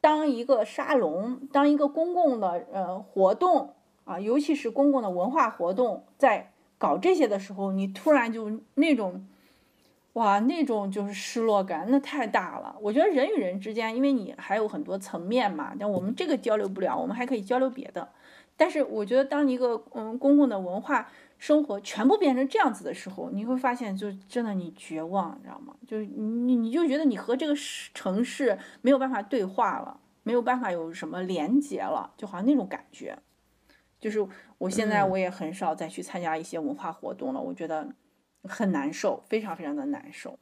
[0.01, 3.75] 当一个沙龙，当一个公共的呃活动。
[4.03, 9.27] 啊，尤其是公共的文化活动，在搞这些的时候，你突然就那种，
[10.13, 12.75] 哇，那种就是失落感，那太大了。
[12.81, 18.09] 我觉得人与人之间，因为你还有很多层面嘛，但我们这个交流不了，我们还可以交流别的。
[18.57, 21.09] 但是我觉得，当一个嗯公共的文化
[21.39, 25.73] 生活全部变成这样子的时候，你会发现，就真的你绝望，你知道吗？
[25.87, 27.55] 就是你你就觉得你和这个
[27.93, 33.17] 城市没有办法对话了，没有办法有什么连接了，就好像那种感觉。
[34.01, 34.19] 就是
[34.57, 37.87] 我现在我也很少再去参加一些文化活动了，我觉得
[38.43, 40.37] 很难受，非常非常的难受。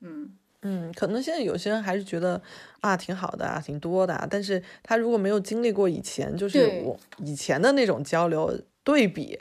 [0.00, 2.40] 嗯嗯，可能现在有些人还是觉得
[2.80, 9.38] 啊挺好的啊，挺多的啊，但是他如果没有经历过以前，就是我以前的那种交流对比，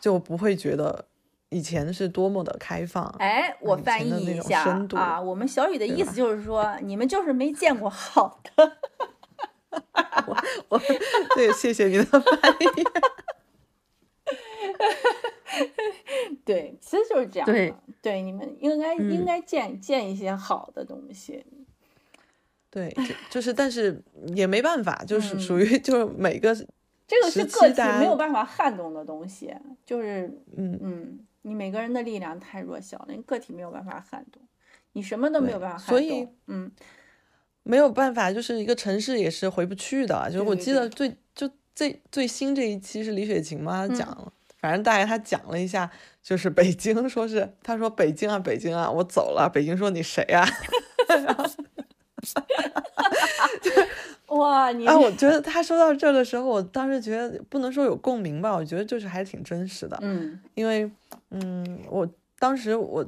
[0.00, 1.06] 就不会觉得
[1.48, 3.02] 以前是多么的开放。
[3.18, 4.62] 哎，我翻译一下
[4.94, 8.76] 啊，我们小雨的意思就是说，你们就是没见过好的。
[9.70, 10.36] 我
[10.70, 10.78] 我
[11.34, 12.66] 对，谢谢你的翻译。
[16.44, 17.52] 对，其实就是这样的。
[17.52, 21.44] 对对，你们应该、应嗯该见见一些好的东西。
[22.70, 24.02] 对，就就是，但是
[24.34, 26.54] 也没办法，就是属嗯于就是每个
[27.06, 29.54] 这个是个体没有办法撼动的东西，
[29.84, 34.42] 就是嗯嗯，你每个人的力量太弱小了，你个体没有办法撼动，
[34.92, 36.34] 你什么都没有办法撼所以动。
[36.48, 36.70] 嗯，
[37.62, 40.28] 没有办法，就是一个城市也是回不去的。
[40.30, 45.90] 就是我记得最就最最新这一期是李雪琴嘛嗯讲，反正大概她讲了一下，
[46.22, 50.46] 就是北京说是她说北京啊北京啊我走了，北京说你谁啊？
[54.28, 59.98] 哇，你啊，我觉得她说到这儿的时候，我当时觉得不能说有共鸣吧，我觉得就是还挺真实的。
[60.02, 60.90] 嗯因为，
[61.30, 62.06] 嗯，我
[62.38, 63.04] 当时我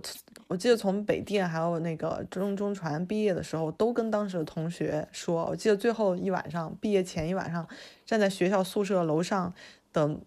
[0.50, 7.64] 我记得从北电还有那个中中传毕业的时候，都跟当时的同学说，我记得最后一晚上毕业前一晚上，
[8.04, 9.54] 站在学校宿舍楼上
[9.92, 10.18] 的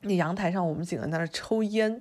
[0.00, 2.00] 那阳台上，我们几个人在那儿抽烟，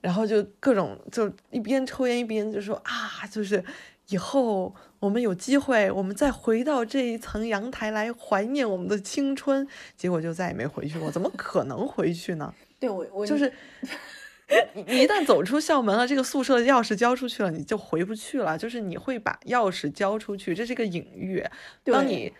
[0.00, 3.64] 然后就各种就一边抽烟一边就说啊，就是
[4.10, 9.66] 以后我们有机会，我们再回到这一层阳台来怀念我们的青春，
[9.96, 12.54] 结果就再也没回去过，怎么可能回去呢？
[12.78, 13.52] 对我我就是
[14.74, 18.58] 你你一旦走出校门了，这个宿舍的钥匙交出去了，你就回不去了。
[18.58, 21.44] 就是你会把钥匙交出去，这是一个隐喻。
[21.84, 22.32] 当你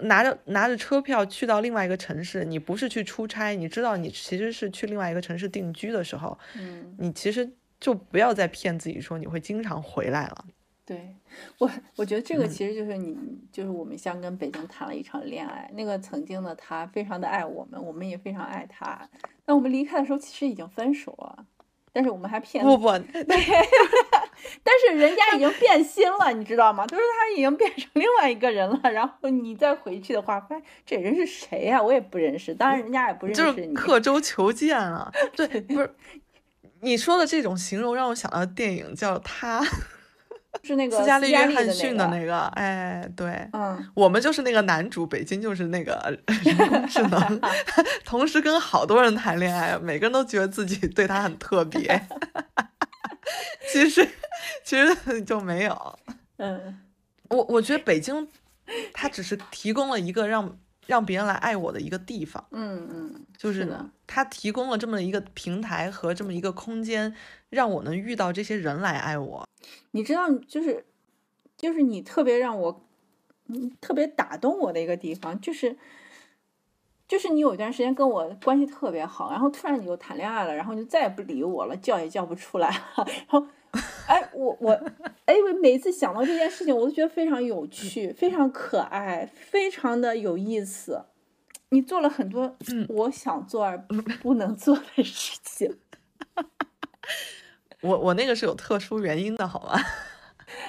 [0.00, 7.48] 拿着拿着车票去到另外一个城市，你不是去出差，你知道你其实是去另外一个城市定居的时候，嗯，你其实
[7.78, 10.44] 就不要再骗自己说你会经常回来了。
[10.86, 11.16] 对
[11.58, 13.18] 我，我觉得这个其实就是你，
[13.50, 15.68] 就是我们像跟北京谈了一场恋爱。
[15.74, 19.08] 那个曾经的他非常的爱我们，我们也非常爱他。
[19.46, 21.44] 那我们离开的时候，其实已经分手了，
[21.92, 23.24] 但是我们还骗不不，对，
[24.62, 26.86] 但是人家已经变心了，你知道吗？
[26.86, 28.80] 就是他已经变成另外一个人了。
[28.92, 31.82] 然后你再回去的话，发现这人是谁呀？
[31.82, 33.56] 我也不认识，当然人家也不认识你。
[33.56, 35.12] 就是刻舟求剑了。
[35.34, 35.92] 对， 不是
[36.82, 39.60] 你说的这种形容让我想到电影叫《他》。
[40.62, 47.40] 是那个斯嘉丽·约翰逊的那个，哎，对，嗯，我们就是那个男主，北京就是那个人工智能，
[48.04, 52.06] 同时跟好多人谈恋爱，每个人都觉得自己对他很特别，
[53.70, 54.08] 其实
[54.64, 55.98] 其实就没有，
[56.38, 56.80] 嗯，
[57.28, 58.26] 我我觉得北京，
[58.92, 63.68] 它只是提供了一个让让别人来爱我的一个地方，嗯嗯，就是
[64.06, 67.14] 他提供了这么一个平台和这么一个空间，
[67.50, 69.46] 让我能遇到这些人来爱我。
[69.90, 70.86] 你知道，就是，
[71.56, 72.84] 就是你特别让我，
[73.48, 75.76] 嗯，特别打动我的一个地方，就是，
[77.08, 83.46] 就是你有一段时间跟我关系特别好，然后突然你就谈恋爱了，然后你就再也不理我了，叫也叫不出来了， 然后，
[84.06, 84.70] 哎，我我，
[85.24, 91.04] 哎，我每次想到这件事情，我都觉得非常有趣，非常可爱，非常的有意思。
[91.70, 92.56] 你做了很多
[92.88, 93.76] 我想做而
[94.22, 95.76] 不能做的事情。
[97.82, 99.78] 我我那个是有特殊原因的，好吗？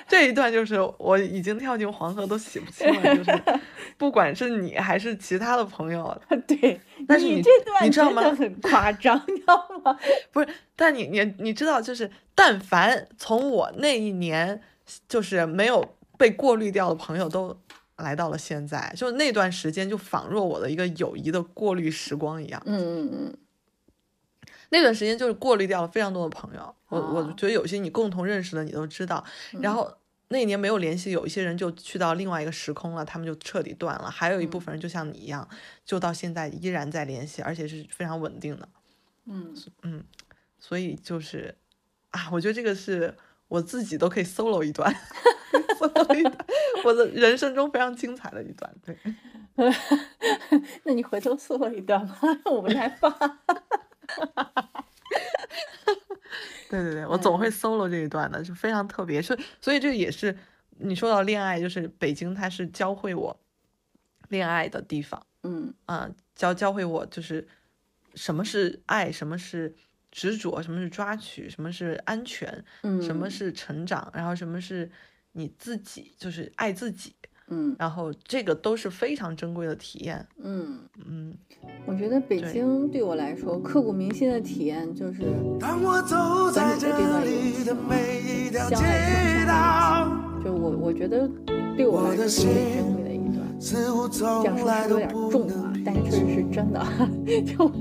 [0.07, 3.43] 这一段就是我已经跳进黄河都洗不清了，就是
[3.97, 8.21] 不管是你还是其他的朋友， 对，但是你这段你知道吗？
[8.31, 9.97] 很夸张，你知道吗？
[10.31, 14.61] 不是，但你你你知道，就是但凡从我那一年
[15.07, 17.57] 就是没有被过滤掉的朋友，都
[17.97, 22.61] 来到了现在，就那段时间就仿若我的一个友谊的过滤时光一样。
[22.65, 23.37] 嗯嗯嗯。
[24.69, 29.23] 那段时间就是过滤掉了非常多的朋友，我我觉得有些你共同认识的你都知道，
[29.61, 29.91] 然后
[30.29, 35.47] 那一年没有联系，有一些人就去到另外一个时空了，他们就彻底断了，还有一部分人就像你一样，
[35.85, 38.67] 就到现在依然在联系，而且是非常稳定的，
[39.25, 39.55] 嗯。
[39.83, 40.03] 嗯，
[40.59, 41.55] 所以就是
[42.11, 43.15] 啊，我觉得这个是
[43.47, 44.93] 我自己都可以 solo 一段，
[45.79, 46.45] solo 一段，
[46.83, 48.97] 我的人生中非常精彩的一段，对，
[50.83, 52.19] 那你回头 solo 一段吧？
[52.51, 53.09] 我们来发。
[54.07, 54.85] 哈哈哈哈
[56.69, 60.37] 对对对，我总会 solo 这一段的，就非常特别，是所以这也是
[60.79, 63.39] 你说到恋爱，就是北京，它是教会我
[64.29, 65.73] 恋爱的地方，嗯。
[65.85, 67.47] 啊，教教会我就是
[68.15, 69.73] 什么是爱，什么是
[70.11, 74.91] 执着，什么是抓取，什么是安全，嗯，什么是成长，然后什么是
[75.31, 77.15] 你自己，就是爱自己。
[77.49, 80.25] 嗯，然后这个都是非常珍贵的体验。
[80.43, 81.33] 嗯嗯，
[81.85, 85.21] 我觉得北京对我来说刻骨铭心的体验就是，
[85.61, 85.83] 和你
[86.55, 87.65] 的这段友情，
[88.69, 90.11] 相爱相杀，
[90.43, 91.29] 就我我觉得
[91.75, 93.45] 对我来说是最珍贵的一段。
[93.59, 96.85] 这样说是有点重啊，但是确实是真的。
[97.47, 97.71] 就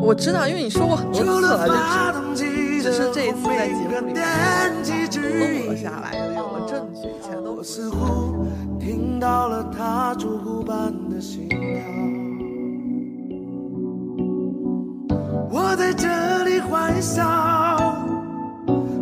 [0.00, 1.66] 我知道，因为你说过很多次了，
[2.34, 4.22] 就是只是这一次在节目里面
[5.64, 7.90] 录了下来，有了证据，以前都不是。
[8.90, 11.58] 听到了他烛火般的心跳，
[15.48, 17.24] 我在这里欢笑，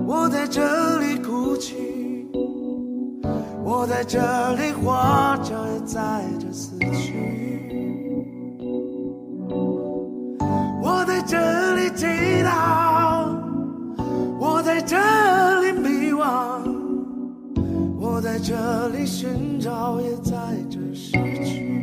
[0.06, 0.60] 我在这
[0.98, 1.74] 里哭泣，
[3.64, 4.18] 我在这
[4.56, 4.92] 里活
[5.42, 7.14] 着，也在这死去。
[10.82, 12.04] 我在这里祈
[12.44, 13.26] 祷，
[14.38, 15.47] 我在这。
[18.38, 20.32] 在这里寻找，也在
[20.70, 21.10] 这失
[21.44, 21.77] 去。